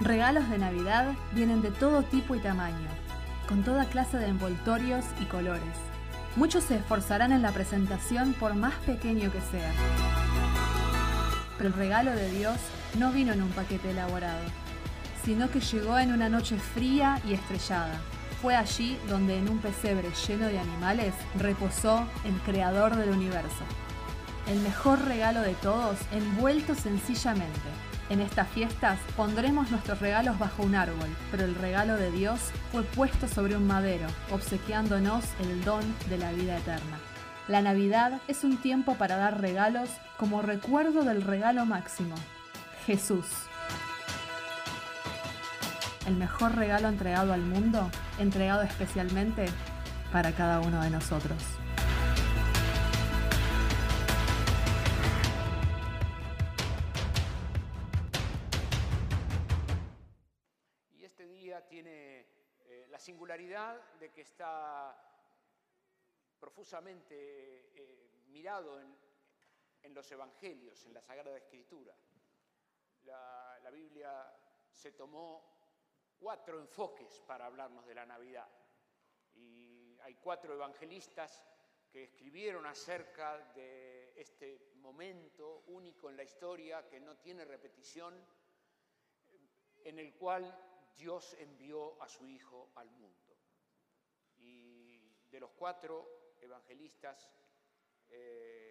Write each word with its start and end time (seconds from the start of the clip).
Regalos 0.00 0.48
de 0.48 0.56
Navidad 0.56 1.12
vienen 1.32 1.60
de 1.60 1.70
todo 1.70 2.02
tipo 2.02 2.34
y 2.34 2.38
tamaño, 2.38 2.88
con 3.46 3.62
toda 3.62 3.84
clase 3.84 4.16
de 4.16 4.28
envoltorios 4.28 5.04
y 5.20 5.26
colores. 5.26 5.76
Muchos 6.36 6.64
se 6.64 6.76
esforzarán 6.76 7.32
en 7.32 7.42
la 7.42 7.52
presentación 7.52 8.32
por 8.32 8.54
más 8.54 8.72
pequeño 8.86 9.30
que 9.30 9.42
sea. 9.42 9.70
Pero 11.58 11.68
el 11.68 11.74
regalo 11.74 12.12
de 12.12 12.30
Dios 12.30 12.56
no 12.98 13.12
vino 13.12 13.34
en 13.34 13.42
un 13.42 13.50
paquete 13.50 13.90
elaborado, 13.90 14.40
sino 15.22 15.50
que 15.50 15.60
llegó 15.60 15.98
en 15.98 16.12
una 16.12 16.30
noche 16.30 16.56
fría 16.56 17.20
y 17.28 17.34
estrellada. 17.34 18.00
Fue 18.40 18.56
allí 18.56 18.98
donde 19.06 19.36
en 19.36 19.50
un 19.50 19.58
pesebre 19.58 20.08
lleno 20.26 20.46
de 20.46 20.60
animales 20.60 21.12
reposó 21.36 22.08
el 22.24 22.34
creador 22.40 22.96
del 22.96 23.10
universo. 23.10 23.64
El 24.46 24.60
mejor 24.60 25.04
regalo 25.04 25.42
de 25.42 25.52
todos, 25.56 25.98
envuelto 26.10 26.74
sencillamente. 26.74 27.89
En 28.10 28.20
estas 28.20 28.48
fiestas 28.48 28.98
pondremos 29.16 29.70
nuestros 29.70 30.00
regalos 30.00 30.36
bajo 30.36 30.64
un 30.64 30.74
árbol, 30.74 31.08
pero 31.30 31.44
el 31.44 31.54
regalo 31.54 31.96
de 31.96 32.10
Dios 32.10 32.40
fue 32.72 32.82
puesto 32.82 33.28
sobre 33.28 33.56
un 33.56 33.68
madero, 33.68 34.08
obsequiándonos 34.32 35.24
el 35.38 35.62
don 35.64 35.82
de 36.08 36.18
la 36.18 36.32
vida 36.32 36.58
eterna. 36.58 36.98
La 37.46 37.62
Navidad 37.62 38.20
es 38.26 38.42
un 38.42 38.56
tiempo 38.56 38.96
para 38.96 39.16
dar 39.16 39.40
regalos 39.40 39.90
como 40.16 40.42
recuerdo 40.42 41.04
del 41.04 41.22
regalo 41.22 41.64
máximo, 41.66 42.16
Jesús. 42.84 43.26
El 46.04 46.16
mejor 46.16 46.56
regalo 46.56 46.88
entregado 46.88 47.32
al 47.32 47.42
mundo, 47.42 47.88
entregado 48.18 48.62
especialmente 48.62 49.46
para 50.10 50.32
cada 50.32 50.58
uno 50.58 50.82
de 50.82 50.90
nosotros. 50.90 51.38
Singularidad 63.30 63.80
de 64.00 64.10
que 64.10 64.22
está 64.22 64.92
profusamente 66.40 67.70
eh, 67.76 68.24
mirado 68.26 68.80
en, 68.80 69.94
los 69.94 70.10
evangelios, 70.10 70.84
en 70.86 70.94
la 70.94 71.00
Sagrada 71.00 71.36
Escritura. 71.36 71.94
La, 73.04 73.60
la 73.62 73.70
Biblia 73.70 74.36
se 74.72 74.92
tomó 74.92 75.44
cuatro 76.18 76.58
enfoques 76.58 77.20
para 77.20 77.46
hablarnos 77.46 77.86
de 77.86 77.94
la 77.94 78.04
Navidad. 78.04 78.48
Y 79.34 79.96
hay 80.02 80.16
cuatro 80.16 80.54
evangelistas 80.54 81.44
que 81.88 82.02
escribieron 82.02 82.66
acerca 82.66 83.38
de 83.54 84.12
este 84.20 84.72
momento 84.76 85.62
único 85.68 86.10
en 86.10 86.16
la 86.16 86.24
historia 86.24 86.88
que 86.88 86.98
no 86.98 87.16
tiene 87.18 87.44
repetición, 87.44 88.12
en 89.84 89.98
el 90.00 90.14
cual 90.14 90.69
Dios 90.96 91.34
envió 91.38 92.00
a 92.02 92.08
su 92.08 92.26
Hijo 92.26 92.70
al 92.74 92.90
mundo. 92.90 93.36
Y 94.38 94.98
de 95.30 95.40
los 95.40 95.50
cuatro 95.50 96.34
evangelistas, 96.40 97.30
eh, 98.08 98.70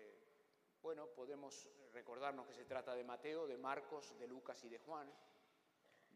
bueno, 0.81 1.07
podemos 1.07 1.69
recordarnos 1.93 2.47
que 2.47 2.53
se 2.53 2.65
trata 2.65 2.95
de 2.95 3.03
Mateo, 3.03 3.47
de 3.47 3.57
Marcos, 3.57 4.17
de 4.17 4.27
Lucas 4.27 4.63
y 4.63 4.69
de 4.69 4.79
Juan. 4.79 5.11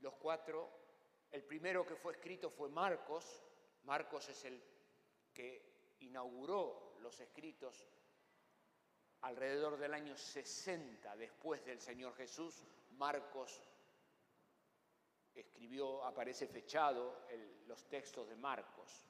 Los 0.02 0.16
cuatro, 0.16 0.70
el 1.32 1.44
primero 1.44 1.86
que 1.86 1.96
fue 1.96 2.14
escrito 2.14 2.50
fue 2.50 2.70
Marcos. 2.70 3.44
Marcos 3.84 4.30
es 4.30 4.46
el 4.46 4.64
que 5.34 5.96
inauguró 6.00 6.96
los 7.00 7.20
escritos 7.20 7.88
alrededor 9.22 9.78
del 9.78 9.94
año 9.94 10.18
60 10.18 11.16
después 11.16 11.64
del 11.66 11.80
Señor 11.80 12.14
Jesús. 12.16 12.64
Marcos 12.92 13.62
escribió, 15.36 16.04
aparece 16.06 16.48
fechado 16.48 17.26
los 17.68 17.88
textos 17.88 18.28
de 18.30 18.36
Marcos. 18.36 19.08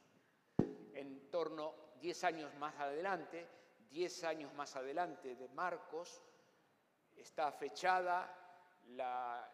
En 0.93 1.29
torno 1.29 1.75
10 1.99 2.23
años 2.23 2.55
más 2.55 2.79
adelante, 2.79 3.47
10 3.89 4.23
años 4.23 4.53
más 4.53 4.75
adelante 4.75 5.35
de 5.35 5.47
Marcos, 5.49 6.21
está 7.15 7.51
fechada 7.51 8.39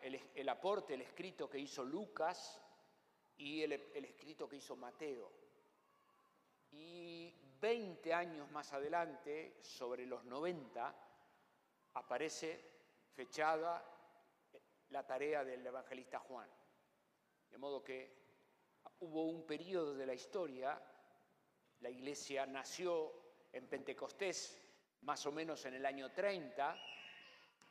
el, 0.02 0.50
aporte, 0.50 0.94
el 0.94 1.02
escrito 1.02 1.50
que 1.50 1.60
hizo 1.60 1.84
Lucas 1.84 2.62
y 3.38 3.62
el, 3.62 3.74
el 3.74 4.06
escrito 4.06 4.48
que 4.48 4.58
hizo 4.58 4.76
Mateo. 4.76 5.32
Y 6.72 7.34
20 7.60 8.14
años 8.14 8.50
más 8.52 8.72
adelante, 8.74 9.58
sobre 9.62 10.06
los 10.06 10.24
90, 10.26 10.96
aparece 11.94 12.70
fechada 13.14 13.84
la 14.90 15.06
tarea 15.06 15.44
del 15.44 15.66
evangelista 15.66 16.20
Juan. 16.20 16.50
De 17.50 17.58
modo 17.58 17.84
que 17.84 18.20
hubo 19.00 19.26
un 19.26 19.46
periodo 19.46 19.96
de 19.96 20.06
la 20.06 20.14
historia, 20.14 20.82
la 21.80 21.90
iglesia 21.90 22.46
nació 22.46 23.12
en 23.52 23.68
Pentecostés 23.68 24.62
más 25.02 25.26
o 25.26 25.32
menos 25.32 25.66
en 25.66 25.76
el 25.76 25.86
año 25.86 26.12
30, 26.12 26.78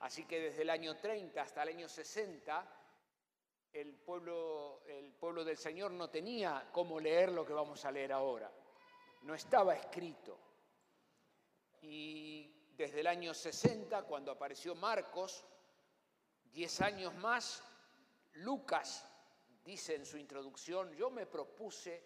así 0.00 0.24
que 0.24 0.40
desde 0.40 0.62
el 0.62 0.70
año 0.70 0.96
30 0.96 1.40
hasta 1.40 1.62
el 1.62 1.68
año 1.70 1.88
60 1.88 2.74
el 3.72 3.94
pueblo, 3.96 4.82
el 4.86 5.12
pueblo 5.12 5.44
del 5.44 5.58
Señor 5.58 5.90
no 5.90 6.08
tenía 6.08 6.68
cómo 6.72 6.98
leer 6.98 7.30
lo 7.30 7.44
que 7.44 7.52
vamos 7.52 7.84
a 7.84 7.92
leer 7.92 8.12
ahora, 8.12 8.50
no 9.22 9.34
estaba 9.34 9.74
escrito. 9.74 10.38
Y 11.82 12.72
desde 12.76 13.00
el 13.00 13.06
año 13.06 13.34
60, 13.34 14.02
cuando 14.04 14.32
apareció 14.32 14.74
Marcos, 14.74 15.44
10 16.52 16.80
años 16.80 17.14
más, 17.16 17.62
Lucas 18.34 19.07
dice 19.68 19.94
en 19.96 20.06
su 20.06 20.16
introducción, 20.16 20.94
yo 20.94 21.10
me 21.10 21.26
propuse, 21.26 22.02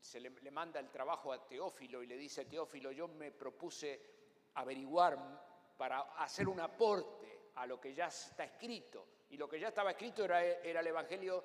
se 0.00 0.20
le, 0.20 0.30
manda 0.52 0.78
el 0.78 0.92
trabajo 0.92 1.32
a 1.32 1.44
Teófilo 1.44 2.04
y 2.04 2.06
le 2.06 2.16
dice, 2.16 2.44
Teófilo, 2.44 2.92
yo 2.92 3.08
me 3.08 3.32
propuse 3.32 4.00
averiguar 4.54 5.74
para 5.76 6.02
hacer 6.22 6.46
un 6.46 6.60
aporte 6.60 7.50
a 7.56 7.66
lo 7.66 7.80
que 7.80 7.92
ya 7.92 8.06
está 8.06 8.44
escrito. 8.44 9.08
Y 9.30 9.36
lo 9.36 9.48
que 9.48 9.58
ya 9.58 9.68
estaba 9.68 9.90
escrito 9.90 10.24
era, 10.24 10.40
era 10.40 10.78
el, 10.78 10.86
evangelio, 10.86 11.42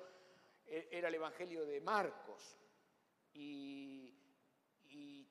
era 0.66 1.08
el 1.08 1.14
Evangelio 1.16 1.66
de 1.66 1.80
Marcos. 1.80 2.56
Y, 3.34 4.08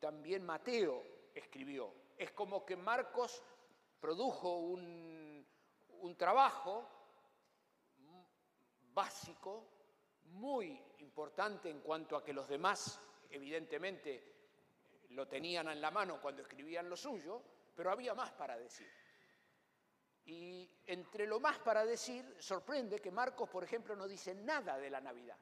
también 0.02 0.44
Mateo 0.44 1.30
escribió. 1.34 1.94
Es 2.18 2.32
como 2.32 2.66
que 2.66 2.76
Marcos 2.76 3.42
produjo 4.00 4.58
un 4.58 5.46
trabajo 6.18 7.01
básico, 8.94 9.68
muy 10.25 10.81
importante 11.00 11.69
en 11.69 11.81
cuanto 11.81 12.16
a 12.16 12.24
que 12.24 12.34
los 12.34 12.47
demás, 12.47 13.00
evidentemente, 13.29 14.31
lo 15.09 15.28
tenían 15.28 15.68
en 15.69 15.81
la 15.81 15.91
mano 15.91 16.22
cuando 16.22 16.41
escribían 16.41 16.90
lo 16.90 16.96
suyo, 16.96 17.41
pero 17.75 17.91
había 17.91 18.13
más 18.13 18.31
para 18.31 18.57
decir. 18.57 18.90
Y 20.25 20.69
entre 20.85 21.25
lo 21.25 21.40
más 21.40 21.59
para 21.59 21.84
decir, 21.84 22.38
sorprende 22.40 23.00
que 23.00 23.12
Marcos, 23.12 23.50
por 23.50 23.63
ejemplo, 23.63 23.96
no 23.96 24.07
dice 24.07 24.35
nada 24.35 24.78
de 24.78 24.90
la 24.90 25.02
Navidad. 25.02 25.38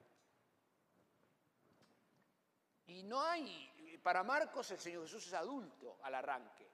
Y 2.87 3.03
no 3.03 3.21
hay, 3.21 3.99
para 4.01 4.23
Marcos 4.23 4.71
el 4.71 4.79
Señor 4.79 5.03
Jesús 5.03 5.27
es 5.27 5.33
adulto 5.33 5.99
al 6.01 6.15
arranque. 6.15 6.67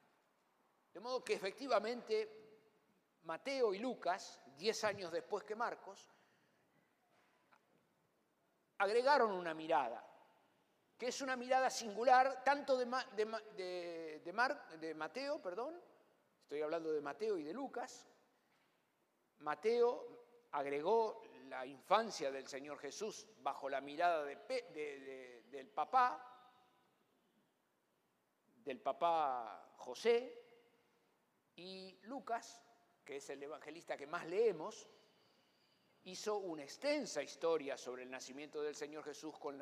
De 0.93 0.99
modo 1.01 1.23
que 1.23 1.33
efectivamente 1.33 2.45
Mateo 3.23 3.73
y 3.73 3.79
Lucas, 3.79 4.41
diez 4.55 4.83
años 4.85 5.11
después 5.11 5.43
que 5.43 5.55
Marcos, 5.55 6.09
agregaron 8.77 9.31
una 9.31 9.53
mirada, 9.53 10.05
que 10.97 11.07
es 11.07 11.21
una 11.21 11.35
mirada 11.35 11.69
singular 11.69 12.43
tanto 12.43 12.77
de, 12.77 12.85
Mateo, 14.95 15.41
perdón, 15.41 15.81
estoy 16.43 16.61
hablando 16.61 16.91
de 16.91 17.01
Mateo 17.01 17.37
y 17.37 17.43
de 17.43 17.53
Lucas. 17.53 18.07
Mateo 19.39 20.47
agregó 20.51 21.21
la 21.47 21.65
infancia 21.65 22.31
del 22.31 22.47
Señor 22.47 22.79
Jesús 22.79 23.27
bajo 23.41 23.69
la 23.69 23.81
mirada 23.81 24.23
del 24.23 25.69
papá, 25.73 26.31
del 28.63 28.79
papá 28.79 29.73
José, 29.77 30.41
y 31.55 31.99
Lucas, 32.03 32.61
que 33.03 33.17
es 33.17 33.29
el 33.29 33.43
evangelista 33.43 33.95
que 33.95 34.07
más 34.07 34.25
leemos, 34.25 34.87
hizo 36.05 36.37
una 36.37 36.63
extensa 36.63 37.21
historia 37.21 37.77
sobre 37.77 38.03
el 38.03 38.11
nacimiento 38.11 38.61
del 38.61 38.75
Señor 38.75 39.03
Jesús 39.03 39.37
con 39.39 39.59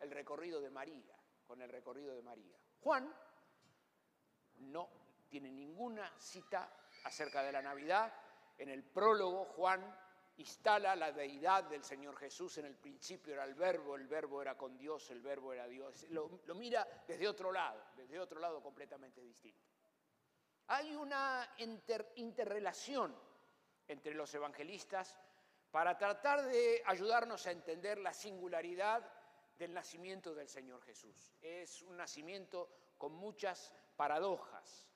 el 0.00 0.10
recorrido 0.10 0.60
de 0.60 0.70
María, 0.70 1.16
con 1.46 1.60
el 1.62 1.68
recorrido 1.68 2.14
de 2.14 2.22
María. 2.22 2.56
Juan 2.80 3.14
no 4.56 4.88
tiene 5.28 5.50
ninguna 5.52 6.12
cita 6.18 6.88
acerca 7.04 7.42
de 7.42 7.52
la 7.52 7.62
Navidad. 7.62 8.12
En 8.58 8.70
el 8.70 8.82
prólogo 8.82 9.44
Juan 9.44 9.82
instala 10.36 10.96
la 10.96 11.12
deidad 11.12 11.64
del 11.64 11.84
Señor 11.84 12.16
Jesús. 12.16 12.58
En 12.58 12.66
el 12.66 12.76
principio 12.76 13.32
era 13.32 13.44
el 13.44 13.54
verbo, 13.54 13.94
el 13.94 14.08
verbo 14.08 14.42
era 14.42 14.56
con 14.56 14.76
Dios, 14.76 15.10
el 15.10 15.20
verbo 15.20 15.52
era 15.52 15.68
Dios. 15.68 16.06
Lo, 16.10 16.28
mira 16.56 16.86
desde 17.06 17.28
otro 17.28 17.52
lado, 17.52 17.80
desde 17.96 18.18
otro 18.18 18.40
lado 18.40 18.60
completamente 18.60 19.20
distinto. 19.20 19.70
Hay 20.66 20.96
una 20.96 21.54
inter, 21.58 22.12
interrelación 22.16 23.14
entre 23.86 24.14
los 24.14 24.34
evangelistas 24.34 25.20
para 25.74 25.98
tratar 25.98 26.46
de 26.46 26.80
ayudarnos 26.86 27.48
a 27.48 27.50
entender 27.50 27.98
la 27.98 28.14
singularidad 28.14 29.02
del 29.58 29.74
nacimiento 29.74 30.32
del 30.32 30.48
Señor 30.48 30.80
Jesús. 30.82 31.32
Es 31.42 31.82
un 31.82 31.96
nacimiento 31.96 32.68
con 32.96 33.12
muchas 33.12 33.74
paradojas. 33.96 34.88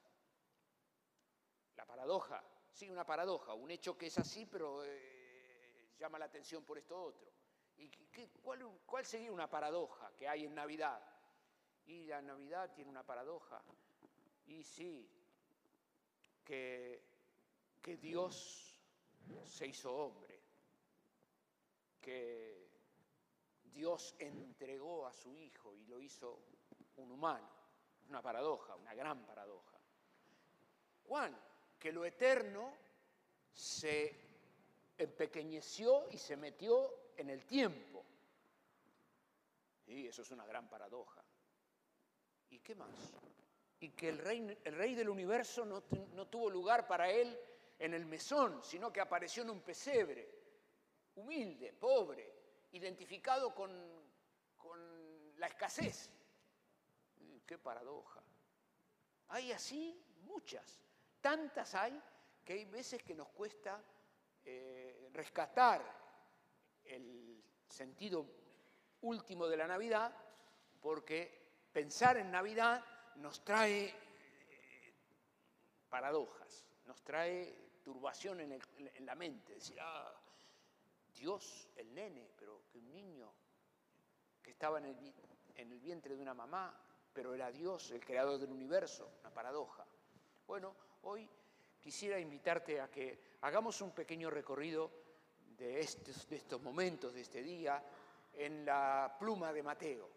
La 1.75 1.85
paradoja, 1.85 2.45
sí, 2.71 2.89
una 2.89 3.05
paradoja, 3.05 3.55
un 3.55 3.73
hecho 3.73 3.99
que 3.99 4.07
es 4.07 4.19
así, 4.19 4.47
pero 4.47 4.85
eh, 4.85 5.95
llama 5.99 6.17
la 6.17 6.27
atención 6.27 6.63
por 6.63 6.79
esto 6.79 6.97
otro. 6.97 7.29
¿Y 7.79 7.91
cuál, 8.41 8.65
cuál 8.87 9.05
sería 9.05 9.33
una 9.33 9.51
paradoja 9.51 10.13
que 10.17 10.29
hay 10.29 10.45
en 10.45 10.55
Navidad? 10.55 11.03
Y 11.87 12.05
la 12.05 12.23
Navidad 12.23 12.73
tiene 12.73 12.89
una 12.89 13.03
paradoja. 13.03 13.61
Y 14.47 14.63
sí, 14.63 15.11
que 16.45 17.03
Dios 18.01 18.77
se 19.45 19.67
hizo 19.67 19.93
hombre, 19.93 20.28
que 22.01 22.69
Dios 23.65 24.15
entregó 24.19 25.07
a 25.07 25.13
su 25.13 25.35
Hijo 25.35 25.75
y 25.75 25.87
lo 25.87 26.01
hizo 26.01 26.41
un 26.97 27.13
humano. 27.13 27.49
Una 28.09 28.23
paradoja, 28.23 28.75
una 28.75 28.95
gran 28.95 29.25
paradoja. 29.27 29.79
Juan, 31.05 31.39
que 31.79 31.93
lo 31.93 32.05
eterno 32.05 32.73
se 33.53 34.15
empequeñeció 34.97 36.09
y 36.11 36.19
se 36.19 36.37
metió 36.37 37.13
en 37.17 37.31
el 37.31 37.45
tiempo. 37.45 38.05
Y 39.87 40.07
eso 40.07 40.23
es 40.23 40.31
una 40.31 40.47
gran 40.47 40.69
paradoja. 40.69 41.23
¿Y 42.51 42.61
qué 42.61 42.75
más? 42.75 42.91
Y 43.81 43.91
que 43.91 44.09
el 44.09 44.19
rey, 44.19 44.59
el 44.65 44.75
rey 44.75 44.95
del 44.95 45.09
universo 45.09 45.65
no, 45.65 45.85
no 46.15 46.27
tuvo 46.27 46.51
lugar 46.51 46.87
para 46.87 47.11
él 47.11 47.39
en 47.79 47.95
el 47.95 48.07
mesón, 48.07 48.63
sino 48.63 48.93
que 48.93 49.01
apareció 49.01 49.43
en 49.45 49.51
un 49.51 49.61
pesebre, 49.61 50.38
humilde, 51.19 51.73
pobre, 51.73 52.35
identificado 52.73 53.55
con, 53.55 53.99
la 55.37 55.47
escasez. 55.47 56.11
Qué 57.47 57.59
paradoja. 57.59 58.21
Hay 59.29 59.53
así 59.53 60.05
muchas, 60.23 60.81
tantas 61.21 61.75
hay 61.77 62.03
que 62.45 62.55
hay 62.55 62.65
veces 62.65 63.03
que 63.05 63.15
nos 63.15 63.29
cuesta 63.29 63.81
eh, 64.45 65.09
rescatar 65.13 65.81
el 66.85 67.43
sentido 67.69 68.27
último 69.03 69.47
de 69.47 69.57
la 69.57 69.67
Navidad, 69.67 70.13
porque 70.81 71.69
pensar 71.73 72.17
en 72.17 72.31
Navidad 72.31 72.85
nos 73.17 73.45
trae 73.45 73.85
eh, 73.87 74.95
paradojas, 75.89 76.65
nos 76.87 77.03
trae 77.03 77.69
turbación 77.83 78.41
en, 78.41 79.07
la 79.07 79.15
mente, 79.15 79.55
decir, 79.55 79.79
ah, 79.81 80.18
Dios, 81.19 81.69
el 81.77 81.95
nene, 81.95 82.31
pero 82.37 82.63
que 82.71 82.79
un 82.79 82.91
niño 82.93 83.33
que 84.43 84.53
estaba 84.53 84.79
en 84.79 84.87
el, 84.87 85.15
en 85.57 85.73
el 85.73 85.81
vientre 85.81 86.15
de 86.17 86.23
una 86.23 86.35
mamá, 86.35 86.79
pero 87.13 87.35
era 87.35 87.51
Dios, 87.51 87.91
el 87.91 88.05
creador 88.05 88.39
del 88.39 88.53
universo, 88.53 89.11
una 89.21 89.31
paradoja. 89.31 89.85
Bueno, 90.47 90.75
hoy 91.03 91.29
quisiera 91.81 92.19
invitarte 92.19 92.81
a 92.81 92.91
que 92.91 93.37
hagamos 93.43 93.81
un 93.81 93.93
pequeño 93.93 94.31
recorrido 94.31 94.91
de 95.57 95.81
estos, 95.81 96.29
de 96.29 96.37
estos 96.37 96.63
momentos, 96.63 97.13
de 97.15 97.21
este 97.23 97.43
día, 97.43 97.83
en 98.33 98.65
la 98.65 99.17
pluma 99.19 99.53
de 99.53 99.63
Mateo. 99.63 100.09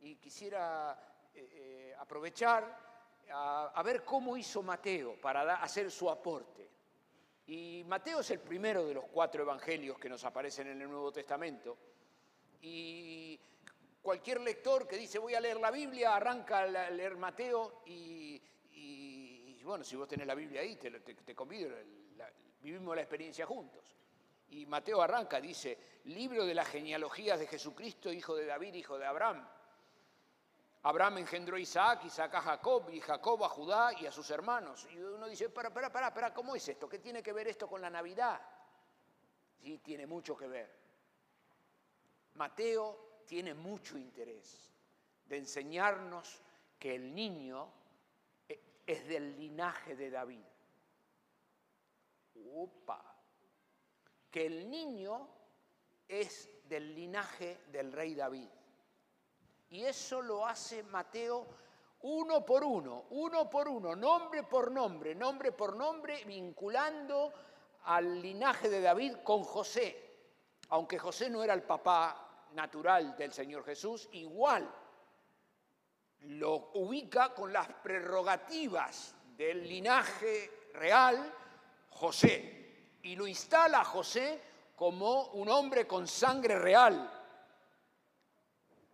Y 0.00 0.16
quisiera 0.16 1.28
eh, 1.34 1.48
eh, 1.52 1.94
aprovechar 1.98 2.92
a, 3.30 3.82
ver 3.84 4.04
cómo 4.04 4.36
hizo 4.36 4.62
Mateo 4.62 5.20
para 5.20 5.56
hacer 5.56 5.90
su 5.90 6.10
aporte. 6.10 6.68
Y 7.46 7.84
Mateo 7.84 8.20
es 8.20 8.30
el 8.30 8.40
primero 8.40 8.86
de 8.86 8.94
los 8.94 9.04
cuatro 9.06 9.42
evangelios 9.42 9.98
que 9.98 10.08
nos 10.08 10.24
aparecen 10.24 10.68
en 10.68 10.80
el 10.80 10.88
Nuevo 10.88 11.12
Testamento. 11.12 11.76
Y 12.60 13.38
cualquier 14.00 14.40
lector 14.40 14.86
que 14.86 14.96
dice 14.96 15.18
voy 15.18 15.34
a 15.34 15.40
leer 15.40 15.58
la 15.58 15.70
Biblia, 15.70 16.14
arranca 16.14 16.60
a 16.60 16.90
leer 16.90 17.16
Mateo 17.16 17.82
y, 17.86 18.40
bueno, 19.64 19.84
si 19.84 19.96
vos 19.96 20.08
tenés 20.08 20.26
la 20.26 20.34
Biblia 20.34 20.60
ahí, 20.60 20.76
te, 20.76 21.34
convido, 21.34 21.70
vivimos 22.60 22.94
la 22.94 23.02
experiencia 23.02 23.46
juntos. 23.46 23.96
Y 24.50 24.66
Mateo 24.66 25.00
arranca, 25.00 25.40
dice, 25.40 25.78
libro 26.04 26.44
de 26.44 26.54
las 26.54 26.68
genealogías 26.68 27.38
de 27.38 27.46
Jesucristo, 27.46 28.12
hijo 28.12 28.36
de 28.36 28.44
David, 28.44 28.74
hijo 28.74 28.98
de 28.98 29.06
Abraham. 29.06 29.48
Abraham 30.84 31.18
engendró 31.18 31.56
a 31.56 31.60
Isaac, 31.60 32.04
Isaac 32.04 32.34
a 32.34 32.40
Jacob 32.40 32.90
y 32.90 33.00
Jacob 33.00 33.44
a 33.44 33.48
Judá 33.48 33.92
y 34.00 34.06
a 34.06 34.12
sus 34.12 34.28
hermanos. 34.30 34.88
Y 34.90 34.98
uno 34.98 35.28
dice, 35.28 35.48
para, 35.48 35.72
para, 35.72 35.92
para, 35.92 36.12
para, 36.12 36.34
¿cómo 36.34 36.56
es 36.56 36.68
esto? 36.68 36.88
¿Qué 36.88 36.98
tiene 36.98 37.22
que 37.22 37.32
ver 37.32 37.46
esto 37.46 37.68
con 37.68 37.80
la 37.80 37.88
Navidad? 37.88 38.40
Sí, 39.60 39.78
tiene 39.78 40.06
mucho 40.06 40.36
que 40.36 40.48
ver. 40.48 40.82
Mateo 42.34 43.22
tiene 43.26 43.54
mucho 43.54 43.96
interés 43.96 44.72
de 45.26 45.36
enseñarnos 45.36 46.42
que 46.80 46.96
el 46.96 47.14
niño 47.14 47.72
e, 48.48 48.82
es 48.84 49.06
del 49.06 49.38
linaje 49.38 49.94
de 49.94 50.10
David. 50.10 50.44
Opa. 52.54 53.04
Que 54.32 54.46
el 54.46 54.68
niño 54.68 55.28
es 56.08 56.50
del 56.68 56.92
linaje 56.92 57.60
del 57.68 57.92
rey 57.92 58.16
David. 58.16 58.48
Y 59.72 59.84
eso 59.84 60.20
lo 60.20 60.46
hace 60.46 60.82
Mateo 60.82 61.46
uno 62.02 62.44
por 62.44 62.62
uno, 62.62 63.06
uno 63.10 63.48
por 63.48 63.68
uno, 63.68 63.96
nombre 63.96 64.42
por 64.42 64.70
nombre, 64.70 65.14
nombre 65.14 65.52
por 65.52 65.74
nombre, 65.76 66.24
vinculando 66.26 67.32
al 67.84 68.20
linaje 68.20 68.68
de 68.68 68.82
David 68.82 69.16
con 69.24 69.42
José. 69.42 70.10
Aunque 70.68 70.98
José 70.98 71.30
no 71.30 71.42
era 71.42 71.54
el 71.54 71.62
papá 71.62 72.48
natural 72.52 73.16
del 73.16 73.32
Señor 73.32 73.64
Jesús, 73.64 74.10
igual 74.12 74.70
lo 76.20 76.70
ubica 76.74 77.34
con 77.34 77.50
las 77.50 77.68
prerrogativas 77.68 79.14
del 79.38 79.66
linaje 79.66 80.68
real 80.74 81.34
José 81.88 82.98
y 83.02 83.16
lo 83.16 83.26
instala 83.26 83.80
a 83.80 83.84
José 83.84 84.40
como 84.76 85.28
un 85.32 85.48
hombre 85.48 85.86
con 85.86 86.06
sangre 86.06 86.58
real, 86.58 87.11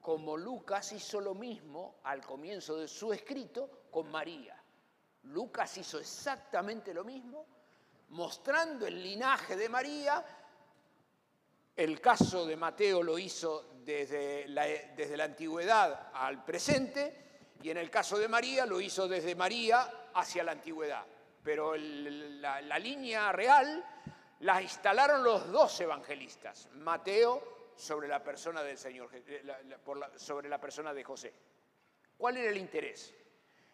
como 0.09 0.39
Lucas 0.39 0.93
hizo 0.93 1.21
lo 1.21 1.35
mismo 1.35 1.97
al 2.05 2.25
comienzo 2.25 2.79
de 2.79 2.89
su 2.89 3.13
escrito 3.13 3.89
con 3.91 4.11
María. 4.11 4.57
Lucas 5.25 5.77
hizo 5.77 5.99
exactamente 5.99 6.95
lo 6.95 7.05
mismo, 7.05 7.45
mostrando 8.09 8.87
el 8.87 9.03
linaje 9.03 9.55
de 9.55 9.69
María. 9.69 10.25
El 11.77 12.01
caso 12.01 12.47
de 12.47 12.57
Mateo 12.57 13.03
lo 13.03 13.19
hizo 13.19 13.75
desde 13.85 14.49
la, 14.49 14.65
desde 14.65 15.15
la 15.15 15.25
antigüedad 15.25 16.09
al 16.15 16.43
presente 16.43 17.43
y 17.63 17.69
en 17.69 17.77
el 17.77 17.91
caso 17.91 18.17
de 18.17 18.29
María 18.29 18.65
lo 18.65 18.81
hizo 18.81 19.07
desde 19.09 19.35
María 19.35 20.09
hacia 20.15 20.43
la 20.43 20.53
antigüedad. 20.53 21.05
Pero 21.45 21.77
la, 21.77 22.63
la 22.63 22.79
línea 22.79 23.31
real 23.31 23.85
la 24.41 24.63
instalaron 24.63 25.23
los 25.23 25.53
dos 25.53 25.79
evangelistas, 25.83 26.71
Mateo 26.77 27.58
sobre 27.79 28.09
la 28.09 28.23
persona 28.23 28.63
del 28.63 28.77
Señor, 28.77 29.09
eh, 29.15 29.43
sobre 30.17 30.49
la 30.49 30.61
persona 30.61 30.93
de 30.93 31.05
José. 31.05 31.33
¿Cuál 32.17 32.37
era 32.37 32.51
el 32.51 32.57
interés? 32.57 33.15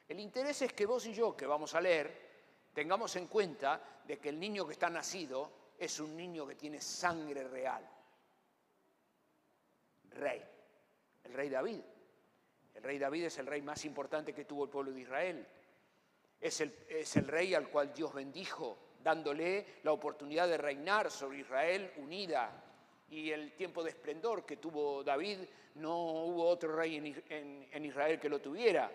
El 0.07 0.21
interés 0.21 0.61
es 0.63 0.73
que 0.75 0.85
vos 0.85 1.07
y 1.07 1.15
yo, 1.15 1.35
que 1.35 1.47
vamos 1.47 1.75
a 1.75 1.81
leer, 1.81 2.71
tengamos 2.75 3.17
en 3.17 3.27
cuenta 3.27 4.03
de 4.07 4.19
que 4.19 4.29
el 4.29 4.39
niño 4.39 4.67
que 4.67 4.75
está 4.75 4.91
nacido 4.91 5.51
es 5.79 5.99
un 6.01 6.15
niño 6.15 6.47
que 6.47 6.55
tiene 6.55 6.81
sangre 6.81 7.45
real. 7.49 7.89
Rey, 10.11 10.45
el 11.25 11.33
rey 11.33 11.49
David. 11.49 11.81
El 12.75 12.83
rey 12.83 12.99
David 12.99 13.25
es 13.25 13.39
el 13.39 13.47
rey 13.47 13.63
más 13.63 13.85
importante 13.87 14.35
que 14.35 14.45
tuvo 14.45 14.65
el 14.65 14.71
pueblo 14.71 14.93
de 14.93 15.01
Israel. 15.01 15.49
Es 16.39 16.61
el, 16.61 16.85
es 16.91 17.17
el 17.17 17.27
rey 17.27 17.55
al 17.55 17.71
cual 17.71 17.95
Dios 17.95 18.13
bendijo, 18.13 18.79
dándole 19.03 19.79
la 19.83 19.93
oportunidad 19.93 20.47
de 20.47 20.59
reinar 20.59 21.11
sobre 21.11 21.39
Israel 21.39 21.91
unida 21.97 22.64
y 23.11 23.31
el 23.31 23.53
tiempo 23.53 23.83
de 23.83 23.91
esplendor 23.91 24.45
que 24.45 24.57
tuvo 24.57 25.05
David, 25.05 25.39
no 25.77 25.97
hubo 26.25 26.47
otro 26.47 26.75
rey 26.75 26.97
en, 26.97 27.85
Israel 27.85 28.19
que 28.19 28.29
lo 28.29 28.41
tuviera. 28.41 28.91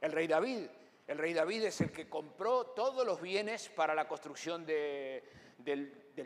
El 0.00 0.12
rey 0.12 0.26
David, 0.26 0.66
el 1.06 1.18
rey 1.18 1.32
David 1.32 1.64
es 1.64 1.80
el 1.80 1.92
que 1.92 2.08
compró 2.08 2.66
todos 2.66 3.06
los 3.06 3.20
bienes 3.20 3.68
para 3.68 3.94
la 3.94 4.08
construcción 4.08 4.66
del, 4.66 5.22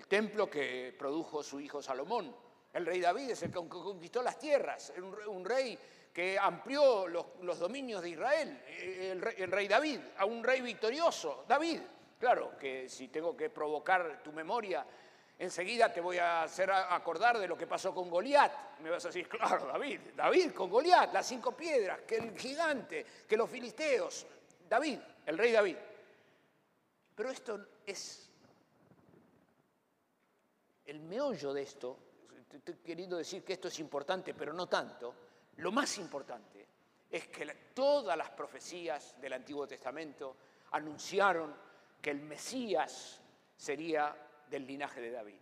templo 0.09 0.49
que 0.49 0.95
produjo 0.99 1.43
su 1.43 1.61
hijo 1.61 1.83
Salomón. 1.83 2.35
El 2.73 2.87
rey 2.87 3.01
David 3.01 3.31
es 3.31 3.43
el 3.43 3.51
que 3.51 3.69
conquistó 3.69 4.23
las 4.23 4.39
tierras, 4.39 4.93
un, 5.29 5.45
rey 5.45 5.79
que 6.13 6.39
amplió 6.39 7.07
los, 7.07 7.59
dominios 7.59 8.03
de 8.03 8.11
Israel, 8.11 8.63
el 8.67 9.21
rey, 9.21 9.35
el 9.39 9.51
rey 9.51 9.69
David, 9.69 10.01
a 10.19 10.25
un 10.25 10.43
rey 10.43 10.61
victorioso, 10.61 11.45
David. 11.49 11.81
Claro 12.19 12.57
que 12.59 12.89
si 12.89 13.09
tengo 13.09 13.37
que 13.37 13.51
provocar 13.51 14.23
tu 14.23 14.33
memoria, 14.33 14.87
Enseguida 15.39 15.93
te 15.93 16.01
voy 16.01 16.17
a 16.17 16.45
hacer 16.45 16.71
acordar 16.71 17.39
de 17.39 17.47
lo 17.47 17.59
que 17.59 17.67
pasó 17.67 17.95
con 17.95 18.09
Goliat. 18.09 18.79
Me 18.81 18.89
vas 18.89 19.05
a 19.05 19.09
decir, 19.09 19.29
claro, 19.29 19.67
David, 19.67 20.01
David 20.15 20.53
con 20.53 20.71
Goliat, 20.71 21.13
las 21.13 21.27
cinco 21.27 21.53
piedras, 21.53 22.01
que 22.07 22.17
el 22.17 22.39
gigante, 22.39 23.05
que 23.29 23.37
los 23.37 23.51
filisteos, 23.51 24.27
David, 24.69 24.99
el 25.27 25.37
rey 25.37 25.53
David. 25.53 25.77
Pero 27.15 27.31
esto 27.31 27.67
es 27.85 28.31
el 30.87 31.01
meollo 31.01 31.53
de 31.53 31.63
esto, 31.63 31.99
estoy 32.53 32.77
queriendo 32.77 33.17
decir 33.17 33.45
que 33.45 33.55
esto 33.55 33.69
es 33.69 33.79
importante, 33.79 34.33
pero 34.33 34.53
no 34.53 34.67
tanto, 34.67 35.15
lo 35.57 35.73
más 35.73 35.99
importante 35.99 36.67
es 37.11 37.29
que 37.29 37.47
todas 37.75 38.17
las 38.17 38.31
profecías 38.31 39.21
del 39.21 39.35
Antiguo 39.35 39.67
Testamento 39.67 40.37
anunciaron 40.73 41.55
que 42.01 42.11
el 42.11 42.21
Mesías 42.21 43.21
sería 43.57 44.15
del 44.51 44.67
linaje 44.67 45.01
de 45.01 45.11
David, 45.11 45.41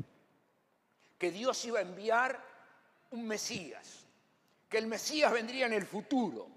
que 1.18 1.30
Dios 1.30 1.64
iba 1.64 1.78
a 1.78 1.82
enviar 1.82 2.40
un 3.10 3.26
Mesías, 3.26 4.06
que 4.68 4.78
el 4.78 4.86
Mesías 4.86 5.32
vendría 5.32 5.66
en 5.66 5.72
el 5.72 5.86
futuro, 5.86 6.48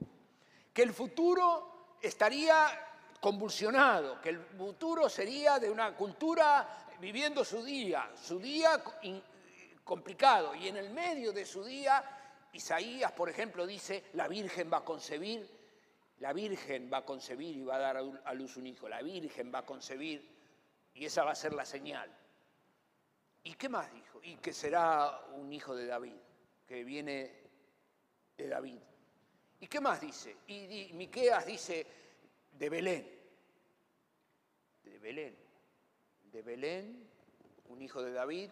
que 0.74 0.84
el 0.84 0.94
futuro 0.94 1.96
estaría 2.02 2.70
convulsionado, 3.20 4.22
que 4.22 4.30
el 4.30 4.40
futuro 4.40 5.10
sería 5.10 5.60
de 5.60 5.70
una 5.70 5.96
cultura 5.96 6.86
viviendo 7.00 7.44
su 7.44 7.64
día, 7.64 8.12
su 8.16 8.40
día 8.40 8.84
complicado, 9.84 10.56
y 10.56 10.68
en 10.68 10.78
el 10.78 10.90
medio 10.90 11.32
de 11.32 11.46
su 11.46 11.64
día, 11.64 12.04
Isaías, 12.54 13.12
por 13.12 13.30
ejemplo, 13.30 13.66
dice, 13.66 14.06
la 14.14 14.28
Virgen 14.28 14.72
va 14.72 14.78
a 14.78 14.86
concebir, 14.86 15.48
la 16.20 16.34
Virgen 16.34 16.90
va 16.92 17.00
a 17.00 17.06
concebir 17.06 17.58
y 17.58 17.64
va 17.64 17.76
a 17.76 17.80
dar 17.80 17.98
a 17.98 18.34
luz 18.34 18.58
un 18.58 18.68
hijo, 18.68 18.90
la 18.90 19.02
Virgen 19.02 19.52
va 19.54 19.60
a 19.60 19.66
concebir 19.66 20.28
y 20.94 21.06
esa 21.06 21.24
va 21.24 21.32
a 21.32 21.36
ser 21.36 21.54
la 21.54 21.66
señal. 21.66 22.12
¿Y 23.48 23.54
qué 23.54 23.70
más 23.70 23.90
dijo? 23.94 24.20
Y 24.24 24.36
que 24.36 24.52
será 24.52 25.22
un 25.36 25.54
hijo 25.54 25.74
de 25.74 25.86
David, 25.86 26.18
que 26.68 26.84
viene 26.84 27.32
de 28.36 28.46
David. 28.50 28.82
¿Y 29.62 29.68
qué 29.68 29.80
más 29.80 30.02
dice? 30.02 30.36
Y, 30.48 30.92
Miqueas 30.94 31.46
dice 31.46 31.88
de 32.52 32.70
Belén. 32.70 33.10
De 34.84 35.00
Belén. 35.00 35.38
De 36.30 36.42
Belén, 36.42 37.10
un 37.70 37.82
hijo 37.82 38.04
de 38.04 38.12
David. 38.12 38.52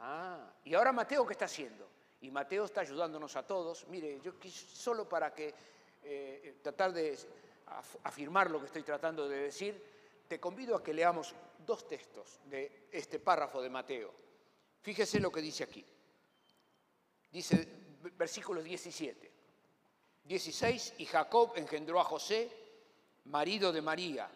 Ah, 0.00 0.52
y 0.62 0.74
ahora 0.74 0.92
Mateo, 0.92 1.24
¿qué 1.24 1.32
está 1.32 1.46
haciendo? 1.46 1.88
Y 2.20 2.30
Mateo 2.30 2.66
está 2.66 2.82
ayudándonos 2.82 3.34
a 3.36 3.46
todos. 3.46 3.88
Mire, 3.88 4.20
yo 4.20 4.32
solo 4.50 5.08
para 5.08 5.32
que 5.32 5.54
eh, 6.02 6.58
tratar 6.62 6.92
de 6.92 7.16
afirmar 8.04 8.50
lo 8.50 8.60
que 8.60 8.66
estoy 8.66 8.82
tratando 8.82 9.26
de 9.26 9.38
decir, 9.38 9.82
te 10.28 10.38
convido 10.38 10.76
a 10.76 10.82
que 10.82 10.92
leamos 10.92 11.34
dos 11.68 11.86
textos 11.86 12.40
de 12.46 12.88
este 12.90 13.20
párrafo 13.20 13.60
de 13.60 13.68
Mateo. 13.68 14.10
Fíjese 14.80 15.20
lo 15.20 15.30
que 15.30 15.42
dice 15.42 15.64
aquí. 15.64 15.84
Dice 17.30 17.68
versículo 18.16 18.62
17. 18.62 19.32
16, 20.24 20.94
y 20.98 21.06
Jacob 21.06 21.52
engendró 21.56 22.00
a 22.00 22.04
José, 22.04 22.50
marido 23.26 23.70
de 23.70 23.82
María, 23.82 24.30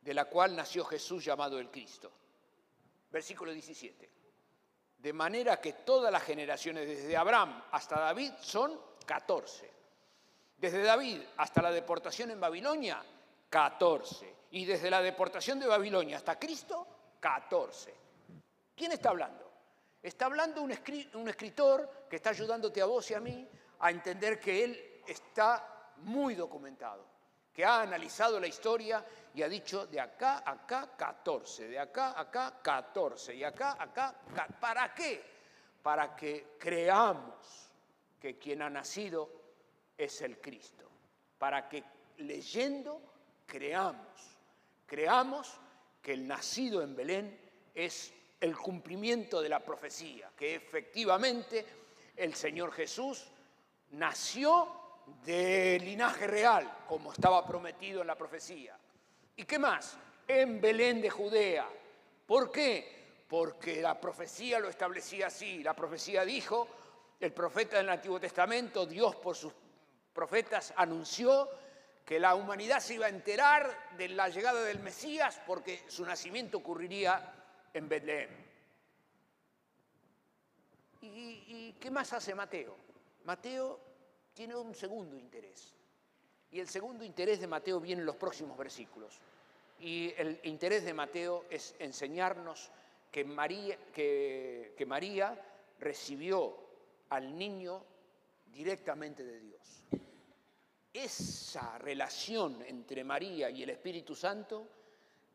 de 0.00 0.14
la 0.14 0.26
cual 0.26 0.54
nació 0.54 0.84
Jesús 0.84 1.24
llamado 1.24 1.58
el 1.58 1.68
Cristo. 1.68 2.12
Versículo 3.10 3.52
17. 3.52 4.10
De 4.98 5.12
manera 5.12 5.60
que 5.60 5.72
todas 5.72 6.12
las 6.12 6.22
generaciones 6.22 6.86
desde 6.86 7.16
Abraham 7.16 7.64
hasta 7.72 8.00
David 8.00 8.32
son 8.40 8.80
14. 9.04 9.70
Desde 10.58 10.82
David 10.82 11.20
hasta 11.38 11.60
la 11.60 11.72
deportación 11.72 12.30
en 12.30 12.40
Babilonia, 12.40 13.04
14. 13.52 14.34
Y 14.52 14.64
desde 14.64 14.90
la 14.90 15.02
deportación 15.02 15.60
de 15.60 15.66
Babilonia 15.66 16.16
hasta 16.16 16.38
Cristo, 16.38 16.86
14. 17.20 17.94
¿Quién 18.74 18.92
está 18.92 19.10
hablando? 19.10 19.52
Está 20.02 20.24
hablando 20.24 20.62
un, 20.62 20.72
escritor 21.28 22.06
que 22.08 22.16
está 22.16 22.30
ayudándote 22.30 22.80
a 22.80 22.86
vos 22.86 23.10
y 23.10 23.14
a 23.14 23.20
mí 23.20 23.46
a 23.80 23.90
entender 23.90 24.40
que 24.40 24.64
él 24.64 25.02
está 25.06 25.92
muy 25.98 26.34
documentado, 26.34 27.04
que 27.52 27.62
ha 27.62 27.82
analizado 27.82 28.40
la 28.40 28.46
historia 28.46 29.04
y 29.34 29.42
ha 29.42 29.48
dicho 29.48 29.86
de 29.86 30.00
acá 30.00 30.42
acá 30.46 30.96
14, 30.96 31.68
de 31.68 31.78
acá 31.78 32.18
acá 32.18 32.58
14 32.62 33.34
y 33.34 33.44
acá 33.44 33.76
acá. 33.78 34.14
¿Para 34.58 34.94
qué? 34.94 35.22
Para 35.82 36.16
que 36.16 36.56
creamos 36.58 37.70
que 38.18 38.38
quien 38.38 38.62
ha 38.62 38.70
nacido 38.70 39.30
es 39.96 40.22
el 40.22 40.40
Cristo. 40.40 40.88
Para 41.38 41.68
que 41.68 41.84
leyendo 42.16 43.11
creamos, 43.52 44.06
creamos 44.86 45.60
que 46.00 46.14
el 46.14 46.26
nacido 46.26 46.80
en 46.80 46.96
Belén 46.96 47.38
es 47.74 48.10
el 48.40 48.56
cumplimiento 48.56 49.42
de 49.42 49.50
la 49.50 49.60
profecía, 49.60 50.30
que 50.34 50.54
efectivamente 50.54 51.66
el 52.16 52.34
Señor 52.34 52.72
Jesús 52.72 53.26
nació 53.90 54.68
de 55.26 55.78
linaje 55.80 56.26
real, 56.26 56.78
como 56.88 57.12
estaba 57.12 57.46
prometido 57.46 58.00
en 58.00 58.06
la 58.06 58.16
profecía. 58.16 58.74
¿Y 59.36 59.44
qué 59.44 59.58
más? 59.58 59.98
En 60.26 60.58
Belén 60.58 61.02
de 61.02 61.10
Judea. 61.10 61.68
¿Por 62.26 62.50
qué? 62.50 63.24
Porque 63.28 63.82
la 63.82 64.00
profecía 64.00 64.60
lo 64.60 64.70
establecía 64.70 65.26
así. 65.26 65.62
La 65.62 65.76
profecía 65.76 66.24
dijo, 66.24 66.68
el 67.20 67.34
profeta 67.34 67.76
del 67.76 67.90
Antiguo 67.90 68.18
Testamento, 68.18 68.86
Dios 68.86 69.14
por 69.16 69.36
sus 69.36 69.52
profetas 70.14 70.72
anunció 70.74 71.50
que 72.04 72.18
la 72.18 72.34
humanidad 72.34 72.80
se 72.80 72.94
iba 72.94 73.06
a 73.06 73.10
enterar 73.10 73.94
de 73.96 74.08
la 74.08 74.28
llegada 74.28 74.62
del 74.64 74.80
Mesías 74.80 75.40
porque 75.46 75.84
su 75.88 76.04
nacimiento 76.04 76.58
ocurriría 76.58 77.32
en 77.72 77.88
Belén. 77.88 78.28
¿Y, 81.02 81.74
qué 81.80 81.90
más 81.90 82.12
hace 82.12 82.34
Mateo? 82.34 82.76
Mateo 83.24 83.80
tiene 84.34 84.54
un 84.54 84.74
segundo 84.74 85.16
interés. 85.16 85.74
Y 86.50 86.60
el 86.60 86.68
segundo 86.68 87.04
interés 87.04 87.40
de 87.40 87.46
Mateo 87.46 87.80
viene 87.80 88.02
en 88.02 88.06
los 88.06 88.16
próximos 88.16 88.56
versículos. 88.56 89.18
Y 89.80 90.12
el 90.16 90.38
interés 90.44 90.84
de 90.84 90.94
Mateo 90.94 91.46
es 91.50 91.74
enseñarnos 91.78 92.70
que 93.10 93.24
María 93.24 93.78
recibió 95.80 96.56
al 97.08 97.36
niño 97.36 97.84
directamente 98.52 99.24
de 99.24 99.40
Dios. 99.40 99.84
Esa 100.92 101.78
relación 101.78 102.62
entre 102.66 103.02
María 103.02 103.48
y 103.48 103.62
el 103.62 103.70
Espíritu 103.70 104.14
Santo 104.14 104.68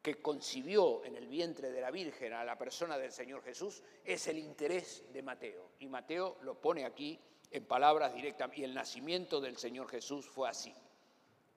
que 0.02 0.22
concibió 0.22 1.04
en 1.04 1.16
el 1.16 1.28
vientre 1.28 1.72
de 1.72 1.82
la 1.82 1.92
Virgen 1.92 2.34
a 2.34 2.46
la 2.46 2.58
persona 2.58 2.98
del 2.98 3.12
Señor 3.12 3.44
Jesús 3.44 3.82
es 4.06 4.28
el 4.28 4.38
interés 4.38 5.12
de 5.12 5.22
Mateo. 5.24 5.72
Y 5.80 5.88
Mateo 5.88 6.38
lo 6.42 6.62
pone 6.62 6.86
aquí 6.86 7.20
en 7.50 7.66
palabras 7.66 8.14
directas. 8.14 8.52
Y 8.56 8.64
el 8.64 8.74
nacimiento 8.74 9.42
del 9.42 9.58
Señor 9.58 9.90
Jesús 9.90 10.26
fue 10.28 10.48
así. 10.48 10.74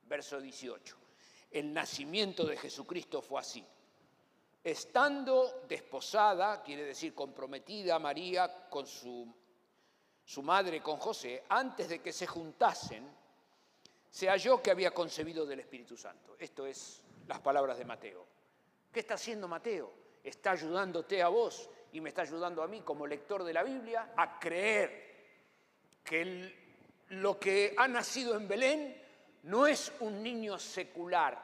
Verso 0.04 0.40
18. 0.40 0.96
El 1.50 1.72
nacimiento 1.72 2.46
de 2.46 2.56
Jesucristo 2.56 3.20
fue 3.20 3.40
así. 3.40 3.64
Estando 4.64 5.64
desposada, 5.68 6.62
quiere 6.62 6.84
decir 6.84 7.14
comprometida 7.14 7.98
María 7.98 8.68
con 8.68 8.86
su, 8.86 9.32
su 10.24 10.42
madre, 10.42 10.82
con 10.82 10.96
José, 10.96 11.44
antes 11.48 11.88
de 11.88 12.00
que 12.00 12.12
se 12.12 12.26
juntasen, 12.26 13.19
se 14.10 14.28
halló 14.28 14.60
que 14.60 14.72
había 14.72 14.90
concebido 14.90 15.46
del 15.46 15.60
Espíritu 15.60 15.96
Santo. 15.96 16.36
Esto 16.38 16.66
es 16.66 17.02
las 17.28 17.40
palabras 17.40 17.78
de 17.78 17.84
Mateo. 17.84 18.26
¿Qué 18.92 19.00
está 19.00 19.14
haciendo 19.14 19.46
Mateo? 19.46 19.92
Está 20.22 20.50
ayudándote 20.50 21.22
a 21.22 21.28
vos 21.28 21.70
y 21.92 22.00
me 22.00 22.08
está 22.08 22.22
ayudando 22.22 22.62
a 22.62 22.68
mí 22.68 22.80
como 22.82 23.06
lector 23.06 23.44
de 23.44 23.52
la 23.52 23.62
Biblia 23.62 24.12
a 24.16 24.38
creer 24.38 25.10
que 26.02 26.58
lo 27.10 27.38
que 27.38 27.74
ha 27.76 27.86
nacido 27.86 28.36
en 28.36 28.48
Belén 28.48 29.00
no 29.44 29.66
es 29.66 29.92
un 30.00 30.22
niño 30.22 30.58
secular, 30.58 31.40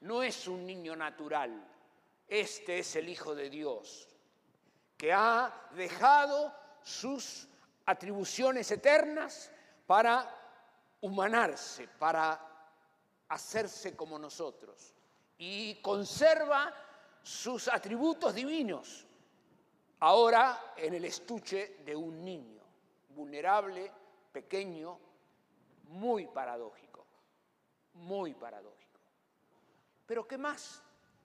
no 0.00 0.22
es 0.22 0.46
un 0.46 0.66
niño 0.66 0.94
natural. 0.94 1.66
Este 2.28 2.78
es 2.78 2.96
el 2.96 3.08
Hijo 3.08 3.34
de 3.34 3.50
Dios, 3.50 4.08
que 4.96 5.12
ha 5.12 5.68
dejado 5.74 6.54
sus 6.82 7.48
atribuciones 7.86 8.70
eternas 8.70 9.50
para 9.86 10.43
humanarse, 11.04 11.86
para 11.86 12.40
hacerse 13.28 13.94
como 13.94 14.18
nosotros 14.18 14.94
y 15.36 15.74
conserva 15.82 16.72
sus 17.22 17.68
atributos 17.68 18.34
divinos, 18.34 19.06
ahora 20.00 20.72
en 20.76 20.94
el 20.94 21.04
estuche 21.04 21.76
de 21.84 21.94
un 21.94 22.24
niño, 22.24 22.62
vulnerable, 23.10 23.92
pequeño, 24.32 24.98
muy 25.88 26.26
paradójico, 26.26 27.04
muy 27.94 28.32
paradójico. 28.32 29.00
Pero 30.06 30.26
¿qué 30.26 30.38
más? 30.38 30.82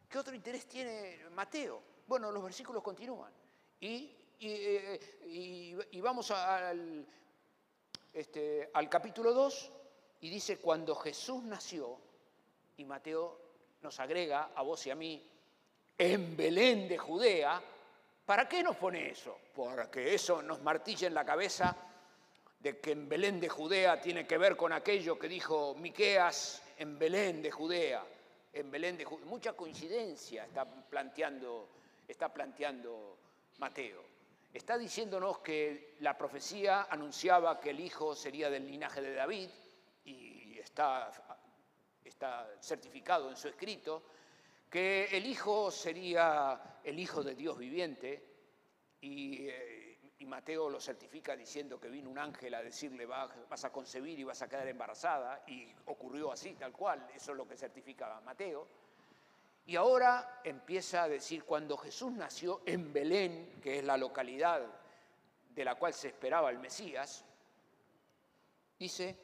¿Qué 0.10 0.18
otro 0.18 0.36
interés 0.36 0.68
tiene 0.68 1.26
Mateo? 1.32 1.82
Bueno, 2.06 2.32
los 2.32 2.44
versículos 2.44 2.84
continúan. 2.84 3.32
Y, 3.80 4.14
y, 4.40 6.02
vamos 6.02 6.32
al, 6.32 7.08
este, 8.14 8.70
al 8.74 8.90
capítulo 8.90 9.34
2 9.34 9.72
y 10.22 10.30
dice, 10.30 10.58
cuando 10.58 10.96
Jesús 10.96 11.44
nació, 11.44 11.98
y 12.78 12.86
Mateo 12.86 13.40
nos 13.82 14.00
agrega 14.00 14.52
a 14.56 14.62
vos 14.62 14.86
y 14.88 14.92
a 14.92 14.96
mí, 14.96 15.26
en 15.98 16.38
Belén 16.38 16.88
de 16.88 16.98
Judea, 16.98 17.62
¿para 18.26 18.48
qué 18.48 18.64
nos 18.64 18.78
pone 18.78 19.10
eso? 19.10 19.38
Porque 19.54 20.14
eso 20.14 20.42
nos 20.42 20.62
martilla 20.62 21.08
en 21.08 21.14
la 21.14 21.26
cabeza 21.26 21.76
de 22.60 22.80
que 22.80 22.92
en 22.92 23.10
Belén 23.10 23.40
de 23.40 23.50
Judea 23.50 24.00
tiene 24.00 24.26
que 24.26 24.38
ver 24.38 24.56
con 24.56 24.72
aquello 24.72 25.18
que 25.18 25.28
dijo 25.28 25.76
Miqueas 25.76 26.62
en 26.78 26.98
Belén 26.98 27.42
de 27.42 27.52
Judea. 27.52 28.04
En 28.54 28.72
Belén 28.72 28.98
de 28.98 29.06
Judea. 29.06 29.26
Mucha 29.26 29.54
coincidencia 29.54 30.46
está 30.46 30.66
planteando 30.66 31.68
está 32.10 32.28
planteando 32.34 33.18
Mateo. 33.60 34.02
Está 34.54 34.78
diciéndonos 34.78 35.40
que 35.40 35.96
la 36.00 36.18
profecía 36.18 36.88
anunciaba 36.90 37.60
que 37.60 37.70
el 37.70 37.80
hijo 37.80 38.16
sería 38.16 38.50
del 38.50 38.66
linaje 38.66 39.02
de 39.02 39.14
David 39.14 39.50
y 40.06 40.58
está, 40.58 41.12
certificado 42.60 43.30
en 43.30 43.38
su 43.38 43.48
escrito, 43.48 44.04
que 44.70 45.06
el 45.06 45.26
hijo 45.26 45.70
sería 45.72 46.80
el 46.84 47.00
hijo 47.00 47.24
de 47.24 47.36
Dios 47.36 47.58
viviente 47.58 48.24
y, 49.02 49.48
eh, 49.48 49.90
y 50.20 50.26
Mateo 50.26 50.70
lo 50.70 50.82
certifica 50.82 51.36
diciendo 51.36 51.80
que 51.80 51.88
vino 51.88 52.10
un 52.10 52.18
ángel 52.18 52.54
a 52.54 52.62
decirle 52.62 53.06
vas 53.06 53.64
a 53.64 53.72
concebir 53.72 54.20
y 54.20 54.24
vas 54.26 54.42
a 54.42 54.50
quedar 54.50 54.68
embarazada 54.68 55.44
y 55.48 55.74
ocurrió 55.86 56.32
así, 56.32 56.56
tal 56.56 56.74
cual, 56.74 57.08
eso 57.16 57.32
es 57.32 57.38
lo 57.38 57.48
que 57.48 57.56
certifica 57.56 58.20
Mateo. 58.22 58.68
Y 59.70 59.76
ahora 59.76 60.42
empieza 60.44 61.04
a 61.04 61.08
decir, 61.08 61.44
cuando 61.44 61.78
Jesús 61.78 62.12
nació 62.12 62.62
en 62.66 62.92
Belén, 62.92 63.60
que 63.62 63.78
es 63.78 63.84
la 63.84 63.98
localidad 63.98 64.66
de 65.54 65.64
la 65.64 65.76
cual 65.76 65.94
se 65.94 66.08
esperaba 66.08 66.50
el 66.50 66.58
Mesías, 66.58 67.24
dice, 68.80 69.16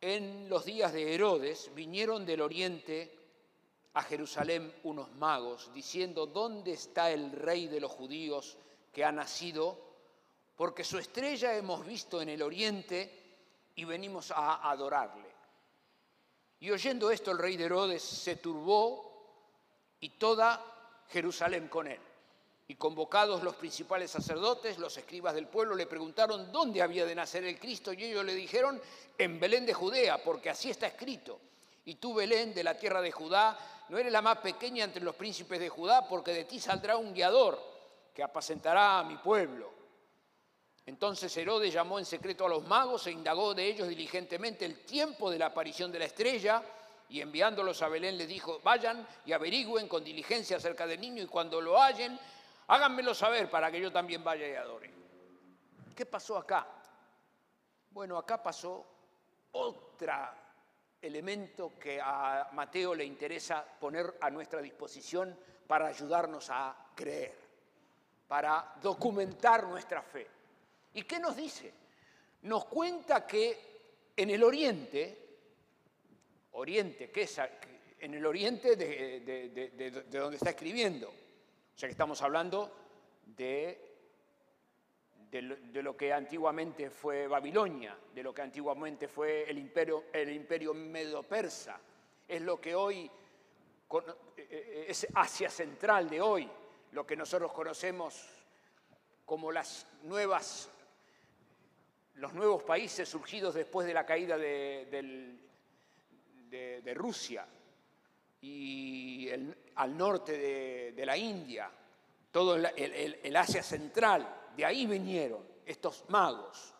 en 0.00 0.48
los 0.48 0.64
días 0.64 0.94
de 0.94 1.14
Herodes 1.14 1.70
vinieron 1.74 2.24
del 2.24 2.40
oriente 2.40 3.18
a 3.92 4.02
Jerusalén 4.02 4.74
unos 4.84 5.12
magos, 5.12 5.70
diciendo, 5.74 6.24
¿dónde 6.24 6.72
está 6.72 7.10
el 7.10 7.32
rey 7.32 7.68
de 7.68 7.80
los 7.80 7.92
judíos 7.92 8.56
que 8.94 9.04
ha 9.04 9.12
nacido? 9.12 9.78
Porque 10.56 10.84
su 10.84 10.96
estrella 10.96 11.54
hemos 11.54 11.84
visto 11.84 12.22
en 12.22 12.30
el 12.30 12.40
oriente 12.40 13.36
y 13.74 13.84
venimos 13.84 14.30
a 14.30 14.70
adorarle. 14.70 15.29
Y 16.60 16.70
oyendo 16.70 17.10
esto 17.10 17.30
el 17.30 17.38
rey 17.38 17.56
de 17.56 17.64
Herodes 17.64 18.02
se 18.02 18.36
turbó 18.36 19.10
y 20.00 20.10
toda 20.10 20.62
Jerusalén 21.08 21.68
con 21.68 21.86
él. 21.86 22.00
Y 22.68 22.76
convocados 22.76 23.42
los 23.42 23.56
principales 23.56 24.10
sacerdotes, 24.10 24.78
los 24.78 24.96
escribas 24.96 25.34
del 25.34 25.48
pueblo, 25.48 25.74
le 25.74 25.86
preguntaron 25.86 26.52
dónde 26.52 26.82
había 26.82 27.04
de 27.04 27.14
nacer 27.14 27.44
el 27.44 27.58
Cristo 27.58 27.92
y 27.92 28.04
ellos 28.04 28.24
le 28.24 28.34
dijeron, 28.34 28.80
en 29.18 29.40
Belén 29.40 29.66
de 29.66 29.74
Judea, 29.74 30.22
porque 30.22 30.50
así 30.50 30.70
está 30.70 30.86
escrito. 30.86 31.40
Y 31.86 31.96
tú, 31.96 32.14
Belén, 32.14 32.54
de 32.54 32.62
la 32.62 32.78
tierra 32.78 33.00
de 33.00 33.10
Judá, 33.10 33.58
no 33.88 33.98
eres 33.98 34.12
la 34.12 34.22
más 34.22 34.38
pequeña 34.38 34.84
entre 34.84 35.02
los 35.02 35.16
príncipes 35.16 35.58
de 35.58 35.68
Judá, 35.68 36.06
porque 36.06 36.32
de 36.32 36.44
ti 36.44 36.60
saldrá 36.60 36.96
un 36.96 37.12
guiador 37.12 37.60
que 38.14 38.22
apacentará 38.22 39.00
a 39.00 39.04
mi 39.04 39.16
pueblo. 39.16 39.79
Entonces 40.90 41.34
Herodes 41.36 41.72
llamó 41.72 42.00
en 42.00 42.04
secreto 42.04 42.44
a 42.44 42.48
los 42.48 42.66
magos 42.66 43.06
e 43.06 43.12
indagó 43.12 43.54
de 43.54 43.64
ellos 43.64 43.86
diligentemente 43.86 44.64
el 44.64 44.84
tiempo 44.84 45.30
de 45.30 45.38
la 45.38 45.46
aparición 45.46 45.92
de 45.92 46.00
la 46.00 46.06
estrella 46.06 46.64
y 47.08 47.20
enviándolos 47.20 47.80
a 47.82 47.88
Belén 47.88 48.18
le 48.18 48.26
dijo, 48.26 48.58
vayan 48.64 49.06
y 49.24 49.32
averigüen 49.32 49.86
con 49.86 50.02
diligencia 50.02 50.56
acerca 50.56 50.88
del 50.88 51.00
niño 51.00 51.22
y 51.22 51.28
cuando 51.28 51.60
lo 51.60 51.80
hallen, 51.80 52.18
háganmelo 52.66 53.14
saber 53.14 53.48
para 53.48 53.70
que 53.70 53.80
yo 53.80 53.92
también 53.92 54.24
vaya 54.24 54.48
y 54.48 54.56
adore. 54.56 54.90
¿Qué 55.94 56.06
pasó 56.06 56.36
acá? 56.36 56.66
Bueno, 57.92 58.18
acá 58.18 58.42
pasó 58.42 58.84
otro 59.52 60.12
elemento 61.00 61.74
que 61.78 62.00
a 62.02 62.48
Mateo 62.50 62.96
le 62.96 63.04
interesa 63.04 63.64
poner 63.78 64.18
a 64.20 64.28
nuestra 64.28 64.60
disposición 64.60 65.38
para 65.68 65.86
ayudarnos 65.86 66.50
a 66.50 66.74
creer, 66.96 67.38
para 68.26 68.74
documentar 68.82 69.68
nuestra 69.68 70.02
fe. 70.02 70.39
¿Y 70.94 71.02
qué 71.02 71.18
nos 71.18 71.36
dice? 71.36 71.72
Nos 72.42 72.64
cuenta 72.66 73.26
que 73.26 73.70
en 74.16 74.30
el 74.30 74.42
oriente, 74.42 75.18
oriente, 76.52 77.10
¿qué 77.10 77.22
es? 77.22 77.40
En 77.98 78.14
el 78.14 78.24
oriente 78.26 78.76
de, 78.76 79.90
donde 80.10 80.36
está 80.36 80.50
escribiendo. 80.50 81.08
O 81.08 81.78
sea 81.78 81.88
que 81.88 81.92
estamos 81.92 82.20
hablando 82.22 82.72
de, 83.24 83.90
de, 85.30 85.82
lo 85.82 85.96
que 85.96 86.12
antiguamente 86.12 86.90
fue 86.90 87.26
Babilonia, 87.26 87.96
de 88.14 88.22
lo 88.22 88.34
que 88.34 88.42
antiguamente 88.42 89.06
fue 89.06 89.48
el 89.48 89.58
imperio, 89.58 90.04
el 90.12 90.32
imperio 90.32 90.74
medo-persa. 90.74 91.80
Es 92.26 92.42
lo 92.42 92.60
que 92.60 92.74
hoy 92.74 93.10
eh, 93.96 94.02
eh, 94.36 94.86
es 94.88 95.06
Asia 95.14 95.50
Central 95.50 96.08
de 96.10 96.20
hoy, 96.20 96.48
lo 96.92 97.06
que 97.06 97.16
nosotros 97.16 97.52
conocemos 97.52 98.28
como 99.24 99.52
las 99.52 99.86
nuevas 100.02 100.68
los 102.20 102.34
nuevos 102.34 102.62
países 102.62 103.08
surgidos 103.08 103.54
después 103.54 103.86
de 103.86 103.94
la 103.94 104.04
caída 104.04 104.36
de, 104.36 105.38
Rusia 106.94 107.46
y 108.42 109.30
al 109.76 109.96
norte 109.96 110.92
de, 110.92 111.06
la 111.06 111.16
India, 111.16 111.70
todo 112.30 112.56
el, 112.56 113.36
Asia 113.36 113.62
Central, 113.62 114.50
de 114.54 114.64
ahí 114.66 114.86
vinieron 114.86 115.42
estos 115.64 116.04
magos. 116.08 116.74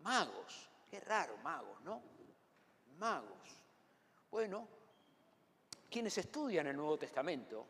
Magos, 0.00 0.68
qué 0.90 1.00
raro, 1.00 1.38
magos, 1.38 1.80
¿no? 1.80 2.02
Magos. 2.98 3.48
Bueno, 4.30 4.68
quienes 5.90 6.18
estudian 6.18 6.66
el 6.66 6.76
Nuevo 6.76 6.98
Testamento 6.98 7.66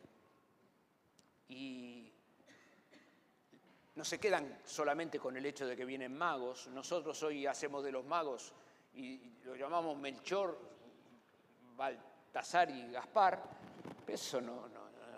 y 1.47 2.11
no 3.97 4.05
se 4.05 4.19
quedan 4.19 4.59
solamente 4.63 5.19
con 5.19 5.35
el 5.37 5.45
hecho 5.47 5.65
de 5.65 5.75
que 5.75 5.83
vienen 5.83 6.15
magos. 6.15 6.67
Nosotros 6.67 7.21
hoy 7.23 7.47
hacemos 7.47 7.83
de 7.83 7.91
los 7.91 8.05
magos 8.05 8.53
y 8.93 9.39
lo 9.43 9.55
llamamos 9.55 9.97
Melchor, 9.97 10.55
Baltasar 11.75 12.69
y 12.69 12.91
Gaspar. 12.91 13.41
Eso 14.05 14.39
no, 14.39 14.67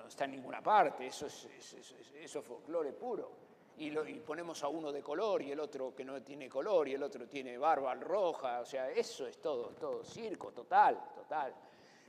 está 0.08 0.24
en 0.24 0.32
ninguna 0.32 0.64
parte, 0.64 1.08
eso 1.08 1.26
es, 1.26 1.46
eso 2.16 2.42
folclore 2.42 2.94
puro. 2.94 3.50
Y, 3.80 3.92
lo, 3.92 4.06
ponemos 4.26 4.64
a 4.64 4.70
uno 4.70 4.94
de 4.94 5.02
color 5.02 5.42
y 5.42 5.52
el 5.52 5.60
otro 5.60 5.94
que 5.94 6.06
no 6.06 6.22
tiene 6.22 6.48
color 6.48 6.88
y 6.88 6.94
el 6.94 7.04
otro 7.04 7.28
tiene 7.28 7.58
barba 7.58 7.96
roja, 7.96 8.62
o 8.62 8.66
sea, 8.66 8.90
eso 8.92 9.28
es 9.28 9.42
todo, 9.42 9.72
todo, 9.72 10.06
circo, 10.06 10.54
total, 10.54 10.98
total. 11.14 11.54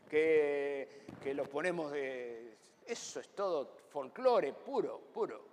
Que, 0.09 1.05
que 1.21 1.35
lo 1.35 1.45
ponemos 1.47 1.91
de... 1.91 2.57
Eso 2.87 3.19
es 3.19 3.29
todo 3.31 3.77
folclore 3.89 4.53
puro, 4.53 5.01
puro 5.13 5.50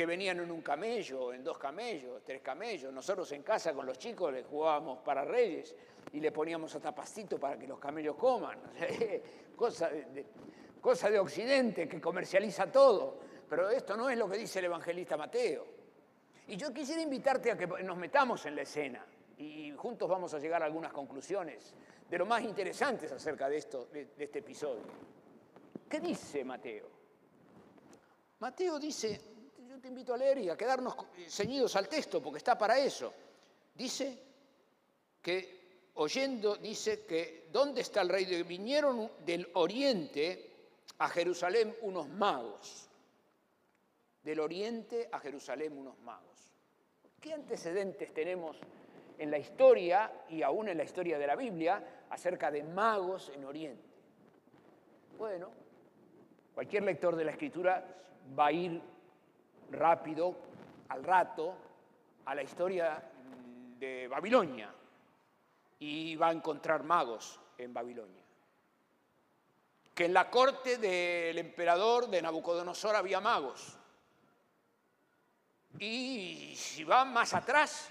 que 0.00 0.06
venían 0.06 0.40
en 0.40 0.50
un 0.50 0.62
camello, 0.62 1.30
en 1.30 1.44
dos 1.44 1.58
camellos, 1.58 2.22
tres 2.24 2.40
camellos. 2.40 2.90
Nosotros 2.90 3.30
en 3.32 3.42
casa 3.42 3.74
con 3.74 3.84
los 3.84 3.98
chicos 3.98 4.32
les 4.32 4.46
jugábamos 4.46 5.00
para 5.00 5.26
reyes 5.26 5.76
y 6.14 6.20
le 6.20 6.32
poníamos 6.32 6.74
hasta 6.74 6.94
pastito 6.94 7.38
para 7.38 7.58
que 7.58 7.66
los 7.66 7.78
camellos 7.78 8.16
coman. 8.16 8.58
cosa, 9.56 9.90
de, 9.90 10.24
cosa 10.80 11.10
de 11.10 11.18
Occidente 11.18 11.86
que 11.86 12.00
comercializa 12.00 12.72
todo. 12.72 13.18
Pero 13.46 13.68
esto 13.68 13.94
no 13.94 14.08
es 14.08 14.16
lo 14.16 14.26
que 14.26 14.38
dice 14.38 14.60
el 14.60 14.64
evangelista 14.64 15.18
Mateo. 15.18 15.66
Y 16.46 16.56
yo 16.56 16.72
quisiera 16.72 17.02
invitarte 17.02 17.50
a 17.50 17.58
que 17.58 17.66
nos 17.66 17.98
metamos 17.98 18.46
en 18.46 18.56
la 18.56 18.62
escena 18.62 19.04
y 19.36 19.70
juntos 19.72 20.08
vamos 20.08 20.32
a 20.32 20.38
llegar 20.38 20.62
a 20.62 20.64
algunas 20.64 20.94
conclusiones 20.94 21.74
de 22.08 22.16
lo 22.16 22.24
más 22.24 22.42
interesantes 22.42 23.12
acerca 23.12 23.50
de, 23.50 23.58
esto, 23.58 23.84
de 23.92 24.08
este 24.16 24.38
episodio. 24.38 24.80
¿Qué 25.90 26.00
dice 26.00 26.42
Mateo? 26.42 26.88
Mateo 28.38 28.78
dice, 28.78 29.20
te 29.80 29.88
invito 29.88 30.14
a 30.14 30.16
leer 30.16 30.38
y 30.38 30.50
a 30.50 30.56
quedarnos 30.56 30.94
ceñidos 31.28 31.74
al 31.76 31.88
texto, 31.88 32.22
porque 32.22 32.38
está 32.38 32.56
para 32.56 32.78
eso. 32.78 33.12
Dice 33.74 34.18
que, 35.22 35.90
oyendo, 35.94 36.56
dice 36.56 37.04
que, 37.04 37.48
¿dónde 37.50 37.80
está 37.80 38.02
el 38.02 38.08
rey? 38.08 38.24
De? 38.24 38.42
Vinieron 38.42 39.10
del 39.24 39.48
oriente 39.54 40.50
a 40.98 41.08
Jerusalén 41.08 41.74
unos 41.82 42.08
magos. 42.08 42.88
Del 44.22 44.40
oriente 44.40 45.08
a 45.10 45.18
Jerusalén 45.18 45.76
unos 45.76 45.98
magos. 46.00 46.30
¿Qué 47.20 47.32
antecedentes 47.32 48.12
tenemos 48.12 48.58
en 49.18 49.30
la 49.30 49.38
historia 49.38 50.10
y 50.28 50.42
aún 50.42 50.68
en 50.68 50.78
la 50.78 50.84
historia 50.84 51.18
de 51.18 51.26
la 51.26 51.36
Biblia 51.36 52.04
acerca 52.08 52.50
de 52.50 52.62
magos 52.62 53.30
en 53.34 53.44
Oriente? 53.44 53.84
Bueno, 55.18 55.50
cualquier 56.54 56.82
lector 56.82 57.16
de 57.16 57.24
la 57.24 57.32
Escritura 57.32 57.84
va 58.38 58.46
a 58.46 58.52
ir 58.52 58.80
rápido, 59.70 60.36
al 60.88 61.04
rato, 61.04 61.54
a 62.26 62.34
la 62.34 62.42
historia 62.42 63.02
de 63.78 64.08
Babilonia 64.08 64.72
y 65.78 66.14
va 66.16 66.28
a 66.28 66.32
encontrar 66.32 66.84
magos 66.84 67.40
en 67.56 67.72
Babilonia. 67.72 68.22
Que 69.94 70.04
en 70.04 70.14
la 70.14 70.30
corte 70.30 70.76
del 70.78 71.38
emperador 71.38 72.08
de 72.08 72.22
Nabucodonosor 72.22 72.94
había 72.94 73.20
magos. 73.20 73.76
Y 75.78 76.54
si 76.56 76.84
va 76.84 77.04
más 77.04 77.34
atrás, 77.34 77.90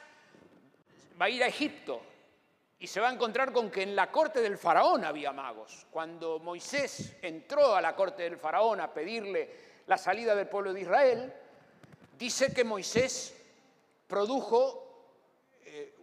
va 1.20 1.26
a 1.26 1.30
ir 1.30 1.44
a 1.44 1.48
Egipto 1.48 2.02
y 2.80 2.88
se 2.88 3.00
va 3.00 3.10
a 3.10 3.14
encontrar 3.14 3.52
con 3.52 3.70
que 3.70 3.84
en 3.84 3.96
la 3.96 4.12
corte 4.12 4.42
del 4.42 4.58
faraón 4.58 5.04
había 5.04 5.34
magos. 5.34 5.86
Cuando 5.92 6.40
Moisés 6.40 7.18
entró 7.22 7.76
a 7.76 7.82
la 7.82 7.96
corte 7.96 8.24
del 8.24 8.38
faraón 8.38 8.80
a 8.80 8.94
pedirle 8.94 9.84
la 9.88 9.98
salida 9.98 10.36
del 10.36 10.48
pueblo 10.48 10.72
de 10.72 10.82
Israel, 10.82 11.34
dice 12.20 12.54
que 12.54 12.64
Moisés 12.64 13.34
produjo 14.06 15.16
eh, 15.64 15.96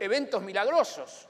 eventos 0.00 0.42
milagrosos 0.42 1.28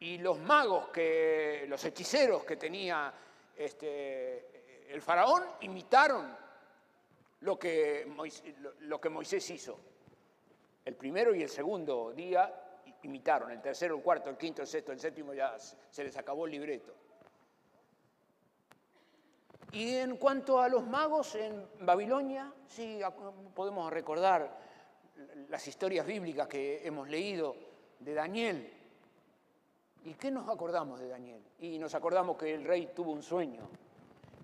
Y 0.00 0.18
los 0.18 0.38
magos, 0.38 0.88
que, 0.88 1.66
los 1.68 1.84
hechiceros 1.84 2.44
que 2.44 2.56
tenía 2.56 3.12
este, 3.56 4.88
el 4.88 5.02
faraón, 5.02 5.44
imitaron 5.60 6.34
lo 7.40 7.58
que, 7.58 8.06
Moisés, 8.08 8.54
lo 8.80 9.00
que 9.00 9.08
Moisés 9.08 9.50
hizo. 9.50 9.78
El 10.84 10.94
primero 10.94 11.34
y 11.34 11.42
el 11.42 11.50
segundo 11.50 12.12
día 12.12 12.82
imitaron, 13.02 13.50
el 13.50 13.60
tercero, 13.60 13.96
el 13.96 14.02
cuarto, 14.02 14.30
el 14.30 14.36
quinto, 14.36 14.62
el 14.62 14.68
sexto, 14.68 14.92
el 14.92 15.00
séptimo 15.00 15.34
ya 15.34 15.56
se 15.58 16.04
les 16.04 16.16
acabó 16.16 16.46
el 16.46 16.52
libreto. 16.52 16.94
Y 19.72 19.96
en 19.96 20.16
cuanto 20.16 20.60
a 20.60 20.68
los 20.68 20.86
magos 20.86 21.34
en 21.34 21.66
Babilonia, 21.80 22.52
sí, 22.66 23.00
podemos 23.54 23.92
recordar 23.92 24.58
las 25.48 25.66
historias 25.66 26.06
bíblicas 26.06 26.48
que 26.48 26.86
hemos 26.86 27.08
leído 27.08 27.54
de 27.98 28.14
Daniel. 28.14 28.72
¿Y 30.04 30.14
qué 30.14 30.30
nos 30.30 30.48
acordamos 30.48 31.00
de 31.00 31.08
Daniel? 31.08 31.42
Y 31.58 31.78
nos 31.78 31.94
acordamos 31.94 32.38
que 32.38 32.54
el 32.54 32.64
rey 32.64 32.90
tuvo 32.94 33.12
un 33.12 33.22
sueño. 33.22 33.68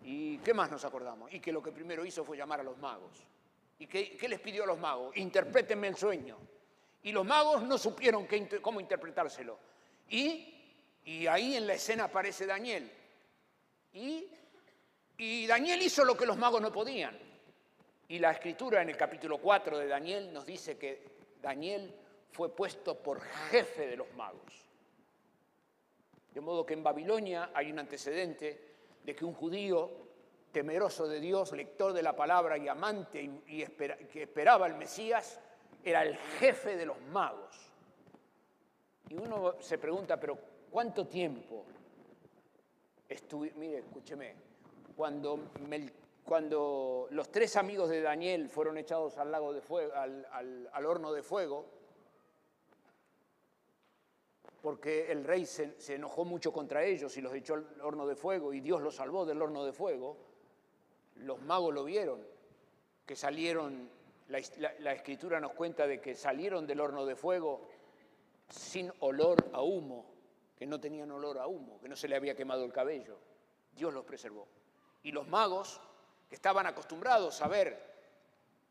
¿Y 0.03 0.39
qué 0.39 0.53
más 0.53 0.71
nos 0.71 0.85
acordamos? 0.85 1.33
Y 1.33 1.41
que 1.41 1.53
lo 1.53 1.63
que 1.63 1.73
primero 1.73 2.05
hizo 2.05 2.25
fue 2.25 2.37
llamar 2.37 2.61
a 2.61 2.65
los 2.65 2.77
magos. 2.79 3.25
¿Y 3.79 3.87
qué, 3.87 4.29
les 4.29 4.41
pidió 4.41 4.65
a 4.65 4.67
los 4.67 4.79
magos? 4.79 5.17
Interprétenme 5.17 5.89
el 5.89 5.97
sueño. 5.97 6.37
Y 7.03 7.13
los 7.13 7.25
magos 7.25 7.63
no 7.63 7.79
supieron 7.79 8.27
cómo 8.61 8.81
interpretárselo. 8.81 9.59
Y, 10.11 10.55
y 11.05 11.27
ahí 11.27 11.57
en 11.57 11.67
la 11.67 11.75
escena 11.75 12.05
aparece 12.05 12.45
Daniel. 12.45 12.91
Y 13.95 14.29
y 15.17 15.47
Daniel 15.47 15.83
hizo 15.83 16.05
lo 16.05 16.17
que 16.17 16.27
los 16.27 16.37
magos 16.37 16.61
no 16.61 16.73
podían. 16.73 17.17
Y 18.09 18.19
la 18.19 18.33
escritura 18.33 18.83
en 18.83 18.91
el 18.91 18.97
capítulo 18.97 19.39
4 19.39 19.79
de 19.79 19.87
Daniel 19.87 20.33
nos 20.33 20.45
dice 20.45 20.77
que 20.77 21.03
Daniel 21.41 21.95
fue 22.31 22.55
puesto 22.55 22.99
por 22.99 23.21
jefe 23.21 23.87
de 23.87 23.97
los 23.97 24.13
magos. 24.15 24.65
De 26.33 26.41
modo 26.41 26.67
que 26.67 26.75
en 26.75 26.83
Babilonia 26.83 27.51
hay 27.55 27.71
un 27.71 27.79
antecedente 27.79 28.75
de 29.05 29.15
que 29.15 29.25
un 29.25 29.35
judío 29.35 29.91
temeroso 30.51 31.07
de 31.07 31.21
Dios, 31.21 31.53
lector 31.53 31.93
de 31.93 32.03
la 32.03 32.15
palabra 32.15 32.59
y 32.59 32.69
amante 32.69 33.23
y, 33.47 33.65
que 33.65 34.23
esperaba 34.23 34.67
el 34.67 34.75
Mesías, 34.75 35.41
era 35.85 36.03
el 36.03 36.17
jefe 36.17 36.77
de 36.77 36.87
los 36.87 37.01
magos. 37.13 37.55
Y 39.09 39.15
uno 39.15 39.61
se 39.61 39.79
pregunta, 39.79 40.19
pero 40.19 40.39
¿cuánto 40.71 41.07
tiempo 41.07 41.65
estuve? 43.09 43.53
Mire, 43.57 43.79
escúcheme, 43.79 44.35
cuando, 44.97 45.39
los 47.11 47.31
tres 47.31 47.57
amigos 47.57 47.91
de 47.91 48.01
Daniel 48.01 48.49
fueron 48.49 48.79
echados 48.79 49.19
al, 49.19 49.35
horno 50.87 51.13
de 51.13 51.23
fuego, 51.23 51.67
porque 54.63 55.11
el 55.11 55.25
rey 55.25 55.45
se, 55.45 55.77
enojó 55.89 56.25
mucho 56.25 56.53
contra 56.53 56.85
ellos 56.85 57.17
y 57.17 57.21
los 57.21 57.35
echó 57.35 57.55
al 57.55 57.81
horno 57.83 58.07
de 58.07 58.17
fuego 58.17 58.53
y 58.53 58.61
Dios 58.61 58.81
los 58.81 58.97
salvó 58.97 59.27
del 59.27 59.43
horno 59.43 59.65
de 59.65 59.73
fuego, 59.73 60.17
los 61.17 61.41
magos 61.43 61.75
lo 61.75 61.85
vieron, 61.85 62.27
que 63.05 63.17
salieron, 63.17 63.91
la, 64.29 64.93
escritura 64.93 65.41
nos 65.41 65.53
cuenta 65.53 65.87
de 65.87 66.01
que 66.01 66.15
salieron 66.15 66.67
del 66.67 66.81
horno 66.81 67.05
de 67.05 67.17
fuego 67.17 67.69
sin 68.49 68.91
olor 69.01 69.51
a 69.53 69.63
humo, 69.63 70.07
que 70.57 70.67
no 70.67 70.81
tenían 70.81 71.11
olor 71.11 71.39
a 71.39 71.47
humo, 71.47 71.79
que 71.81 71.89
no 71.89 71.97
se 71.97 72.09
le 72.09 72.17
había 72.17 72.35
quemado 72.35 72.65
el 72.65 72.73
cabello. 72.73 73.19
Dios 73.75 73.93
los 73.93 74.05
preservó 74.05 74.47
y 75.05 75.13
los 75.13 75.29
magos, 75.29 75.81
que 76.29 76.35
estaban 76.35 76.67
acostumbrados 76.67 77.41
a 77.43 77.49
ver 77.49 77.95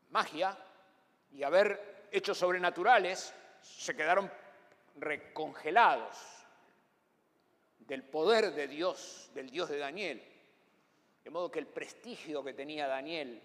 magia 0.09 0.57
y 1.31 1.43
a 1.43 1.49
ver 1.49 2.07
hechos 2.11 2.37
sobrenaturales, 2.37 3.33
se 3.61 3.95
quedaron 3.95 4.29
recongelados 4.97 6.17
del 7.79 8.03
poder 8.03 8.53
de 8.53 8.67
Dios, 8.67 9.29
del 9.33 9.49
Dios 9.49 9.69
de 9.69 9.77
Daniel. 9.77 10.23
De 11.23 11.29
modo 11.29 11.49
que 11.49 11.59
el 11.59 11.67
prestigio 11.67 12.43
que 12.43 12.53
tenía 12.53 12.87
Daniel 12.87 13.41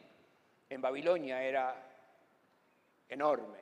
en 0.68 0.81
Babilonia 0.81 1.42
era 1.42 1.77
enorme. 3.09 3.59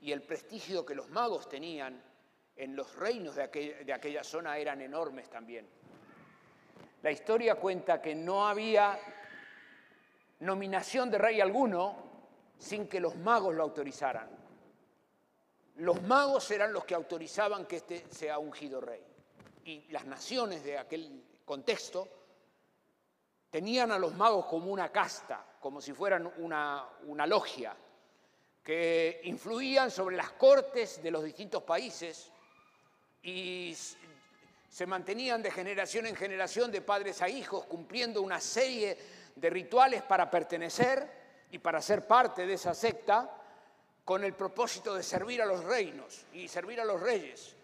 Y 0.00 0.12
el 0.12 0.22
prestigio 0.22 0.84
que 0.84 0.94
los 0.94 1.10
magos 1.10 1.48
tenían 1.48 2.02
en 2.56 2.74
los 2.74 2.94
reinos 2.96 3.36
de 3.36 3.42
aquella, 3.42 3.84
de 3.84 3.92
aquella 3.92 4.24
zona 4.24 4.56
eran 4.58 4.80
enormes 4.80 5.28
también. 5.28 5.68
La 7.02 7.10
historia 7.10 7.54
cuenta 7.54 8.02
que 8.02 8.14
no 8.14 8.46
había 8.46 8.98
nominación 10.40 11.10
de 11.10 11.18
rey 11.18 11.40
alguno 11.40 11.96
sin 12.58 12.88
que 12.88 13.00
los 13.00 13.16
magos 13.16 13.54
lo 13.54 13.62
autorizaran. 13.62 14.28
Los 15.76 16.02
magos 16.02 16.50
eran 16.50 16.72
los 16.72 16.84
que 16.84 16.94
autorizaban 16.94 17.64
que 17.64 17.76
este 17.76 18.04
sea 18.10 18.38
ungido 18.38 18.82
rey. 18.82 19.02
Y 19.64 19.88
las 19.90 20.04
naciones 20.04 20.62
de 20.62 20.76
aquel 20.76 21.24
contexto 21.44 22.06
tenían 23.50 23.90
a 23.92 23.98
los 23.98 24.14
magos 24.14 24.44
como 24.44 24.70
una 24.70 24.90
casta, 24.90 25.44
como 25.58 25.80
si 25.80 25.92
fueran 25.94 26.30
una, 26.36 26.86
una 27.06 27.26
logia, 27.26 27.74
que 28.62 29.22
influían 29.24 29.90
sobre 29.90 30.16
las 30.16 30.32
cortes 30.32 31.02
de 31.02 31.10
los 31.10 31.24
distintos 31.24 31.62
países 31.62 32.30
y 33.22 33.74
se 34.70 34.86
mantenían 34.86 35.42
de 35.42 35.50
generación 35.50 36.06
en 36.06 36.14
generación, 36.14 36.70
de 36.70 36.80
padres 36.80 37.20
a 37.22 37.28
hijos, 37.28 37.66
cumpliendo 37.66 38.22
una 38.22 38.40
serie 38.40 38.96
de 39.34 39.50
rituales 39.50 40.02
para 40.02 40.30
pertenecer 40.30 41.20
y 41.50 41.58
para 41.58 41.82
ser 41.82 42.06
parte 42.06 42.46
de 42.46 42.54
esa 42.54 42.72
secta, 42.72 43.36
con 44.04 44.22
el 44.22 44.32
propósito 44.34 44.94
de 44.94 45.02
servir 45.02 45.42
a 45.42 45.46
los 45.46 45.64
reinos 45.64 46.24
y 46.32 46.46
servir 46.46 46.80
a 46.80 46.84
los 46.84 47.00
reyes. 47.00 47.56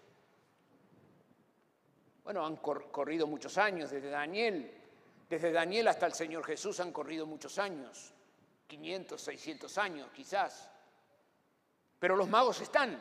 Bueno, 2.24 2.44
han 2.44 2.56
corrido 2.56 3.28
muchos 3.28 3.56
años, 3.56 3.90
desde 3.90 4.10
Daniel, 4.10 4.72
desde 5.28 5.52
Daniel 5.52 5.86
hasta 5.88 6.06
el 6.06 6.12
Señor 6.12 6.44
Jesús 6.44 6.80
han 6.80 6.92
corrido 6.92 7.24
muchos 7.24 7.58
años, 7.58 8.12
500, 8.66 9.20
600 9.20 9.78
años 9.78 10.10
quizás. 10.12 10.68
Pero 12.00 12.16
los 12.16 12.28
magos 12.28 12.60
están, 12.60 13.00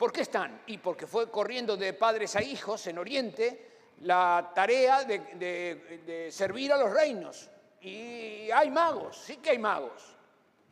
¿Por 0.00 0.12
qué 0.12 0.22
están? 0.22 0.62
Y 0.68 0.78
porque 0.78 1.06
fue 1.06 1.30
corriendo 1.30 1.76
de 1.76 1.92
padres 1.92 2.34
a 2.34 2.42
hijos 2.42 2.86
en 2.86 2.96
Oriente 2.96 3.66
la 4.00 4.50
tarea 4.54 5.04
de, 5.04 6.28
servir 6.32 6.72
a 6.72 6.78
los 6.78 6.90
reinos. 6.90 7.50
Y 7.82 8.50
hay 8.50 8.70
magos, 8.70 9.18
sí 9.18 9.36
que 9.36 9.50
hay 9.50 9.58
magos. 9.58 10.16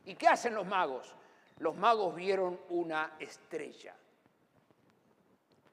¿Y 0.06 0.14
qué 0.14 0.28
hacen 0.28 0.54
los 0.54 0.66
magos? 0.66 1.14
Los 1.58 1.76
magos 1.76 2.14
vieron 2.14 2.58
una 2.70 3.16
estrella. 3.18 3.94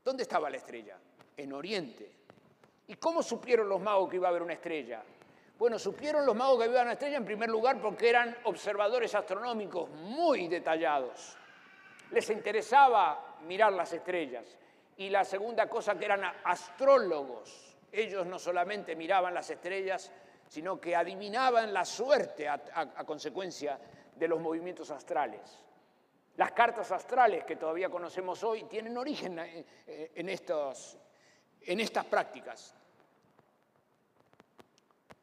¿Dónde 0.03 0.23
estaba 0.23 0.49
la 0.49 0.57
estrella? 0.57 0.97
En 1.37 1.53
Oriente. 1.53 2.11
¿Y 2.87 2.95
cómo 2.95 3.23
supieron 3.23 3.69
los 3.69 3.79
magos 3.79 4.09
que 4.09 4.17
iba 4.17 4.27
a 4.27 4.31
haber 4.31 4.41
una 4.41 4.51
estrella? 4.51 5.01
Bueno, 5.57 5.79
supieron 5.79 6.25
los 6.25 6.35
magos 6.35 6.59
que 6.59 6.65
iba 6.65 6.73
a 6.73 6.81
haber 6.81 6.87
una 6.87 6.93
estrella 6.93 7.15
en 7.15 7.25
primer 7.25 7.49
lugar 7.49 7.79
porque 7.79 8.09
eran 8.09 8.37
observadores 8.43 9.15
astronómicos 9.15 9.89
muy 9.91 10.49
detallados. 10.49 11.37
Les 12.15 12.29
interesaba 12.29 13.35
mirar 13.41 13.73
las 13.73 13.91
estrellas. 13.91 14.45
Y 14.95 15.09
la 15.09 15.25
segunda 15.25 15.67
cosa 15.67 15.99
que 15.99 16.05
eran 16.05 16.23
astrólogos. 16.45 17.75
Ellos 17.91 18.25
no 18.25 18.39
solamente 18.39 18.95
miraban 18.95 19.33
las 19.33 19.49
estrellas, 19.49 20.09
sino 20.47 20.79
que 20.79 20.95
adivinaban 20.95 21.73
la 21.73 21.83
suerte 21.83 22.47
a, 22.47 22.57
consecuencia 23.05 23.77
de 24.15 24.27
los 24.29 24.39
movimientos 24.39 24.91
astrales. 24.91 25.41
Las 26.37 26.53
cartas 26.53 26.89
astrales 26.93 27.43
que 27.43 27.57
todavía 27.57 27.89
conocemos 27.89 28.41
hoy 28.45 28.63
tienen 28.63 28.97
origen 28.97 29.37
en, 29.37 29.65
en 30.15 30.29
estas 30.29 32.05
prácticas. 32.09 32.73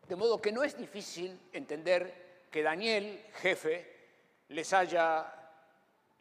De 0.06 0.14
modo 0.14 0.42
que 0.42 0.52
no 0.52 0.62
es 0.62 0.76
difícil 0.76 1.40
entender 1.54 2.44
que 2.50 2.62
Daniel, 2.62 3.24
jefe, 3.32 3.96
les 4.48 4.70
haya 4.74 5.41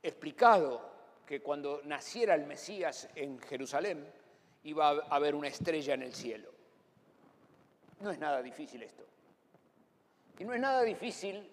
explicado 0.01 0.89
que 1.25 1.41
cuando 1.41 1.81
naciera 1.83 2.35
el 2.35 2.45
Mesías 2.45 3.09
en 3.15 3.39
Jerusalén 3.39 4.05
iba 4.63 4.89
a 4.89 5.15
haber 5.15 5.35
una 5.35 5.47
estrella 5.47 5.93
en 5.93 6.03
el 6.03 6.13
cielo. 6.13 6.51
No 8.01 8.11
es 8.11 8.19
nada 8.19 8.41
difícil 8.41 8.83
esto. 8.83 9.05
Y 10.39 10.43
no 10.43 10.53
es 10.53 10.59
nada 10.59 10.81
difícil 10.81 11.47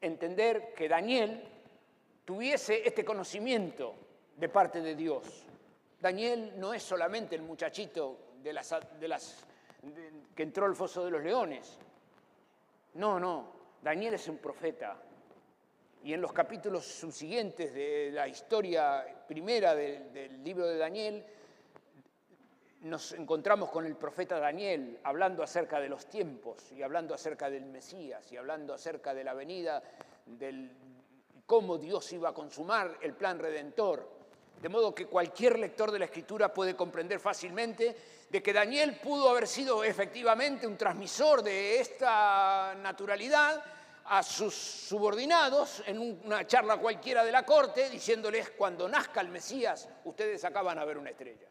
entender 0.00 0.72
que 0.74 0.88
Daniel 0.88 1.42
tuviese 2.24 2.86
este 2.86 3.04
conocimiento 3.04 3.94
de 4.36 4.48
parte 4.48 4.80
de 4.80 4.94
Dios. 4.94 5.44
Daniel 6.00 6.54
no 6.58 6.74
es 6.74 6.82
solamente 6.82 7.34
el 7.34 7.42
muchachito 7.42 8.18
de 8.42 8.52
las, 8.52 8.74
que 10.34 10.42
entró 10.42 10.66
al 10.66 10.76
foso 10.76 11.04
de 11.04 11.10
los 11.10 11.22
leones. 11.22 11.78
No, 12.94 13.18
no, 13.18 13.52
Daniel 13.82 14.14
es 14.14 14.28
un 14.28 14.38
profeta, 14.38 14.96
y 16.04 16.12
en 16.12 16.20
los 16.20 16.34
capítulos 16.34 16.84
subsiguientes 16.84 17.72
de 17.72 18.10
la 18.12 18.28
historia 18.28 19.06
primera 19.26 19.74
del, 19.74 20.44
libro 20.44 20.66
de 20.66 20.76
Daniel, 20.76 21.24
nos 22.82 23.12
encontramos 23.12 23.70
con 23.70 23.86
el 23.86 23.96
profeta 23.96 24.38
Daniel 24.38 25.00
hablando 25.02 25.42
acerca 25.42 25.80
de 25.80 25.88
los 25.88 26.06
tiempos 26.06 26.70
y 26.72 26.82
hablando 26.82 27.14
acerca 27.14 27.48
del 27.48 27.64
Mesías 27.64 28.30
y 28.30 28.36
hablando 28.36 28.74
acerca 28.74 29.14
de 29.14 29.24
la 29.24 29.32
venida, 29.32 29.82
del 30.26 30.72
cómo 31.46 31.78
Dios 31.78 32.12
iba 32.12 32.28
a 32.28 32.34
consumar 32.34 32.98
el 33.00 33.14
plan 33.14 33.38
redentor. 33.38 34.06
De 34.60 34.68
modo 34.68 34.94
que 34.94 35.06
cualquier 35.06 35.58
lector 35.58 35.90
de 35.90 36.00
la 36.00 36.04
escritura 36.04 36.52
puede 36.52 36.76
comprender 36.76 37.18
fácilmente 37.18 37.96
de 38.28 38.42
que 38.42 38.52
Daniel 38.52 39.00
pudo 39.02 39.30
haber 39.30 39.48
sido 39.48 39.82
efectivamente 39.82 40.66
un 40.66 40.76
transmisor 40.76 41.42
de 41.42 41.80
esta 41.80 42.74
naturalidad 42.74 43.64
a 44.06 44.22
sus 44.22 44.54
subordinados 44.54 45.82
en 45.86 45.98
una 45.98 46.46
charla 46.46 46.76
cualquiera 46.76 47.24
de 47.24 47.32
la 47.32 47.44
corte, 47.44 47.88
diciéndoles, 47.88 48.50
cuando 48.50 48.88
nazca 48.88 49.20
el 49.20 49.28
Mesías, 49.28 49.88
ustedes 50.04 50.44
acaban 50.44 50.78
a 50.78 50.84
ver 50.84 50.98
una 50.98 51.10
estrella. 51.10 51.48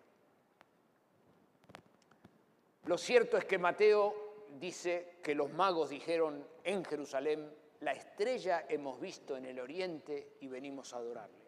Lo 2.85 2.97
cierto 2.97 3.37
es 3.37 3.45
que 3.45 3.57
Mateo 3.57 4.47
dice 4.59 5.15
que 5.23 5.33
los 5.33 5.51
magos 5.51 5.89
dijeron 5.89 6.45
en 6.63 6.83
Jerusalén, 6.85 7.49
la 7.79 7.93
estrella 7.93 8.65
hemos 8.69 8.99
visto 8.99 9.35
en 9.35 9.45
el 9.45 9.59
oriente 9.59 10.37
y 10.41 10.47
venimos 10.47 10.93
a 10.93 10.97
adorarle. 10.97 11.43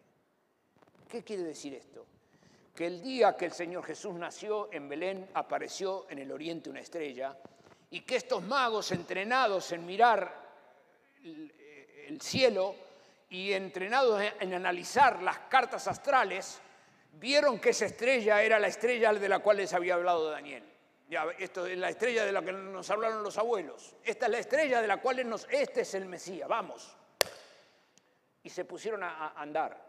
¿Qué 1.08 1.22
quiere 1.22 1.44
decir 1.44 1.74
esto? 1.74 2.04
Que 2.74 2.86
el 2.86 3.00
día 3.00 3.36
que 3.36 3.46
el 3.46 3.52
Señor 3.52 3.84
Jesús 3.84 4.14
nació 4.14 4.70
en 4.72 4.88
Belén 4.88 5.30
apareció 5.34 6.06
en 6.10 6.18
el 6.18 6.32
oriente 6.32 6.68
una 6.68 6.80
estrella 6.80 7.38
y 7.90 8.00
que 8.00 8.16
estos 8.16 8.42
magos 8.42 8.90
entrenados 8.92 9.70
en 9.72 9.86
mirar 9.86 10.45
el 12.06 12.20
cielo 12.20 12.74
y 13.28 13.52
entrenados 13.52 14.22
en 14.40 14.54
analizar 14.54 15.22
las 15.22 15.38
cartas 15.40 15.88
astrales, 15.88 16.60
vieron 17.12 17.58
que 17.58 17.70
esa 17.70 17.86
estrella 17.86 18.42
era 18.42 18.58
la 18.58 18.68
estrella 18.68 19.12
de 19.12 19.28
la 19.28 19.40
cual 19.40 19.58
les 19.58 19.72
había 19.72 19.94
hablado 19.94 20.30
Daniel. 20.30 20.62
Ya, 21.08 21.26
esto 21.38 21.66
es 21.66 21.78
la 21.78 21.88
estrella 21.88 22.24
de 22.24 22.32
la 22.32 22.42
que 22.42 22.52
nos 22.52 22.88
hablaron 22.90 23.22
los 23.22 23.38
abuelos. 23.38 23.94
Esta 24.04 24.26
es 24.26 24.32
la 24.32 24.38
estrella 24.38 24.80
de 24.80 24.88
la 24.88 25.00
cual 25.00 25.28
nos, 25.28 25.46
este 25.50 25.82
es 25.82 25.94
el 25.94 26.06
Mesías, 26.06 26.48
vamos. 26.48 26.96
Y 28.42 28.50
se 28.50 28.64
pusieron 28.64 29.02
a 29.02 29.32
andar. 29.36 29.86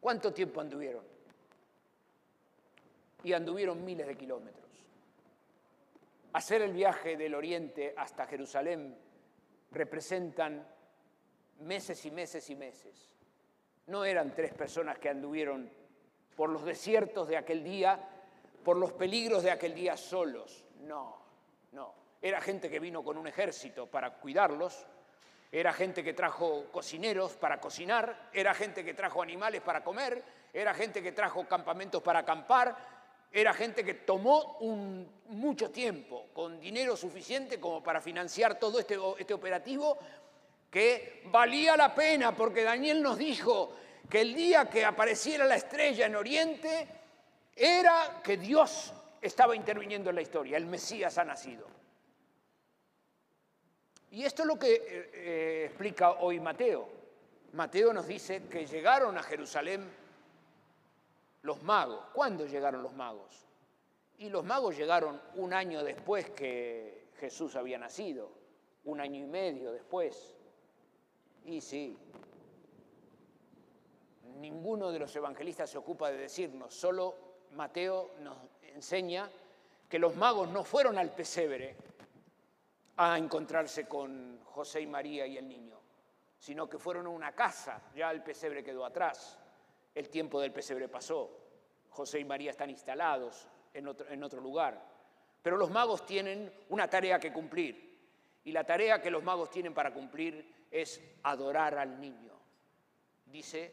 ¿Cuánto 0.00 0.32
tiempo 0.32 0.60
anduvieron? 0.60 1.04
Y 3.24 3.32
anduvieron 3.32 3.84
miles 3.84 4.06
de 4.06 4.16
kilómetros. 4.16 4.68
Hacer 6.32 6.62
el 6.62 6.72
viaje 6.72 7.16
del 7.16 7.34
oriente 7.34 7.94
hasta 7.96 8.26
Jerusalén 8.26 8.96
representan 9.72 10.66
meses 11.60 12.04
y 12.04 12.10
meses 12.10 12.48
y 12.50 12.56
meses. 12.56 13.16
No 13.86 14.04
eran 14.04 14.34
tres 14.34 14.52
personas 14.54 14.98
que 14.98 15.08
anduvieron 15.08 15.70
por 16.36 16.50
los 16.50 16.64
desiertos 16.64 17.28
de 17.28 17.36
aquel 17.36 17.64
día, 17.64 17.98
por 18.64 18.76
los 18.76 18.92
peligros 18.92 19.42
de 19.42 19.50
aquel 19.50 19.74
día 19.74 19.96
solos. 19.96 20.64
No, 20.80 21.16
no. 21.72 21.94
Era 22.20 22.40
gente 22.40 22.70
que 22.70 22.78
vino 22.78 23.02
con 23.02 23.18
un 23.18 23.26
ejército 23.26 23.86
para 23.86 24.14
cuidarlos, 24.18 24.86
era 25.50 25.72
gente 25.72 26.02
que 26.02 26.14
trajo 26.14 26.66
cocineros 26.72 27.32
para 27.32 27.60
cocinar, 27.60 28.30
era 28.32 28.54
gente 28.54 28.84
que 28.84 28.94
trajo 28.94 29.20
animales 29.20 29.60
para 29.60 29.84
comer, 29.84 30.22
era 30.52 30.72
gente 30.72 31.02
que 31.02 31.12
trajo 31.12 31.46
campamentos 31.46 32.02
para 32.02 32.20
acampar, 32.20 32.76
era 33.32 33.54
gente 33.54 33.84
que 33.84 33.94
tomó 33.94 34.58
mucho 35.28 35.70
tiempo, 35.70 36.26
con 36.32 36.60
dinero 36.60 36.96
suficiente 36.96 37.58
como 37.58 37.82
para 37.82 38.00
financiar 38.00 38.58
todo 38.58 38.78
este, 38.78 38.98
este 39.18 39.34
operativo, 39.34 39.98
que 40.70 41.22
valía 41.26 41.76
la 41.76 41.94
pena, 41.94 42.34
porque 42.36 42.62
Daniel 42.62 43.02
nos 43.02 43.18
dijo 43.18 43.72
que 44.08 44.20
el 44.20 44.34
día 44.34 44.68
que 44.68 44.84
apareciera 44.84 45.44
la 45.44 45.56
estrella 45.56 46.06
en 46.06 46.16
Oriente, 46.16 46.88
era 47.54 48.20
que 48.22 48.36
Dios 48.36 48.92
estaba 49.20 49.54
interviniendo 49.54 50.10
en 50.10 50.16
la 50.16 50.22
historia, 50.22 50.56
el 50.56 50.66
Mesías 50.66 51.18
ha 51.18 51.24
nacido. 51.24 51.66
Y 54.10 54.24
esto 54.24 54.42
es 54.42 54.48
lo 54.48 54.58
que 54.58 54.74
eh, 54.74 55.10
eh, 55.14 55.64
explica 55.66 56.12
hoy 56.12 56.40
Mateo. 56.40 56.88
Mateo 57.52 57.92
nos 57.92 58.06
dice 58.06 58.42
que 58.50 58.66
llegaron 58.66 59.16
a 59.16 59.22
Jerusalén 59.22 59.88
los 61.42 61.62
magos. 61.62 62.06
¿Cuándo 62.12 62.46
llegaron 62.46 62.82
los 62.82 62.94
magos? 62.94 63.46
Y 64.18 64.28
los 64.28 64.44
magos 64.44 64.76
llegaron 64.76 65.20
un 65.34 65.52
año 65.52 65.82
después 65.82 66.30
que 66.30 67.08
Jesús 67.18 67.56
había 67.56 67.78
nacido, 67.78 68.30
un 68.84 69.00
año 69.00 69.20
y 69.20 69.26
medio 69.26 69.72
después. 69.72 70.34
Y 71.44 71.60
sí, 71.60 71.98
ninguno 74.36 74.90
de 74.90 74.98
los 74.98 75.14
evangelistas 75.16 75.70
se 75.70 75.78
ocupa 75.78 76.10
de 76.10 76.18
decirnos, 76.18 76.74
solo 76.74 77.16
Mateo 77.52 78.14
nos 78.20 78.36
enseña 78.62 79.28
que 79.88 79.98
los 79.98 80.16
magos 80.16 80.48
no 80.48 80.64
fueron 80.64 80.98
al 80.98 81.10
pesebre 81.10 81.76
a 82.96 83.18
encontrarse 83.18 83.86
con 83.86 84.40
José 84.44 84.80
y 84.80 84.86
María 84.86 85.26
y 85.26 85.36
el 85.36 85.48
niño, 85.48 85.78
sino 86.38 86.68
que 86.68 86.78
fueron 86.78 87.06
a 87.06 87.10
una 87.10 87.32
casa, 87.32 87.80
ya 87.94 88.10
el 88.10 88.22
pesebre 88.22 88.62
quedó 88.62 88.84
atrás. 88.84 89.38
El 89.94 90.08
tiempo 90.08 90.40
del 90.40 90.52
pesebre 90.52 90.88
pasó. 90.88 91.38
José 91.90 92.20
y 92.20 92.24
María 92.24 92.50
están 92.50 92.70
instalados 92.70 93.46
en 93.74 93.86
otro, 93.86 94.40
lugar. 94.40 94.82
Pero 95.42 95.56
los 95.56 95.70
magos 95.70 96.06
tienen 96.06 96.52
una 96.70 96.88
tarea 96.88 97.18
que 97.18 97.32
cumplir. 97.32 97.92
Y 98.44 98.52
la 98.52 98.64
tarea 98.64 99.00
que 99.00 99.10
los 99.10 99.22
magos 99.22 99.50
tienen 99.50 99.74
para 99.74 99.92
cumplir 99.92 100.66
es 100.70 101.00
adorar 101.22 101.78
al 101.78 102.00
niño. 102.00 102.32
Dice, 103.26 103.72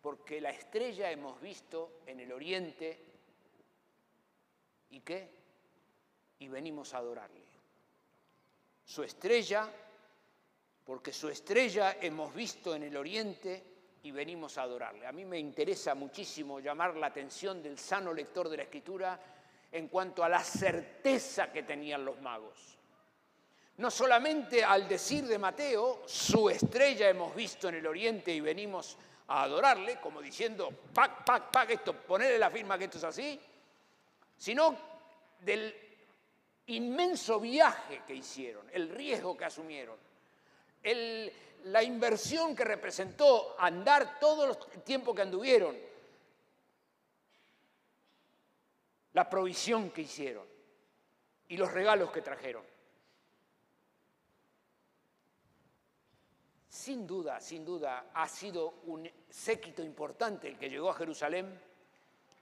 porque 0.00 0.40
la 0.40 0.50
estrella 0.50 1.10
hemos 1.10 1.40
visto 1.40 2.00
en 2.06 2.20
el 2.20 2.32
oriente 2.32 3.04
y 4.90 5.00
qué? 5.00 5.28
Y 6.38 6.48
venimos 6.48 6.94
a 6.94 6.98
adorarle. 6.98 7.44
Su 8.84 9.02
estrella, 9.02 9.68
porque 10.84 11.12
su 11.12 11.28
estrella 11.28 11.96
hemos 12.00 12.32
visto 12.32 12.74
en 12.74 12.84
el 12.84 12.96
oriente 12.96 13.75
y 14.06 14.12
venimos 14.12 14.56
a 14.56 14.62
adorarle. 14.62 15.04
A 15.04 15.10
mí 15.10 15.24
me 15.24 15.36
interesa 15.36 15.96
muchísimo 15.96 16.60
llamar 16.60 16.94
la 16.94 17.08
atención 17.08 17.60
del 17.60 17.76
sano 17.76 18.14
lector 18.14 18.48
de 18.48 18.56
la 18.56 18.62
Escritura 18.62 19.18
en 19.72 19.88
cuanto 19.88 20.22
a 20.22 20.28
la 20.28 20.38
certeza 20.44 21.50
que 21.50 21.64
tenían 21.64 22.04
los 22.04 22.20
magos. 22.20 22.78
No 23.78 23.90
solamente 23.90 24.62
al 24.62 24.86
decir 24.86 25.26
de 25.26 25.38
Mateo, 25.38 26.04
su 26.06 26.48
estrella 26.48 27.08
hemos 27.08 27.34
visto 27.34 27.68
en 27.68 27.74
el 27.74 27.86
oriente 27.86 28.32
y 28.32 28.40
venimos 28.40 28.96
a 29.26 29.42
adorarle, 29.42 29.98
como 30.00 30.22
diciendo, 30.22 30.70
pac, 30.94 31.24
pac, 31.24 31.50
pac, 31.50 31.70
esto, 31.70 31.92
ponerle 31.92 32.38
la 32.38 32.48
firma 32.48 32.78
que 32.78 32.84
esto 32.84 32.98
es 32.98 33.04
así, 33.04 33.40
sino 34.36 34.76
del 35.40 35.74
inmenso 36.68 37.40
viaje 37.40 38.02
que 38.06 38.14
hicieron, 38.14 38.70
el 38.72 38.88
riesgo 38.88 39.36
que 39.36 39.46
asumieron, 39.46 39.96
el, 40.80 41.32
la 41.66 41.82
inversión 41.82 42.54
que 42.54 42.64
representó 42.64 43.56
andar 43.58 44.20
todo 44.20 44.44
el 44.72 44.82
tiempo 44.82 45.14
que 45.14 45.22
anduvieron, 45.22 45.76
la 49.12 49.28
provisión 49.28 49.90
que 49.90 50.02
hicieron 50.02 50.46
y 51.48 51.56
los 51.56 51.72
regalos 51.72 52.12
que 52.12 52.22
trajeron. 52.22 52.62
Sin 56.68 57.04
duda, 57.06 57.40
sin 57.40 57.64
duda, 57.64 58.10
ha 58.14 58.28
sido 58.28 58.74
un 58.84 59.10
séquito 59.28 59.82
importante 59.82 60.48
el 60.48 60.58
que 60.58 60.70
llegó 60.70 60.90
a 60.90 60.94
Jerusalén, 60.94 61.60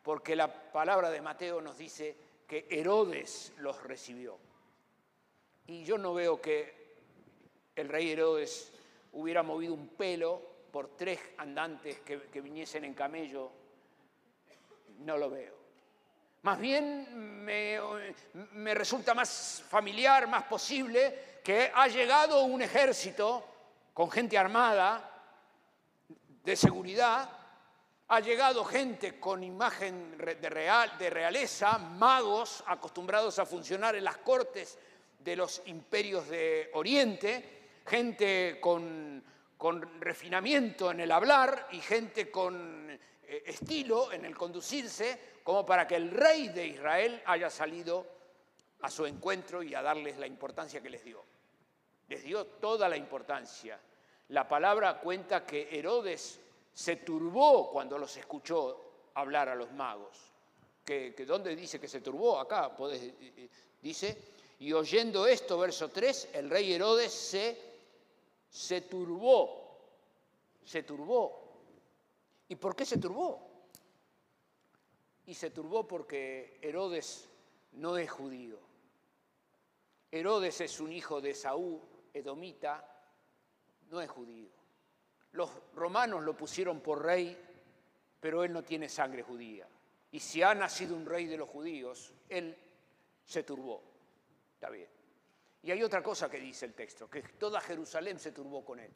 porque 0.03 0.37
la 0.37 0.71
palabra 0.71 1.09
de 1.11 1.23
Mateo 1.23 1.63
nos 1.63 1.79
dice 1.79 2.15
que 2.47 2.67
Herodes 2.69 3.55
los 3.59 3.83
recibió. 3.85 4.37
Y 5.67 5.83
yo 5.85 5.97
no 5.97 6.13
veo 6.13 6.43
que 6.43 6.85
el 7.75 7.89
rey 7.89 8.11
Herodes 8.11 8.74
hubiera 9.15 9.43
movido 9.43 9.75
un 9.75 9.89
pelo 9.89 10.41
por 10.71 10.97
tres 10.97 11.21
andantes 11.39 12.01
que, 12.01 12.41
viniesen 12.41 12.85
en 12.85 12.95
camello, 12.95 13.51
no 15.01 15.17
lo 15.17 15.31
veo. 15.31 15.55
Más 16.43 16.59
bien 16.59 17.45
me, 17.45 17.79
me, 18.53 18.75
resulta 18.75 19.15
más 19.15 19.65
familiar, 19.69 20.27
más 20.27 20.45
posible, 20.45 21.41
que 21.43 21.71
ha 21.75 21.89
llegado 21.89 22.43
un 22.45 22.61
ejército 22.61 23.45
con 23.95 24.11
gente 24.11 24.37
armada, 24.37 25.11
de 26.43 26.57
seguridad, 26.57 27.31
ha 28.09 28.21
llegado 28.21 28.65
gente 28.65 29.19
con 29.19 29.43
imagen 29.43 30.19
de, 30.19 30.51
real, 30.51 30.99
de 30.99 31.09
realeza, 31.09 31.79
magos 31.79 32.63
acostumbrados 32.67 33.39
a 33.39 33.47
funcionar 33.47 33.97
en 33.97 34.05
las 34.05 34.19
cortes 34.19 34.79
de 35.19 35.37
los 35.37 35.63
imperios 35.67 36.29
de 36.29 36.71
Oriente, 36.75 37.64
gente 37.87 38.59
con, 38.61 39.23
refinamiento 40.01 40.91
en 40.91 41.01
el 41.01 41.11
hablar 41.11 41.69
y 41.73 41.81
gente 41.81 42.31
con 42.31 42.91
eh, 42.91 43.43
estilo 43.47 44.13
en 44.13 44.25
el 44.25 44.37
conducirse, 44.37 45.35
como 45.43 45.65
para 45.65 45.87
que 45.87 45.97
el 45.97 46.11
rey 46.11 46.49
de 46.49 46.67
Israel 46.67 47.23
haya 47.27 47.51
salido 47.51 48.07
a 48.81 48.91
su 48.91 49.07
encuentro 49.07 49.63
y 49.63 49.75
a 49.75 49.83
darles 49.83 50.19
la 50.19 50.27
importancia 50.27 50.81
que 50.83 50.91
les 50.91 51.05
dio. 51.05 51.25
Les 52.09 52.23
dio 52.23 52.47
toda 52.47 52.89
la 52.89 52.97
importancia. 52.97 53.81
La 54.29 54.47
palabra 54.47 55.01
cuenta 55.01 55.47
que 55.47 55.69
Herodes 55.71 56.41
se 56.73 56.97
turbó 56.97 57.71
cuando 57.71 57.99
los 57.99 58.17
escuchó 58.17 59.11
hablar 59.15 59.49
a 59.49 59.55
los 59.55 59.73
magos. 59.73 60.19
¿Que, 60.85 61.15
¿Dónde 61.27 61.57
dice 61.57 61.81
que 61.81 61.89
se 61.89 62.01
turbó? 62.01 62.39
Acá 62.39 62.77
eh, 62.91 63.15
eh, 63.21 63.49
dice, 63.81 64.19
y 64.59 64.73
oyendo 64.73 65.27
esto, 65.27 65.59
verso 65.59 65.89
3, 65.89 66.31
el 66.35 66.51
rey 66.51 66.75
Herodes 66.75 67.13
se 67.13 67.74
se 68.55 68.83
turbó, 68.83 69.79
se 70.65 70.85
turbó. 70.85 71.43
¿Y 72.49 72.57
por 72.57 72.77
qué 72.77 72.85
se 72.85 72.99
turbó? 72.99 73.55
y 75.27 75.35
se 75.35 75.51
turbó 75.51 75.87
porque 75.87 76.59
Herodes 76.61 77.29
no 77.73 77.97
es 77.97 78.11
judío. 78.11 78.59
Herodes 80.11 80.61
es 80.61 80.81
un 80.81 80.93
hijo 80.93 81.21
de 81.21 81.35
Saúl, 81.35 81.81
edomita, 82.13 82.85
no 83.91 84.01
es 84.01 84.11
judío. 84.11 84.51
Los 85.33 85.51
romanos 85.75 86.23
lo 86.23 86.37
pusieron 86.37 86.81
por 86.81 87.03
rey, 87.03 87.37
pero 88.21 88.45
él 88.45 88.53
no 88.53 88.63
tiene 88.63 88.89
sangre 88.89 89.23
judía. 89.23 89.67
Y 90.13 90.21
si 90.21 90.43
ha 90.43 90.55
nacido 90.55 90.95
un 90.95 91.07
rey 91.07 91.27
de 91.27 91.37
los 91.37 91.49
judíos, 91.49 92.13
él 92.29 92.57
se 93.25 93.43
turbó. 93.43 93.83
Está 94.55 94.71
bien. 94.71 94.94
Y 95.65 95.71
hay 95.71 95.83
otra 95.83 96.03
cosa 96.03 96.31
que 96.31 96.39
dice 96.39 96.67
el 96.67 96.75
texto, 96.75 97.09
que 97.09 97.23
toda 97.23 97.59
Jerusalén 97.59 98.19
se 98.19 98.33
turbó 98.33 98.63
con 98.63 98.79
él. 98.81 98.93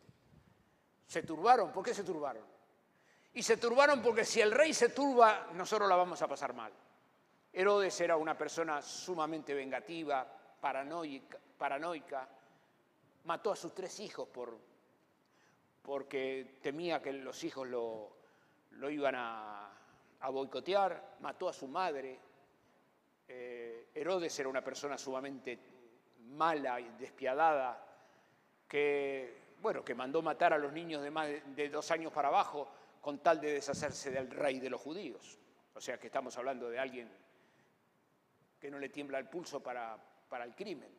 Se 1.07 1.23
turbaron, 1.23 1.73
¿por 1.73 1.83
qué 1.83 1.95
se 1.95 2.05
turbaron? 2.05 2.45
Y 3.33 3.43
se 3.43 3.57
turbaron 3.57 4.03
porque 4.03 4.23
si 4.23 4.43
el 4.43 4.53
rey 4.53 4.75
se 4.75 4.91
turba, 4.91 5.49
nosotros 5.55 5.89
la 5.89 5.97
vamos 5.97 6.21
a 6.21 6.29
pasar 6.29 6.53
mal. 6.53 6.71
Herodes 7.51 7.99
era 8.03 8.19
una 8.19 8.37
persona 8.37 8.83
sumamente 8.83 9.55
vengativa, 9.55 10.31
paranoica, 10.61 12.29
mató 13.25 13.53
a 13.53 13.57
sus 13.57 13.75
tres 13.75 13.99
hijos 14.01 14.29
por, 14.29 14.59
porque 15.81 16.59
temía 16.61 17.01
que 17.01 17.15
los 17.15 17.43
hijos 17.45 17.67
lo, 17.67 18.91
iban 18.91 19.15
a, 19.17 19.73
boicotear, 20.31 21.17
mató 21.21 21.49
a 21.49 21.55
su 21.55 21.67
madre. 21.67 22.21
Eh, 23.27 23.89
Herodes 23.95 24.39
era 24.39 24.51
una 24.51 24.63
persona 24.63 24.99
sumamente 24.99 25.78
mala 26.39 26.81
y 26.81 26.89
despiadada, 26.99 27.85
que, 28.67 29.57
bueno, 29.61 29.85
que 29.85 29.95
mandó 29.95 30.23
matar 30.23 30.55
a 30.55 30.59
los 30.59 30.73
niños 30.73 31.03
de 31.03 31.11
más 31.11 31.29
de 31.29 31.69
dos 31.69 31.91
años 31.91 32.13
para 32.13 32.29
abajo 32.29 32.71
con 33.01 33.19
tal 33.19 33.41
de 33.41 33.53
deshacerse 33.55 34.11
del 34.11 34.31
rey 34.31 34.61
de 34.61 34.71
los 34.71 34.81
judíos. 34.81 35.39
O 35.75 35.81
sea 35.81 35.99
que 35.99 36.07
estamos 36.07 36.37
hablando 36.39 36.71
de 36.71 36.79
alguien 36.79 37.11
que 38.59 38.71
no 38.71 38.79
le 38.79 38.89
tiembla 38.89 39.19
el 39.19 39.29
pulso 39.29 39.61
para, 39.61 39.97
para 40.29 40.45
el 40.45 40.55
crimen. 40.55 40.97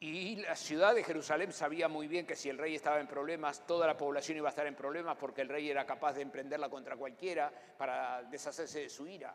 Y 0.00 0.36
la 0.36 0.54
ciudad 0.54 0.94
de 0.94 1.02
Jerusalén 1.02 1.52
sabía 1.52 1.88
muy 1.88 2.08
bien 2.08 2.26
que 2.26 2.36
si 2.36 2.50
el 2.50 2.58
rey 2.58 2.74
estaba 2.74 3.00
en 3.00 3.06
problemas, 3.06 3.66
toda 3.66 3.86
la 3.86 3.96
población 3.96 4.36
iba 4.36 4.48
a 4.48 4.50
estar 4.50 4.66
en 4.66 4.74
problemas 4.74 5.16
porque 5.16 5.40
el 5.40 5.48
rey 5.48 5.70
era 5.70 5.86
capaz 5.86 6.12
de 6.12 6.22
emprenderla 6.22 6.68
contra 6.68 6.96
cualquiera 6.96 7.50
para 7.78 8.22
deshacerse 8.24 8.80
de 8.80 8.90
su 8.90 9.06
ira. 9.06 9.34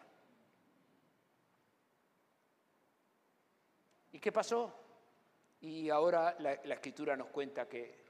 ¿Y 4.20 4.22
qué 4.22 4.34
pasó? 4.34 4.70
Y 5.62 5.90
ahora 5.90 6.36
la, 6.40 6.52
escritura 6.56 7.16
nos 7.16 7.30
cuenta 7.30 7.70
que 7.70 8.04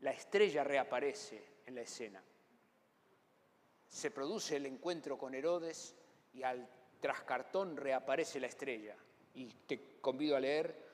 la 0.00 0.10
estrella 0.10 0.64
reaparece 0.64 1.60
en 1.64 1.76
la 1.76 1.82
escena. 1.82 2.20
Se 3.86 4.10
produce 4.10 4.56
el 4.56 4.66
encuentro 4.66 5.16
con 5.16 5.36
Herodes 5.36 5.94
y 6.34 6.42
al 6.42 6.68
trascartón 6.98 7.76
reaparece 7.76 8.40
la 8.40 8.48
estrella. 8.48 8.96
Y 9.34 9.46
te 9.68 10.00
convido 10.00 10.34
a 10.34 10.40
leer. 10.40 10.84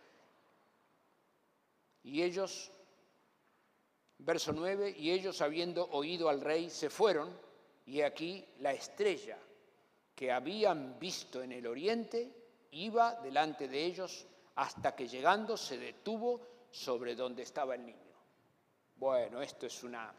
Y 2.02 2.22
ellos, 2.22 2.70
verso 4.18 4.52
9, 4.52 4.96
y 4.98 5.12
ellos 5.12 5.40
habiendo 5.40 5.88
oído 5.92 6.28
al 6.28 6.42
rey 6.42 6.68
se 6.68 6.90
fueron, 6.90 7.34
y 7.86 8.02
aquí 8.02 8.46
la 8.58 8.74
estrella 8.74 9.38
que 10.14 10.30
habían 10.30 10.98
visto 10.98 11.42
en 11.42 11.52
el 11.52 11.66
oriente 11.66 12.30
iba 12.72 13.14
delante 13.14 13.66
de 13.66 13.82
ellos 13.86 14.26
hasta 14.56 14.94
que 14.94 15.08
llegando 15.08 15.56
se 15.56 15.78
detuvo 15.78 16.40
sobre 16.70 17.14
donde 17.14 17.42
estaba 17.42 17.74
el 17.74 17.86
niño. 17.86 18.12
Bueno, 18.96 19.42
esto 19.42 19.66
es 19.66 19.82
una, 19.82 20.12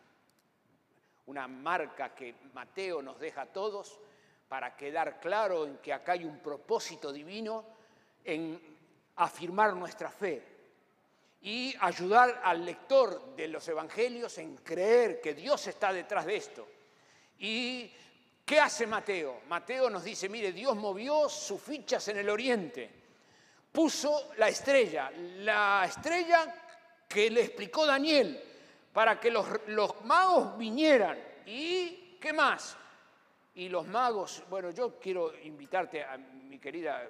una 1.27 1.47
marca 1.47 2.13
que 2.13 2.35
Mateo 2.53 3.01
nos 3.01 3.19
deja 3.19 3.43
a 3.43 3.51
todos 3.51 3.99
para 4.47 4.75
quedar 4.75 5.19
claro 5.19 5.65
en 5.65 5.77
que 5.77 5.93
acá 5.93 6.13
hay 6.13 6.25
un 6.25 6.39
propósito 6.39 7.11
divino 7.11 7.65
en 8.23 8.59
afirmar 9.15 9.75
nuestra 9.75 10.09
fe 10.09 10.43
y 11.41 11.75
ayudar 11.79 12.41
al 12.43 12.65
lector 12.65 13.35
de 13.35 13.47
los 13.47 13.67
evangelios 13.67 14.37
en 14.37 14.57
creer 14.57 15.19
que 15.19 15.33
Dios 15.33 15.67
está 15.67 15.91
detrás 15.91 16.25
de 16.25 16.35
esto. 16.35 16.67
¿Y 17.39 17.91
qué 18.45 18.59
hace 18.59 18.87
Mateo? 18.87 19.41
Mateo 19.47 19.89
nos 19.89 20.03
dice, 20.03 20.29
mire, 20.29 20.51
Dios 20.51 20.75
movió 20.75 21.27
sus 21.27 21.61
fichas 21.61 22.07
en 22.07 22.17
el 22.17 22.29
oriente 22.29 23.02
puso 23.73 24.31
la 24.37 24.47
estrella, 24.47 25.11
la 25.39 25.83
estrella 25.85 26.53
que 27.09 27.29
le 27.31 27.41
explicó 27.41 27.85
Daniel 27.87 28.41
para 28.93 29.19
que 29.19 29.31
los, 29.31 29.45
magos 30.05 30.55
vinieran. 30.57 31.17
¿Y 31.47 32.17
qué 32.21 32.31
más? 32.31 32.77
Y 33.55 33.69
los 33.69 33.87
magos, 33.87 34.43
bueno, 34.49 34.69
yo 34.69 34.99
quiero 34.99 35.33
invitarte 35.43 36.03
a 36.03 36.17
mi 36.17 36.59
querida, 36.59 37.03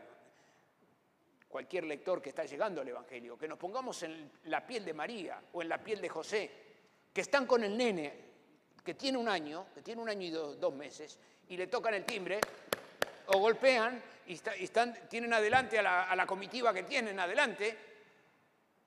cualquier 1.50 1.84
lector 1.84 2.22
que 2.22 2.30
está 2.30 2.46
llegando 2.46 2.82
al 2.82 2.88
Evangelio, 2.88 3.38
que 3.38 3.48
nos 3.48 3.60
pongamos 3.60 4.02
en 4.04 4.32
la 4.46 4.66
piel 4.66 4.86
de 4.86 4.94
María 4.94 5.42
o 5.52 5.62
en 5.62 5.70
la 5.70 5.78
piel 5.78 6.02
de 6.02 6.10
José, 6.10 6.52
que 7.14 7.22
están 7.22 7.46
con 7.46 7.64
el 7.64 7.78
nene, 7.78 8.14
que 8.84 8.94
tiene 8.94 9.18
un 9.18 9.28
año, 9.28 9.68
que 9.74 9.82
tiene 9.82 10.02
un 10.02 10.10
año 10.10 10.26
y 10.26 10.32
dos 10.32 10.74
meses, 10.74 11.20
y 11.50 11.58
le 11.58 11.68
tocan 11.68 11.94
el 11.94 12.06
timbre 12.06 12.40
o 13.28 13.38
golpean 13.38 14.02
y, 14.28 14.34
están, 14.34 15.08
tienen 15.10 15.34
adelante 15.34 15.80
a 15.80 16.16
la, 16.16 16.26
comitiva 16.26 16.74
que 16.74 16.84
tienen 16.84 17.20
adelante 17.20 17.78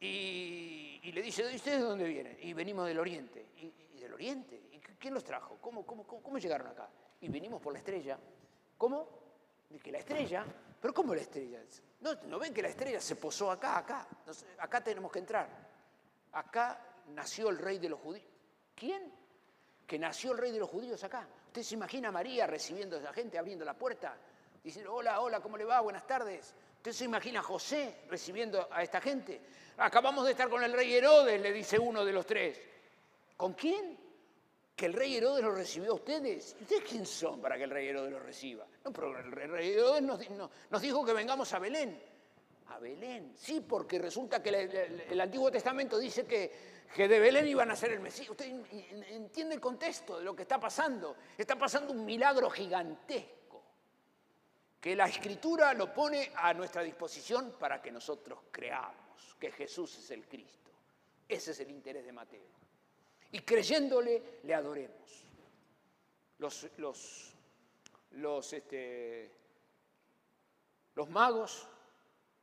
y, 0.00 1.10
le 1.12 1.22
dice, 1.22 1.42
¿ustedes 1.54 1.78
de 1.78 1.84
dónde 1.84 2.04
vienen? 2.04 2.36
Y 2.42 2.52
venimos 2.52 2.86
del 2.86 2.98
oriente. 2.98 3.46
¿Y, 3.56 3.98
del 4.00 4.12
oriente? 4.12 4.60
¿Y 4.72 4.78
quién 4.78 5.14
los 5.14 5.24
trajo? 5.24 5.58
¿Cómo, 5.60 5.84
cómo, 5.86 6.04
cómo, 6.06 6.38
llegaron 6.38 6.68
acá? 6.68 6.88
Y 7.20 7.28
venimos 7.28 7.60
por 7.60 7.72
la 7.72 7.78
estrella. 7.78 8.18
¿Cómo? 8.76 9.08
De 9.70 9.78
que 9.78 9.90
la 9.90 9.98
estrella, 9.98 10.44
pero 10.80 10.94
¿cómo 10.94 11.14
la 11.14 11.22
estrella? 11.22 11.60
¿No, 12.00 12.14
¿No 12.26 12.38
ven 12.38 12.52
que 12.52 12.62
la 12.62 12.68
estrella 12.68 13.00
se 13.00 13.16
posó 13.16 13.50
acá, 13.50 13.78
acá? 13.78 14.06
acá 14.58 14.84
tenemos 14.84 15.10
que 15.10 15.18
entrar. 15.18 15.48
Acá 16.32 16.80
nació 17.08 17.48
el 17.48 17.58
rey 17.58 17.78
de 17.78 17.88
los 17.88 18.00
judíos. 18.00 18.26
¿Quién? 18.74 19.12
Que 19.86 19.98
nació 19.98 20.32
el 20.32 20.38
rey 20.38 20.52
de 20.52 20.58
los 20.58 20.68
judíos 20.68 21.02
acá. 21.04 21.26
¿Usted 21.46 21.62
se 21.62 21.74
imagina 21.74 22.08
a 22.08 22.12
María 22.12 22.46
recibiendo 22.46 22.96
a 22.96 23.00
esa 23.00 23.12
gente, 23.12 23.38
abriendo 23.38 23.64
la 23.64 23.74
puerta? 23.74 24.16
Diciendo, 24.66 24.92
hola, 24.92 25.20
hola, 25.20 25.38
¿cómo 25.38 25.56
le 25.56 25.64
va? 25.64 25.80
Buenas 25.80 26.04
tardes. 26.08 26.52
¿Usted 26.78 26.90
se 26.90 27.04
imagina 27.04 27.38
a 27.38 27.42
José 27.42 28.00
recibiendo 28.08 28.68
a 28.72 28.82
esta 28.82 29.00
gente? 29.00 29.40
Acabamos 29.76 30.24
de 30.24 30.32
estar 30.32 30.48
con 30.48 30.60
el 30.64 30.72
rey 30.72 30.92
Herodes, 30.92 31.40
le 31.40 31.52
dice 31.52 31.78
uno 31.78 32.04
de 32.04 32.12
los 32.12 32.26
tres. 32.26 32.60
¿Con 33.36 33.52
quién? 33.52 33.96
Que 34.74 34.86
el 34.86 34.92
rey 34.92 35.16
Herodes 35.16 35.44
los 35.44 35.54
recibió 35.54 35.92
a 35.92 35.94
ustedes. 35.94 36.56
¿Y 36.58 36.64
ustedes 36.64 36.82
quién 36.82 37.06
son 37.06 37.40
para 37.40 37.56
que 37.56 37.62
el 37.62 37.70
rey 37.70 37.86
Herodes 37.86 38.10
los 38.10 38.22
reciba? 38.22 38.66
No, 38.84 38.92
pero 38.92 39.16
el 39.16 39.30
rey 39.30 39.70
Herodes 39.70 40.02
nos, 40.02 40.82
dijo 40.82 41.04
que 41.04 41.12
vengamos 41.12 41.52
a 41.52 41.60
Belén. 41.60 42.02
A 42.70 42.80
Belén, 42.80 43.34
sí, 43.36 43.60
porque 43.60 44.00
resulta 44.00 44.42
que 44.42 44.48
el, 44.48 45.20
Antiguo 45.20 45.48
Testamento 45.48 45.96
dice 45.96 46.26
que, 46.26 46.52
que, 46.92 47.06
de 47.06 47.20
Belén 47.20 47.46
iban 47.46 47.70
a 47.70 47.76
ser 47.76 47.92
el 47.92 48.00
Mesías. 48.00 48.30
Usted 48.30 48.46
entiende 49.10 49.54
el 49.54 49.60
contexto 49.60 50.18
de 50.18 50.24
lo 50.24 50.34
que 50.34 50.42
está 50.42 50.58
pasando. 50.58 51.14
Está 51.38 51.56
pasando 51.56 51.92
un 51.92 52.04
milagro 52.04 52.50
gigantesco 52.50 53.45
que 54.86 54.94
la 54.94 55.06
escritura 55.06 55.74
lo 55.74 55.92
pone 55.92 56.30
a 56.36 56.54
nuestra 56.54 56.80
disposición 56.80 57.56
para 57.58 57.82
que 57.82 57.90
nosotros 57.90 58.38
creamos 58.52 59.34
que 59.36 59.50
Jesús 59.50 59.98
es 59.98 60.12
el 60.12 60.28
Cristo. 60.28 60.70
Ese 61.28 61.50
es 61.50 61.58
el 61.58 61.72
interés 61.72 62.04
de 62.04 62.12
Mateo. 62.12 62.46
Y 63.32 63.40
creyéndole, 63.40 64.38
le 64.44 64.54
adoremos. 64.54 65.24
Los, 66.38 66.68
los, 66.76 67.34
los, 68.12 68.52
este, 68.52 69.32
los 70.94 71.10
magos 71.10 71.68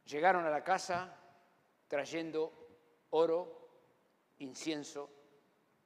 llegaron 0.03 0.45
a 0.45 0.49
la 0.49 0.65
casa 0.65 1.17
trayendo 1.87 2.51
oro, 3.11 3.69
incienso 4.39 5.09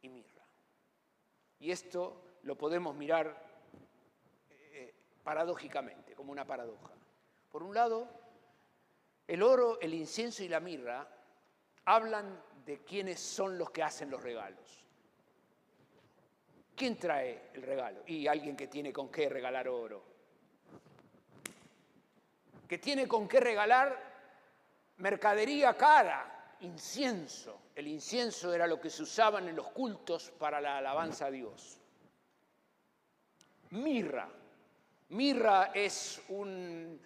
y 0.02 0.10
mirra. 0.10 0.44
Y 1.60 1.70
esto 1.70 2.40
lo 2.42 2.58
podemos 2.58 2.96
mirar 2.96 3.46
eh, 4.50 4.96
paradójicamente 5.24 6.07
como 6.18 6.32
una 6.32 6.46
paradoja. 6.46 6.94
Por 7.52 7.64
un 7.64 7.76
lado, 7.76 8.10
el 9.28 9.44
oro, 9.44 9.80
el 9.80 9.94
incienso 9.94 10.44
y 10.44 10.50
la 10.50 10.60
mirra 10.60 11.08
hablan 11.86 12.42
de 12.66 12.84
quiénes 12.84 13.20
son 13.22 13.58
los 13.58 13.70
que 13.70 13.84
hacen 13.84 14.10
los 14.10 14.22
regalos. 14.22 14.84
¿Quién 16.76 16.98
trae 16.98 17.52
el 17.54 17.62
regalo? 17.62 18.04
Y 18.08 18.28
alguien 18.28 18.58
que 18.58 18.68
tiene 18.68 18.92
con 18.92 19.10
qué 19.10 19.30
regalar 19.30 19.68
oro. 19.68 20.04
Que 22.68 22.80
tiene 22.80 23.08
con 23.08 23.28
qué 23.28 23.40
regalar 23.40 23.98
mercadería 24.98 25.78
cara, 25.78 26.56
incienso. 26.62 27.62
El 27.76 27.88
incienso 27.88 28.54
era 28.54 28.68
lo 28.68 28.82
que 28.82 28.90
se 28.90 29.04
usaban 29.04 29.48
en 29.48 29.56
los 29.56 29.70
cultos 29.70 30.32
para 30.32 30.60
la 30.60 30.80
alabanza 30.80 31.28
a 31.28 31.32
Dios. 31.32 31.80
Mirra, 33.72 34.30
Mirra 35.10 35.72
es 35.74 36.22
un, 36.30 37.00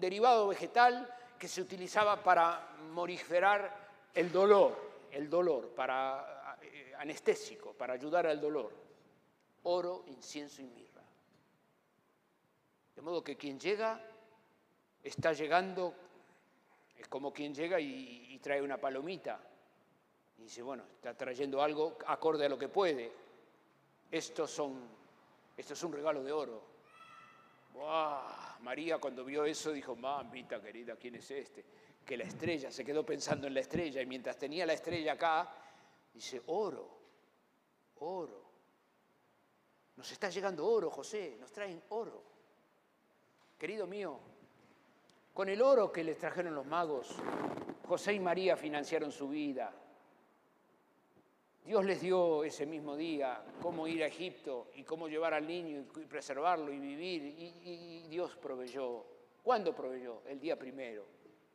derivado 0.00 0.48
vegetal 0.48 1.08
que 1.38 1.46
se 1.46 1.60
utilizaba 1.60 2.22
para 2.22 2.76
morigerar 2.92 4.10
el 4.12 4.32
dolor, 4.32 5.06
el 5.12 5.30
dolor, 5.30 5.68
para 5.68 6.58
eh, 6.62 6.92
anestésico, 6.98 7.72
para 7.72 7.94
ayudar 7.94 8.26
al 8.26 8.40
dolor. 8.40 8.72
Oro, 9.64 10.04
incienso 10.08 10.62
y 10.62 10.66
mirra. 10.66 11.02
De 12.96 13.02
modo 13.02 13.22
que 13.22 13.36
quien 13.36 13.58
llega 13.58 14.00
está 15.02 15.32
llegando, 15.32 15.94
es 16.96 17.06
como 17.08 17.32
quien 17.32 17.54
llega 17.54 17.80
y, 17.80 18.38
trae 18.42 18.60
una 18.60 18.76
palomita. 18.76 19.40
Y 20.36 20.42
dice, 20.42 20.60
bueno, 20.60 20.84
está 20.96 21.16
trayendo 21.16 21.62
algo 21.62 21.96
acorde 22.06 22.44
a 22.44 22.48
lo 22.48 22.58
que 22.58 22.68
puede. 22.68 23.10
Estos 24.10 24.50
son, 24.50 24.86
esto 25.56 25.72
es 25.72 25.82
un 25.82 25.92
regalo 25.92 26.22
de 26.22 26.32
oro. 26.32 26.73
María 28.60 28.98
cuando 28.98 29.24
vio 29.24 29.44
eso 29.44 29.72
dijo, 29.72 29.96
mamita 29.96 30.60
querida, 30.60 30.96
¿quién 30.96 31.16
es 31.16 31.30
este? 31.30 31.64
Que 32.04 32.16
la 32.16 32.24
estrella, 32.24 32.70
se 32.70 32.84
quedó 32.84 33.04
pensando 33.04 33.46
en 33.46 33.54
la 33.54 33.60
estrella 33.60 34.00
y 34.00 34.06
mientras 34.06 34.38
tenía 34.38 34.64
la 34.64 34.74
estrella 34.74 35.12
acá, 35.12 35.54
dice, 36.12 36.42
oro, 36.46 36.88
oro. 38.00 38.44
Nos 39.96 40.10
está 40.10 40.28
llegando 40.28 40.66
oro, 40.66 40.90
José, 40.90 41.36
nos 41.40 41.52
traen 41.52 41.82
oro. 41.90 42.22
Querido 43.58 43.86
mío, 43.86 44.18
con 45.32 45.48
el 45.48 45.60
oro 45.62 45.90
que 45.90 46.04
les 46.04 46.18
trajeron 46.18 46.54
los 46.54 46.66
magos, 46.66 47.16
José 47.86 48.14
y 48.14 48.20
María 48.20 48.56
financiaron 48.56 49.12
su 49.12 49.28
vida. 49.28 49.72
Dios 51.64 51.82
les 51.82 52.02
dio 52.02 52.44
ese 52.44 52.66
mismo 52.66 52.94
día 52.94 53.42
cómo 53.62 53.88
ir 53.88 54.04
a 54.04 54.06
Egipto 54.06 54.68
y 54.74 54.84
cómo 54.84 55.08
llevar 55.08 55.32
al 55.32 55.46
niño 55.46 55.86
y 55.96 56.04
preservarlo 56.04 56.70
y 56.70 56.78
vivir. 56.78 57.22
Y, 57.24 58.06
Dios 58.08 58.36
proveyó. 58.36 59.06
¿Cuándo 59.42 59.74
proveyó? 59.74 60.22
El 60.26 60.38
día 60.38 60.58
primero. 60.58 61.06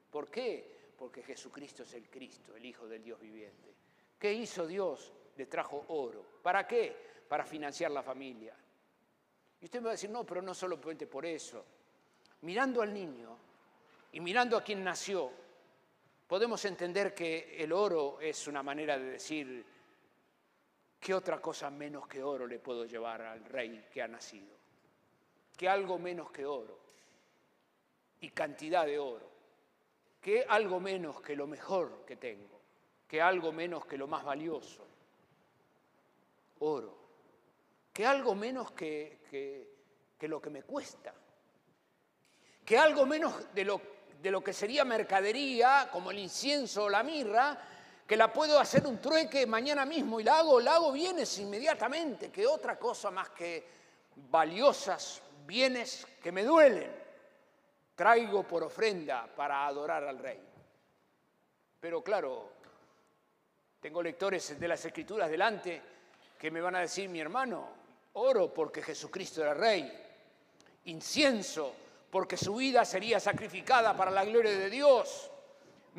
¿Por 0.10 0.30
qué? 0.30 0.94
Porque 0.98 1.22
Jesucristo 1.22 1.84
es 1.84 1.94
el 1.94 2.10
Cristo, 2.10 2.56
el 2.56 2.66
Hijo 2.66 2.88
del 2.88 3.04
Dios 3.04 3.20
viviente. 3.20 3.76
¿Qué 4.18 4.34
hizo 4.34 4.66
Dios? 4.66 5.14
Le 5.38 5.46
trajo 5.46 5.86
oro. 5.90 6.26
¿Para 6.42 6.66
qué? 6.66 6.96
Para 7.28 7.46
financiar 7.46 7.92
la 7.92 8.02
familia. 8.02 8.56
Y 9.62 9.66
usted 9.66 9.80
me 9.80 9.86
va 9.86 9.92
a 9.92 9.94
decir, 9.94 10.10
no, 10.10 10.26
pero 10.26 10.42
no 10.42 10.56
solamente 10.56 11.06
por 11.06 11.24
eso. 11.24 11.64
Mirando 12.42 12.82
al 12.82 12.92
niño 12.92 13.38
y 14.12 14.20
mirando 14.22 14.58
a 14.58 14.64
quien 14.64 14.84
nació, 14.84 15.32
podemos 16.28 16.66
entender 16.66 17.14
que 17.14 17.64
el 17.64 17.72
oro 17.72 18.20
es 18.20 18.48
una 18.48 18.64
manera 18.64 18.98
de 18.98 19.12
decir, 19.12 19.66
¿qué 21.00 21.14
otra 21.14 21.42
cosa 21.42 21.70
menos 21.70 22.08
que 22.08 22.22
oro 22.22 22.46
le 22.46 22.60
puedo 22.60 22.86
llevar 22.86 23.22
al 23.22 23.44
rey 23.46 23.88
que 23.92 24.02
ha 24.02 24.08
nacido? 24.08 24.58
¿Qué 25.56 25.68
algo 25.68 25.98
menos 25.98 26.32
que 26.32 26.46
oro? 26.46 26.80
Y 28.22 28.30
cantidad 28.30 28.86
de 28.86 29.00
oro. 29.00 29.30
¿Qué 30.22 30.46
algo 30.48 30.80
menos 30.80 31.22
que 31.22 31.36
lo 31.36 31.48
mejor 31.48 32.06
que 32.06 32.18
tengo? 32.18 32.60
¿Qué 33.08 33.22
algo 33.22 33.52
menos 33.52 33.86
que 33.86 33.98
lo 33.98 34.08
más 34.08 34.24
valioso? 34.24 34.86
Oro. 36.60 36.98
¿Qué 37.94 38.06
algo 38.06 38.36
menos 38.36 38.72
que, 38.72 39.20
que, 40.18 40.28
lo 40.28 40.42
que 40.42 40.50
me 40.50 40.64
cuesta? 40.64 41.14
¿Qué 42.66 42.78
algo 42.78 43.06
menos 43.06 43.54
de 43.54 43.66
lo, 43.66 43.82
de 44.22 44.32
lo 44.32 44.44
que 44.44 44.54
sería 44.54 44.86
mercadería, 44.86 45.90
como 45.92 46.12
el 46.12 46.20
incienso 46.20 46.86
o 46.86 46.90
la 46.90 47.04
mirra, 47.04 47.58
que 48.10 48.18
la 48.18 48.34
puedo 48.34 48.60
hacer 48.60 48.88
un 48.88 49.00
trueque 49.00 49.46
mañana 49.46 49.86
mismo 49.86 50.20
y 50.20 50.24
la 50.24 50.40
hago, 50.40 50.60
la 50.60 50.74
hago 50.74 50.92
bienes 50.92 51.38
inmediatamente, 51.38 52.32
que 52.32 52.48
otra 52.48 52.80
cosa 52.80 53.12
más 53.12 53.30
que 53.30 53.64
valiosas 54.32 55.22
bienes 55.46 56.08
que 56.20 56.32
me 56.32 56.44
duelen, 56.44 56.92
traigo 57.94 58.42
por 58.42 58.64
ofrenda 58.64 59.28
para 59.28 59.68
adorar 59.68 60.06
al 60.06 60.18
rey. 60.18 60.40
Pero 61.80 62.04
claro, 62.04 62.50
tengo 63.80 64.02
lectores 64.02 64.60
de 64.60 64.68
las 64.68 64.84
escrituras 64.84 65.30
delante 65.30 65.80
que 66.40 66.50
me 66.50 66.62
van 66.62 66.78
a 66.78 66.82
decir, 66.82 67.08
mi 67.10 67.20
hermano, 67.20 67.70
oro 68.14 68.52
porque 68.52 68.82
Jesucristo 68.82 69.44
era 69.44 69.54
rey, 69.54 69.88
incienso 70.86 71.76
porque 72.10 72.38
su 72.38 72.56
vida 72.56 72.84
sería 72.86 73.20
sacrificada 73.20 73.96
para 73.96 74.10
la 74.10 74.26
gloria 74.26 74.58
de 74.58 74.72
Dios, 74.72 75.30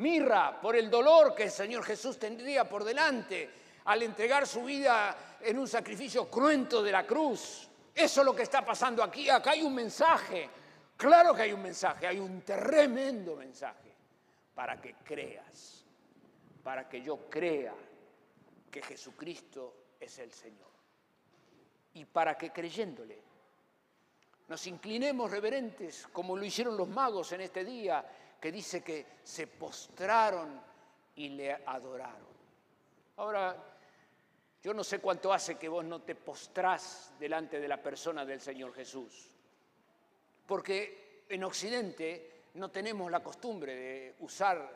mirra 0.01 0.59
por 0.59 0.75
el 0.75 0.89
dolor 0.89 1.33
que 1.33 1.43
el 1.43 1.51
Señor 1.51 1.83
Jesús 1.83 2.17
tendría 2.17 2.67
por 2.67 2.83
delante 2.83 3.49
al 3.85 4.03
entregar 4.03 4.45
su 4.45 4.63
vida 4.63 5.37
en 5.39 5.57
un 5.57 5.67
sacrificio 5.67 6.29
cruento 6.29 6.83
de 6.83 6.91
la 6.91 7.05
cruz. 7.05 7.69
Eso 7.93 8.21
es 8.21 8.25
lo 8.25 8.35
que 8.35 8.43
está 8.43 8.65
pasando 8.65 9.03
aquí. 9.03 9.29
Acá 9.29 9.51
hay 9.51 9.61
un 9.61 9.73
mensaje. 9.73 10.49
Claro 10.97 11.33
que 11.33 11.43
hay 11.43 11.53
un 11.53 11.61
mensaje, 11.61 12.07
hay 12.07 12.19
un 12.19 12.41
tremendo 12.41 13.35
mensaje 13.35 13.95
para 14.53 14.79
que 14.79 14.95
creas, 15.03 15.85
para 16.63 16.87
que 16.87 17.01
yo 17.01 17.29
crea 17.29 17.73
que 18.69 18.81
Jesucristo 18.81 19.93
es 19.99 20.19
el 20.19 20.31
Señor. 20.31 20.69
Y 21.93 22.05
para 22.05 22.37
que 22.37 22.51
creyéndole 22.51 23.31
nos 24.51 24.67
inclinemos 24.67 25.31
reverentes 25.31 26.09
como 26.11 26.35
lo 26.35 26.43
hicieron 26.43 26.75
los 26.75 26.89
magos 26.89 27.31
en 27.31 27.39
este 27.39 27.63
día 27.63 28.03
que 28.41 28.51
dice 28.51 28.81
que 28.81 29.05
se 29.23 29.45
postraron 29.45 30.59
y 31.15 31.29
le 31.29 31.53
adoraron. 31.53 32.31
Ahora, 33.17 33.55
yo 34.63 34.73
no 34.73 34.83
sé 34.83 34.99
cuánto 34.99 35.31
hace 35.31 35.59
que 35.59 35.69
vos 35.69 35.85
no 35.85 36.01
te 36.01 36.15
postrás 36.15 37.13
delante 37.19 37.59
de 37.59 37.67
la 37.67 37.81
persona 37.81 38.25
del 38.25 38.41
Señor 38.41 38.73
Jesús, 38.73 39.29
porque 40.47 41.25
en 41.29 41.43
Occidente 41.43 42.45
no 42.55 42.71
tenemos 42.71 43.11
la 43.11 43.21
costumbre 43.21 43.75
de 43.75 44.15
usar 44.21 44.73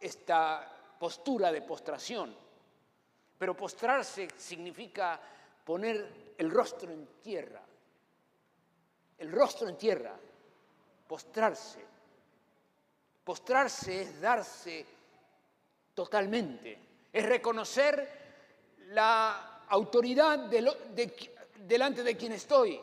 esta 0.00 0.96
postura 0.98 1.50
de 1.50 1.62
postración, 1.62 2.36
pero 3.36 3.56
postrarse 3.56 4.28
significa 4.36 5.20
poner 5.64 6.34
el 6.38 6.50
rostro 6.52 6.92
en 6.92 7.06
tierra, 7.20 7.62
el 9.18 9.32
rostro 9.32 9.68
en 9.68 9.76
tierra, 9.76 10.16
postrarse. 11.08 11.95
Postrarse 13.26 14.02
es 14.02 14.20
darse 14.20 14.86
totalmente, 15.92 16.78
es 17.12 17.26
reconocer 17.26 18.76
la 18.90 19.64
autoridad 19.66 20.48
delante 21.58 22.04
de 22.04 22.16
quien 22.16 22.30
estoy. 22.30 22.80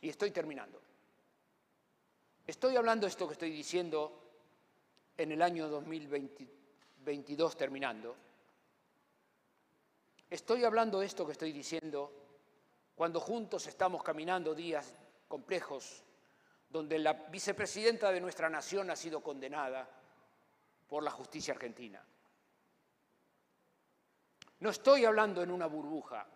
Y 0.00 0.08
estoy 0.08 0.32
terminando. 0.32 0.80
Estoy 2.44 2.74
hablando 2.74 3.06
esto 3.06 3.28
que 3.28 3.34
estoy 3.34 3.52
diciendo 3.52 4.20
en 5.16 5.30
el 5.30 5.40
año 5.40 5.68
2022 5.68 7.56
terminando. 7.56 8.16
Estoy 10.28 10.64
hablando 10.64 11.02
esto 11.02 11.24
que 11.24 11.32
estoy 11.32 11.52
diciendo 11.52 12.10
cuando 12.96 13.20
juntos 13.20 13.68
estamos 13.68 14.02
caminando 14.02 14.56
días 14.56 14.92
complejos 15.28 16.02
donde 16.68 16.98
la 16.98 17.12
vicepresidenta 17.12 18.12
de 18.12 18.20
nuestra 18.20 18.50
nación 18.50 18.90
ha 18.90 18.96
sido 18.96 19.20
condenada 19.22 19.88
por 20.88 21.02
la 21.02 21.10
justicia 21.10 21.54
argentina. 21.54 22.02
No 24.60 24.70
estoy 24.70 25.04
hablando 25.04 25.42
en 25.42 25.50
una 25.50 25.66
burbuja, 25.66 26.26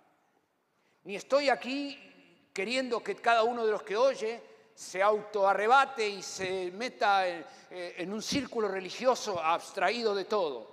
ni 1.05 1.17
estoy 1.17 1.49
aquí 1.49 2.49
queriendo 2.53 3.03
que 3.03 3.17
cada 3.17 3.43
uno 3.43 3.67
de 3.67 3.73
los 3.73 3.83
que 3.83 3.97
oye 3.97 4.43
se 4.75 5.03
autoarrebate 5.03 6.09
y 6.09 6.23
se 6.23 6.71
meta 6.71 7.27
en, 7.27 7.45
eh, 7.71 8.07
un 8.09 8.23
círculo 8.23 8.69
religioso 8.69 9.43
abstraído 9.43 10.15
de 10.15 10.25
todo. 10.25 10.71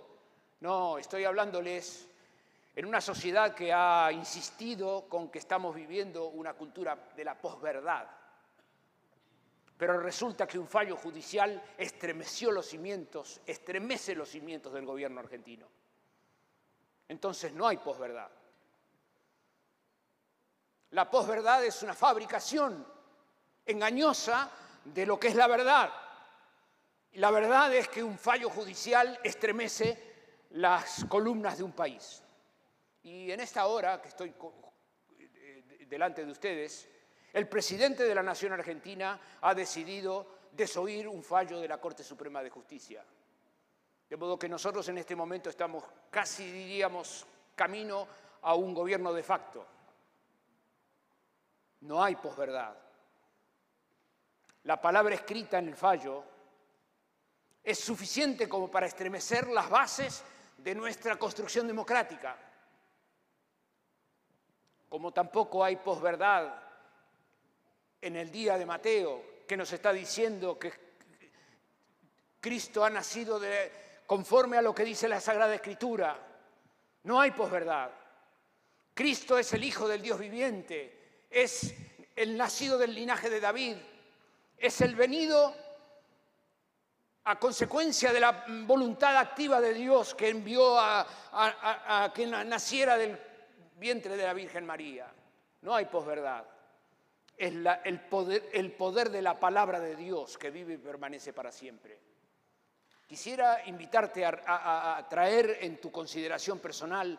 No, 0.61 0.97
estoy 0.97 1.25
hablándoles 1.25 2.07
en 2.75 2.85
una 2.85 3.01
sociedad 3.01 3.53
que 3.53 3.73
ha 3.73 4.11
insistido 4.11 5.05
con 5.09 5.29
que 5.29 5.39
estamos 5.39 5.75
viviendo 5.75 6.27
una 6.27 6.53
cultura 6.53 6.97
de 7.15 7.23
la 7.23 7.35
posverdad 7.35 8.18
pero 9.79 9.97
resulta 9.97 10.45
que 10.45 10.59
un 10.59 10.67
fallo 10.67 10.97
judicial 10.97 11.63
estremeció 11.77 12.51
los 12.51 12.65
cimientos, 12.65 13.39
estremece 13.45 14.13
los 14.13 14.27
cimientos 14.27 14.73
del 14.73 14.85
gobierno 14.85 15.21
argentino. 15.21 15.69
Entonces 17.07 17.53
no 17.53 17.65
hay 17.65 17.77
posverdad. 17.77 18.29
La 20.89 21.09
posverdad 21.09 21.63
es 21.63 21.81
una 21.81 21.93
fabricación 21.93 22.85
engañosa 23.65 24.51
de 24.83 25.05
lo 25.05 25.17
que 25.17 25.29
es 25.29 25.35
la 25.35 25.47
verdad. 25.47 25.93
La 27.13 27.31
verdad 27.31 27.73
es 27.73 27.87
que 27.87 28.03
un 28.03 28.17
fallo 28.17 28.49
judicial 28.49 29.17
estremece 29.23 30.47
las 30.49 31.05
columnas 31.05 31.57
de 31.57 31.63
un 31.63 31.71
país. 31.71 32.21
Y 33.03 33.31
en 33.31 33.39
esta 33.39 33.65
hora 33.67 34.01
que 34.01 34.09
estoy 34.09 34.35
eh, 35.19 35.85
delante 35.87 36.25
de 36.25 36.31
ustedes, 36.33 36.89
el 37.39 37.47
presidente 37.47 38.03
de 38.03 38.13
la 38.13 38.21
Nación 38.21 38.51
Argentina 38.51 39.19
ha 39.41 39.55
decidido 39.55 40.27
desoír 40.51 41.07
un 41.07 41.23
fallo 41.23 41.59
de 41.59 41.69
la 41.69 41.79
Corte 41.79 42.03
Suprema 42.03 42.43
de 42.43 42.49
Justicia. 42.49 43.03
De 44.09 44.17
modo 44.17 44.37
que 44.37 44.49
nosotros 44.49 44.87
en 44.89 44.97
este 44.97 45.15
momento 45.15 45.49
estamos 45.49 45.85
casi, 46.09 46.51
diríamos, 46.51 47.25
camino 47.55 48.07
a 48.41 48.55
un 48.55 48.73
gobierno 48.73 49.13
de 49.13 49.23
facto. 49.23 49.65
No 51.81 52.03
hay 52.03 52.17
posverdad. 52.17 52.75
La 54.63 54.81
palabra 54.81 55.15
escrita 55.15 55.59
en 55.59 55.69
el 55.69 55.75
fallo 55.77 56.23
es 57.63 57.79
suficiente 57.79 58.49
como 58.49 58.69
para 58.69 58.87
estremecer 58.87 59.47
las 59.47 59.69
bases 59.69 60.23
de 60.57 60.75
nuestra 60.75 61.15
construcción 61.15 61.67
democrática. 61.67 62.35
Como 64.89 65.13
tampoco 65.13 65.63
hay 65.63 65.77
posverdad 65.77 66.68
en 68.01 68.15
el 68.15 68.31
día 68.31 68.57
de 68.57 68.65
Mateo, 68.65 69.23
que 69.47 69.57
nos 69.57 69.71
está 69.73 69.91
diciendo 69.91 70.57
que 70.57 70.71
Cristo 72.39 72.83
ha 72.83 72.89
nacido 72.89 73.39
conforme 74.05 74.57
a 74.57 74.61
lo 74.61 74.73
que 74.73 74.85
dice 74.85 75.07
la 75.07 75.19
Sagrada 75.19 75.55
Escritura. 75.55 76.17
No 77.03 77.19
hay 77.19 77.31
posverdad. 77.31 77.91
Cristo 78.93 79.37
es 79.37 79.53
el 79.53 79.63
Hijo 79.63 79.87
del 79.87 80.01
Dios 80.01 80.19
viviente, 80.19 81.25
es 81.29 81.73
el 82.15 82.35
nacido 82.35 82.77
del 82.77 82.93
linaje 82.93 83.29
de 83.29 83.39
David, 83.39 83.77
es 84.57 84.81
el 84.81 84.95
venido 84.95 85.55
a 87.23 87.39
consecuencia 87.39 88.11
de 88.11 88.19
la 88.19 88.45
voluntad 88.65 89.15
activa 89.15 89.61
de 89.61 89.73
Dios 89.73 90.15
que 90.15 90.29
envió 90.29 90.77
a, 90.79 91.05
a 91.31 92.11
que 92.13 92.25
naciera 92.25 92.97
del 92.97 93.17
vientre 93.77 94.17
de 94.17 94.23
la 94.23 94.33
Virgen 94.33 94.65
María. 94.65 95.11
No 95.61 95.75
hay 95.75 95.85
posverdad. 95.85 96.45
Es 97.39 97.53
el, 97.85 98.01
poder, 98.01 98.49
el 98.51 98.73
poder 98.73 99.09
de 99.09 99.21
la 99.21 99.39
palabra 99.39 99.79
de 99.79 99.95
Dios 99.95 100.37
que 100.37 100.51
vive 100.51 100.73
y 100.73 100.77
permanece 100.77 101.31
para 101.31 101.53
siempre. 101.53 101.97
Quisiera 103.07 103.65
invitarte 103.65 104.25
a, 104.25 105.07
traer 105.09 105.59
en 105.61 105.79
tu 105.79 105.89
consideración 105.89 106.59
personal 106.59 107.17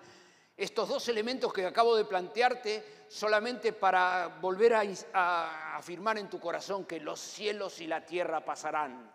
estos 0.54 0.90
dos 0.90 1.08
elementos 1.08 1.50
que 1.54 1.64
acabo 1.64 1.96
de 1.96 2.04
plantearte 2.04 3.06
solamente 3.08 3.72
para 3.72 4.38
volver 4.42 4.74
a, 4.74 5.76
afirmar 5.76 6.18
en 6.18 6.28
tu 6.28 6.38
corazón 6.38 6.84
que 6.84 7.00
los 7.00 7.18
cielos 7.18 7.80
y 7.80 7.86
la 7.86 8.04
tierra 8.04 8.44
pasarán, 8.44 9.10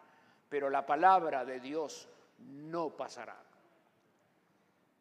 pero 0.49 0.71
la 0.71 0.87
palabra 0.87 1.45
de 1.45 1.59
Dios 1.59 2.09
no 2.39 2.89
pasará. 2.89 3.37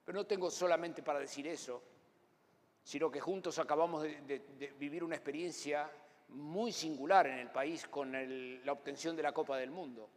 Pero 0.04 0.18
no 0.18 0.26
tengo 0.26 0.50
solamente 0.50 1.02
para 1.02 1.18
decir 1.18 1.48
eso, 1.48 1.82
sino 2.84 3.10
que 3.10 3.20
juntos 3.20 3.58
acabamos 3.58 4.02
de, 4.02 4.74
vivir 4.78 5.02
una 5.02 5.16
experiencia 5.16 5.90
muy 6.28 6.70
singular 6.70 7.26
en 7.26 7.38
el 7.38 7.50
país 7.50 7.88
con 7.88 8.12
la 8.64 8.72
obtención 8.72 9.16
de 9.16 9.22
la 9.22 9.32
Copa 9.32 9.56
del 9.56 9.70
Mundo. 9.70 10.08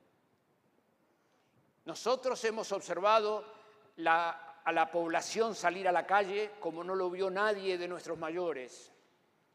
Nosotros 1.85 2.43
hemos 2.43 2.69
observado 2.73 3.45
a 4.05 4.71
la 4.73 4.91
población 4.91 5.55
salir 5.55 5.87
a 5.87 5.93
la 5.93 6.05
calle 6.05 6.51
como 6.59 6.83
no 6.83 6.93
lo 6.93 7.09
vio 7.09 7.29
nadie 7.29 7.77
de 7.77 7.87
nuestros 7.87 8.17
mayores. 8.17 8.91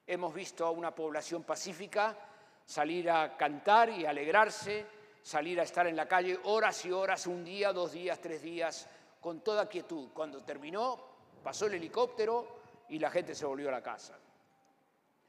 Hemos 0.07 0.33
visto 0.33 0.65
a 0.65 0.71
una 0.71 0.95
población 0.95 1.45
pacífica 1.45 2.17
salir 2.65 3.11
a 3.11 3.37
cantar 3.37 3.91
y 3.91 4.07
alegrarse, 4.07 4.87
salir 5.21 5.61
a 5.61 5.65
estar 5.65 5.87
en 5.87 5.97
la 5.97 6.09
calle 6.09 6.41
horas 6.45 6.85
y 6.87 6.93
horas, 6.93 7.27
un 7.27 7.45
día, 7.45 7.73
dos 7.73 7.93
días, 7.93 8.19
tres 8.21 8.41
días, 8.41 8.89
con 9.21 9.41
toda 9.41 9.69
quietud. 9.69 10.09
Cuando 10.15 10.43
terminó, 10.43 10.99
pasó 11.43 11.67
el 11.67 11.75
helicóptero, 11.75 12.62
y 12.93 12.99
la 12.99 13.11
gente 13.11 13.35
se 13.35 13.47
volvió 13.47 13.71
a 13.71 13.73
la 13.73 13.83
casa. 13.83 14.19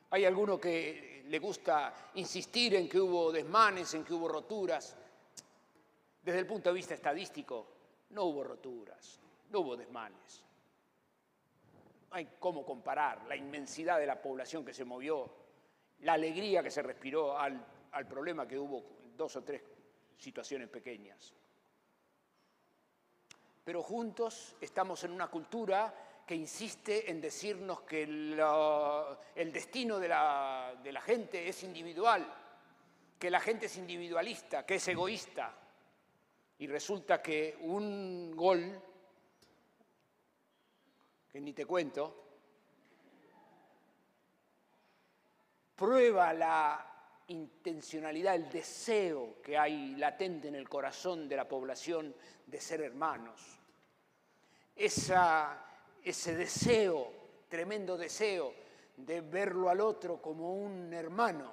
Hay 0.09 0.25
alguno 0.25 0.59
que 0.59 1.23
le 1.25 1.39
gusta 1.39 2.11
insistir 2.15 2.75
en 2.75 2.89
que 2.89 2.99
hubo 2.99 3.31
desmanes, 3.31 3.93
en 3.93 4.03
que 4.03 4.13
hubo 4.13 4.27
roturas. 4.27 4.97
Desde 6.21 6.39
el 6.39 6.45
punto 6.45 6.69
de 6.69 6.75
vista 6.75 6.93
estadístico, 6.93 7.67
no 8.09 8.25
hubo 8.25 8.43
roturas, 8.43 9.21
no 9.49 9.61
hubo 9.61 9.77
desmanes. 9.77 10.43
Hay 12.11 12.35
cómo 12.37 12.65
comparar 12.65 13.23
la 13.27 13.37
inmensidad 13.37 13.97
de 13.97 14.07
la 14.07 14.21
población 14.21 14.65
que 14.65 14.73
se 14.73 14.83
movió, 14.83 15.33
la 15.99 16.13
alegría 16.13 16.61
que 16.61 16.69
se 16.69 16.81
respiró 16.81 17.37
al, 17.37 17.65
al 17.93 18.07
problema 18.09 18.45
que 18.45 18.59
hubo 18.59 18.83
dos 19.15 19.37
o 19.37 19.41
tres 19.41 19.63
situaciones 20.17 20.67
pequeñas. 20.67 21.33
Pero 23.63 23.81
juntos 23.81 24.57
estamos 24.59 25.01
en 25.05 25.11
una 25.11 25.29
cultura 25.29 26.12
que 26.25 26.35
insiste 26.35 27.09
en 27.11 27.19
decirnos 27.19 27.81
que 27.81 28.03
el 28.03 29.51
destino 29.51 29.99
de 29.99 30.07
la, 30.07 30.73
de 30.81 30.91
la 30.91 31.01
gente 31.01 31.47
es 31.47 31.63
individual, 31.63 32.25
que 33.19 33.29
la 33.29 33.39
gente 33.39 33.65
es 33.65 33.77
individualista, 33.77 34.65
que 34.65 34.75
es 34.75 34.87
egoísta. 34.87 35.53
Y 36.59 36.67
resulta 36.67 37.21
que 37.21 37.57
un 37.61 38.33
gol, 38.35 38.81
que 41.29 41.41
ni 41.41 41.51
te 41.51 41.65
cuento, 41.65 42.23
prueba 45.75 46.33
la 46.33 46.89
intencionalidad, 47.27 48.35
el 48.35 48.49
deseo 48.49 49.41
que 49.41 49.57
hay 49.57 49.95
latente 49.95 50.47
en 50.47 50.55
el 50.55 50.69
corazón 50.69 51.27
de 51.27 51.35
la 51.35 51.47
población 51.47 52.15
de 52.45 52.61
ser 52.61 52.81
hermanos. 52.81 53.59
Esa 54.75 55.72
ese 56.03 56.35
deseo, 56.35 57.11
tremendo 57.47 57.97
deseo 57.97 58.53
de 58.97 59.21
verlo 59.21 59.69
al 59.69 59.81
otro 59.81 60.21
como 60.21 60.53
un 60.53 60.93
hermano, 60.93 61.51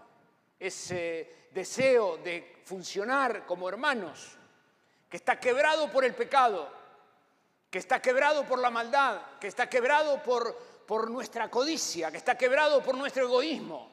ese 0.59 1.48
deseo 1.53 2.18
de 2.18 2.61
funcionar 2.64 3.46
como 3.46 3.68
hermanos, 3.68 4.36
que 5.09 5.16
está 5.16 5.38
quebrado 5.38 5.90
por 5.90 6.05
el 6.05 6.14
pecado, 6.14 6.68
que 7.70 7.78
está 7.78 8.03
quebrado 8.03 8.44
por 8.44 8.59
la 8.59 8.70
maldad, 8.70 9.38
que 9.40 9.46
está 9.46 9.68
quebrado 9.68 10.22
por, 10.22 10.57
por 10.86 11.11
nuestra 11.11 11.48
codicia, 11.48 12.11
que 12.11 12.18
está 12.18 12.36
quebrado 12.36 12.82
por 12.82 12.96
nuestro 12.96 13.24
egoísmo. 13.24 13.90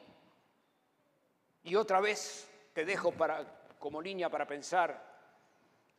Y 1.64 1.74
otra 1.76 2.00
vez 2.00 2.48
te 2.72 2.84
dejo 2.84 3.12
para, 3.12 3.44
como 3.78 4.02
línea 4.02 4.28
para 4.28 4.46
pensar, 4.46 5.06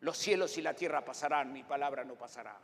los 0.01 0.17
cielos 0.17 0.57
y 0.57 0.61
la 0.61 0.73
tierra 0.73 1.03
pasarán, 1.03 1.51
mi 1.51 1.63
palabra 1.63 2.03
no 2.03 2.15
pasará 2.15 2.57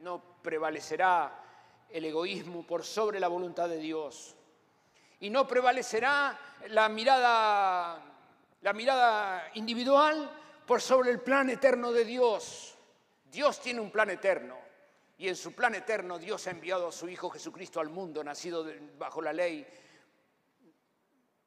no 0.00 0.22
prevalecerá 0.42 1.44
el 1.90 2.04
egoísmo 2.04 2.66
por 2.66 2.84
sobre 2.84 3.20
la 3.20 3.28
voluntad 3.28 3.68
de 3.68 3.78
Dios. 3.78 4.36
Y 5.20 5.30
no 5.30 5.46
prevalecerá 5.46 6.38
la 6.68 6.88
mirada, 6.88 8.02
la 8.60 8.72
mirada 8.72 9.50
individual 9.54 10.30
por 10.66 10.80
sobre 10.80 11.10
el 11.10 11.20
plan 11.20 11.50
eterno 11.50 11.92
de 11.92 12.04
Dios. 12.04 12.76
Dios 13.30 13.60
tiene 13.60 13.80
un 13.80 13.90
plan 13.90 14.10
eterno. 14.10 14.56
Y 15.16 15.28
en 15.28 15.36
su 15.36 15.52
plan 15.52 15.74
eterno 15.74 16.18
Dios 16.18 16.46
ha 16.46 16.50
enviado 16.50 16.88
a 16.88 16.92
su 16.92 17.08
Hijo 17.08 17.28
Jesucristo 17.30 17.80
al 17.80 17.88
mundo, 17.88 18.22
nacido 18.22 18.64
bajo 18.96 19.20
la 19.20 19.32
ley, 19.32 19.66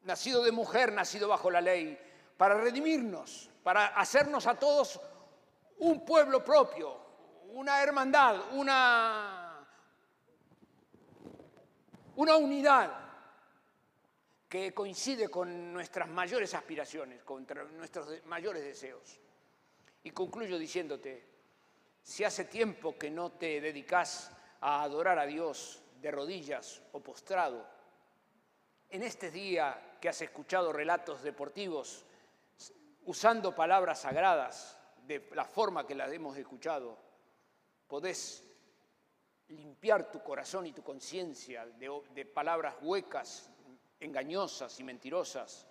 nacido 0.04 0.44
de 0.44 0.52
mujer, 0.52 0.92
nacido 0.92 1.30
bajo 1.30 1.50
la 1.50 1.62
ley, 1.62 1.98
para 2.36 2.56
redimirnos, 2.56 3.50
para 3.64 3.88
hacernos 3.88 4.46
a 4.48 4.60
todos 4.60 5.00
un 5.78 6.04
pueblo 6.04 6.44
propio, 6.44 6.98
una 7.52 7.82
hermandad, 7.82 8.54
una, 8.54 9.66
una 12.16 12.36
unidad 12.38 12.92
que 14.48 14.74
coincide 14.74 15.30
con 15.30 15.74
nuestras 15.74 16.10
mayores 16.10 16.54
aspiraciones, 16.54 17.24
con 17.24 17.46
nuestros 17.78 18.26
mayores 18.26 18.64
deseos. 18.64 19.20
Y 20.04 20.12
concluyo 20.12 20.58
diciéndote, 20.58 21.26
si 22.02 22.24
hace 22.24 22.46
tiempo 22.46 22.98
que 22.98 23.10
no 23.10 23.32
te 23.34 23.62
dedicas 23.62 24.32
a 24.62 24.84
adorar 24.84 25.20
a 25.20 25.26
Dios 25.26 25.84
de 26.02 26.12
rodillas 26.12 26.82
o 26.92 27.00
postrado, 27.00 27.66
en 28.90 29.04
este 29.04 29.32
día 29.32 29.98
que 30.02 30.10
has 30.10 30.22
escuchado 30.22 30.74
relatos 30.74 31.22
deportivos 31.22 32.06
usando 33.06 33.56
palabras 33.56 34.02
sagradas 34.02 34.78
de 35.06 35.30
la 35.34 35.46
forma 35.46 35.88
que 35.88 35.96
las 35.96 36.12
hemos 36.12 36.36
escuchado, 36.38 37.11
podés 37.92 38.42
limpiar 39.50 40.10
tu 40.10 40.24
corazón 40.24 40.66
y 40.66 40.72
tu 40.72 40.82
conciencia 40.82 41.66
de, 41.66 42.26
palabras 42.26 42.76
huecas, 42.82 43.52
engañosas 44.00 44.80
y 44.80 44.86
mentirosas, 44.86 45.68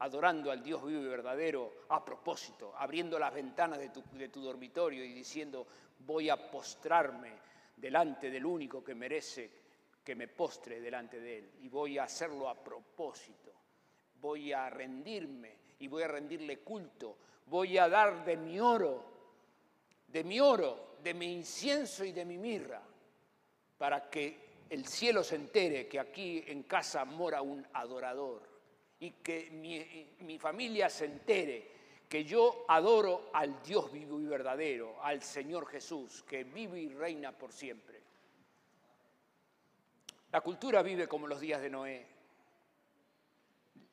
adorando 0.00 0.50
al 0.50 0.62
Dios 0.62 0.84
vivo 0.84 1.00
y 1.00 1.08
verdadero 1.08 1.72
a 1.88 2.04
propósito, 2.04 2.74
abriendo 2.76 3.18
las 3.18 3.32
ventanas 3.32 3.78
de 3.78 3.88
tu, 3.88 4.04
de 4.12 4.28
tu 4.28 4.42
dormitorio 4.42 5.02
y 5.02 5.14
diciendo, 5.14 5.66
voy 6.00 6.28
a 6.28 6.50
postrarme 6.50 7.32
delante 7.74 8.30
del 8.30 8.44
único 8.44 8.84
que 8.84 8.94
merece 8.94 9.50
que 10.04 10.14
me 10.14 10.28
postre 10.28 10.78
delante 10.78 11.20
de 11.20 11.38
Él 11.38 11.52
y 11.62 11.70
voy 11.70 11.96
a 11.96 12.04
hacerlo 12.04 12.50
a 12.50 12.62
propósito, 12.62 13.50
voy 14.20 14.52
a 14.52 14.68
rendirme 14.68 15.56
y 15.78 15.88
voy 15.88 16.02
a 16.02 16.08
rendirle 16.08 16.58
culto, 16.58 17.16
voy 17.46 17.78
a 17.78 17.88
dar 17.88 18.26
de 18.26 18.36
mi 18.36 18.60
oro, 18.60 19.11
de 20.12 20.24
mi 20.24 20.38
oro 20.38 20.92
de 21.02 21.14
mi 21.14 21.32
incienso 21.32 22.04
y 22.04 22.12
de 22.12 22.24
mi 22.24 22.38
mirra, 22.38 22.80
para 23.76 24.08
que 24.08 24.64
el 24.70 24.86
cielo 24.86 25.24
se 25.24 25.36
entere 25.36 25.88
que 25.88 25.98
aquí 25.98 26.44
en 26.46 26.62
casa 26.62 27.04
mora 27.04 27.42
un 27.42 27.66
adorador 27.72 28.48
y 29.00 29.10
que 29.12 29.50
mi, 29.50 30.38
familia 30.38 30.88
se 30.88 31.06
entere 31.06 31.72
que 32.08 32.24
yo 32.24 32.64
adoro 32.68 33.30
al 33.32 33.62
Dios 33.62 33.90
vivo 33.90 34.20
y 34.20 34.26
verdadero, 34.26 35.02
al 35.02 35.22
Señor 35.22 35.66
Jesús, 35.66 36.22
que 36.22 36.44
vive 36.44 36.80
y 36.80 36.94
reina 36.94 37.32
por 37.32 37.52
siempre. 37.52 38.00
La 40.30 40.40
cultura 40.40 40.82
vive 40.82 41.08
como 41.08 41.26
los 41.26 41.40
días 41.40 41.60
de 41.60 41.70
Noé. 41.70 42.06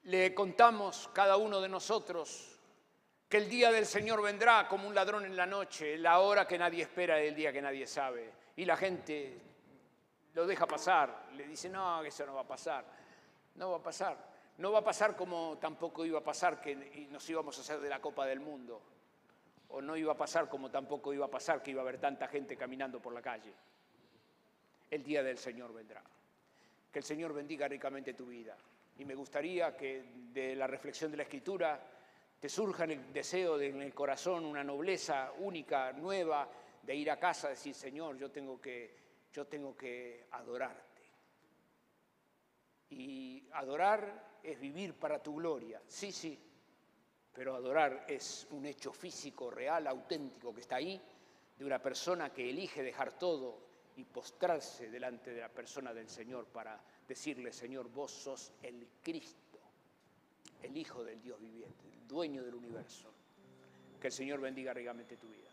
Le 0.04 0.34
contamos 0.34 1.10
cada 1.14 1.38
uno 1.38 1.60
de 1.60 1.70
nosotros 1.70 2.59
que 3.30 3.38
el 3.38 3.48
día 3.48 3.72
del 3.72 3.86
Señor 3.86 4.24
vendrá 4.24 4.68
como 4.68 4.88
un 4.88 4.96
ladrón 4.96 5.24
en 5.24 5.36
la 5.36 5.46
noche, 5.46 5.98
la 6.00 6.20
hora 6.20 6.48
que 6.48 6.58
nadie 6.58 6.82
espera 6.82 7.22
el 7.22 7.36
día 7.36 7.54
que 7.54 7.62
nadie 7.62 7.86
sabe. 7.86 8.34
Y 8.56 8.66
la 8.66 8.76
gente 8.76 9.40
lo 10.34 10.48
deja 10.48 10.66
pasar, 10.66 11.28
le 11.34 11.48
dice, 11.48 11.70
no, 11.70 12.04
eso 12.04 12.26
no 12.26 12.34
va 12.34 12.42
a 12.42 12.48
pasar, 12.48 12.84
no 13.56 13.70
va 13.70 13.78
a 13.78 13.84
pasar. 13.84 14.30
No 14.60 14.74
va 14.74 14.80
a 14.80 14.84
pasar 14.84 15.16
como 15.16 15.58
tampoco 15.58 16.06
iba 16.06 16.20
a 16.20 16.24
pasar 16.24 16.60
que 16.60 16.76
nos 17.10 17.30
íbamos 17.30 17.58
a 17.58 17.62
hacer 17.62 17.80
de 17.80 17.88
la 17.88 18.02
Copa 18.02 18.26
del 18.26 18.42
Mundo. 18.42 18.82
O 19.70 19.82
no 19.82 19.96
iba 19.96 20.12
a 20.12 20.18
pasar 20.18 20.50
como 20.50 20.70
tampoco 20.70 21.14
iba 21.14 21.28
a 21.28 21.32
pasar 21.32 21.64
que 21.64 21.72
iba 21.72 21.80
a 21.80 21.84
haber 21.84 21.98
tanta 21.98 22.28
gente 22.28 22.58
caminando 22.58 23.00
por 23.00 23.14
la 23.14 23.22
calle. 23.22 23.54
El 24.92 25.02
día 25.02 25.24
del 25.24 25.38
Señor 25.38 25.74
vendrá. 25.74 26.04
Que 26.92 27.00
el 27.00 27.06
Señor 27.06 27.32
bendiga 27.32 27.70
ricamente 27.70 28.14
tu 28.14 28.26
vida. 28.26 28.58
Y 28.98 29.06
me 29.06 29.16
gustaría 29.16 29.78
que 29.78 30.04
de 30.34 30.58
la 30.58 30.68
reflexión 30.68 31.10
de 31.10 31.18
la 31.18 31.24
Escritura 31.24 31.80
te 32.40 32.48
surja 32.48 32.86
en 32.86 32.92
el 32.92 33.14
deseo, 33.14 33.60
en 33.60 33.82
el 33.82 33.94
corazón, 33.94 34.46
una 34.46 34.64
nobleza 34.64 35.34
única, 35.40 35.92
nueva, 35.92 36.50
de 36.82 36.96
ir 36.96 37.12
a 37.12 37.20
casa 37.20 37.50
decir, 37.50 37.76
Señor, 37.76 38.18
yo 38.18 38.32
tengo 38.32 38.62
que, 38.62 38.96
yo 39.34 39.46
tengo 39.46 39.76
que 39.76 40.28
adorarte. 40.32 41.04
Y 42.92 43.48
adorar 43.54 44.40
es 44.42 44.60
vivir 44.60 44.94
para 44.94 45.22
tu 45.22 45.36
gloria, 45.36 45.82
sí, 45.86 46.12
sí, 46.12 46.40
pero 47.34 47.56
adorar 47.56 48.06
es 48.08 48.48
un 48.52 48.66
hecho 48.66 48.92
físico, 48.92 49.52
real, 49.52 49.86
auténtico, 49.88 50.54
que 50.54 50.62
está 50.62 50.78
ahí, 50.78 51.00
de 51.58 51.66
una 51.66 51.82
persona 51.82 52.34
que 52.34 52.50
elige 52.50 52.82
dejar 52.82 53.18
todo 53.20 53.68
y 53.98 54.06
postrarse 54.06 54.90
delante 54.90 55.32
de 55.32 55.42
la 55.42 55.50
persona 55.50 55.94
del 55.94 56.08
Señor 56.08 56.46
para 56.46 56.82
decirle, 57.06 57.52
Señor, 57.52 57.90
vos 57.90 58.12
sos 58.12 58.54
el 58.64 58.88
Cristo, 59.04 59.60
el 60.64 60.78
Hijo 60.78 61.04
del 61.04 61.22
Dios 61.22 61.40
viviente, 61.40 61.89
dueño 62.10 62.44
del 62.44 62.56
universo. 62.56 63.14
Que 64.02 64.08
el 64.08 64.14
Señor 64.14 64.42
bendiga 64.42 64.74
ricamente 64.74 65.16
tu 65.16 65.30
vida. 65.30 65.49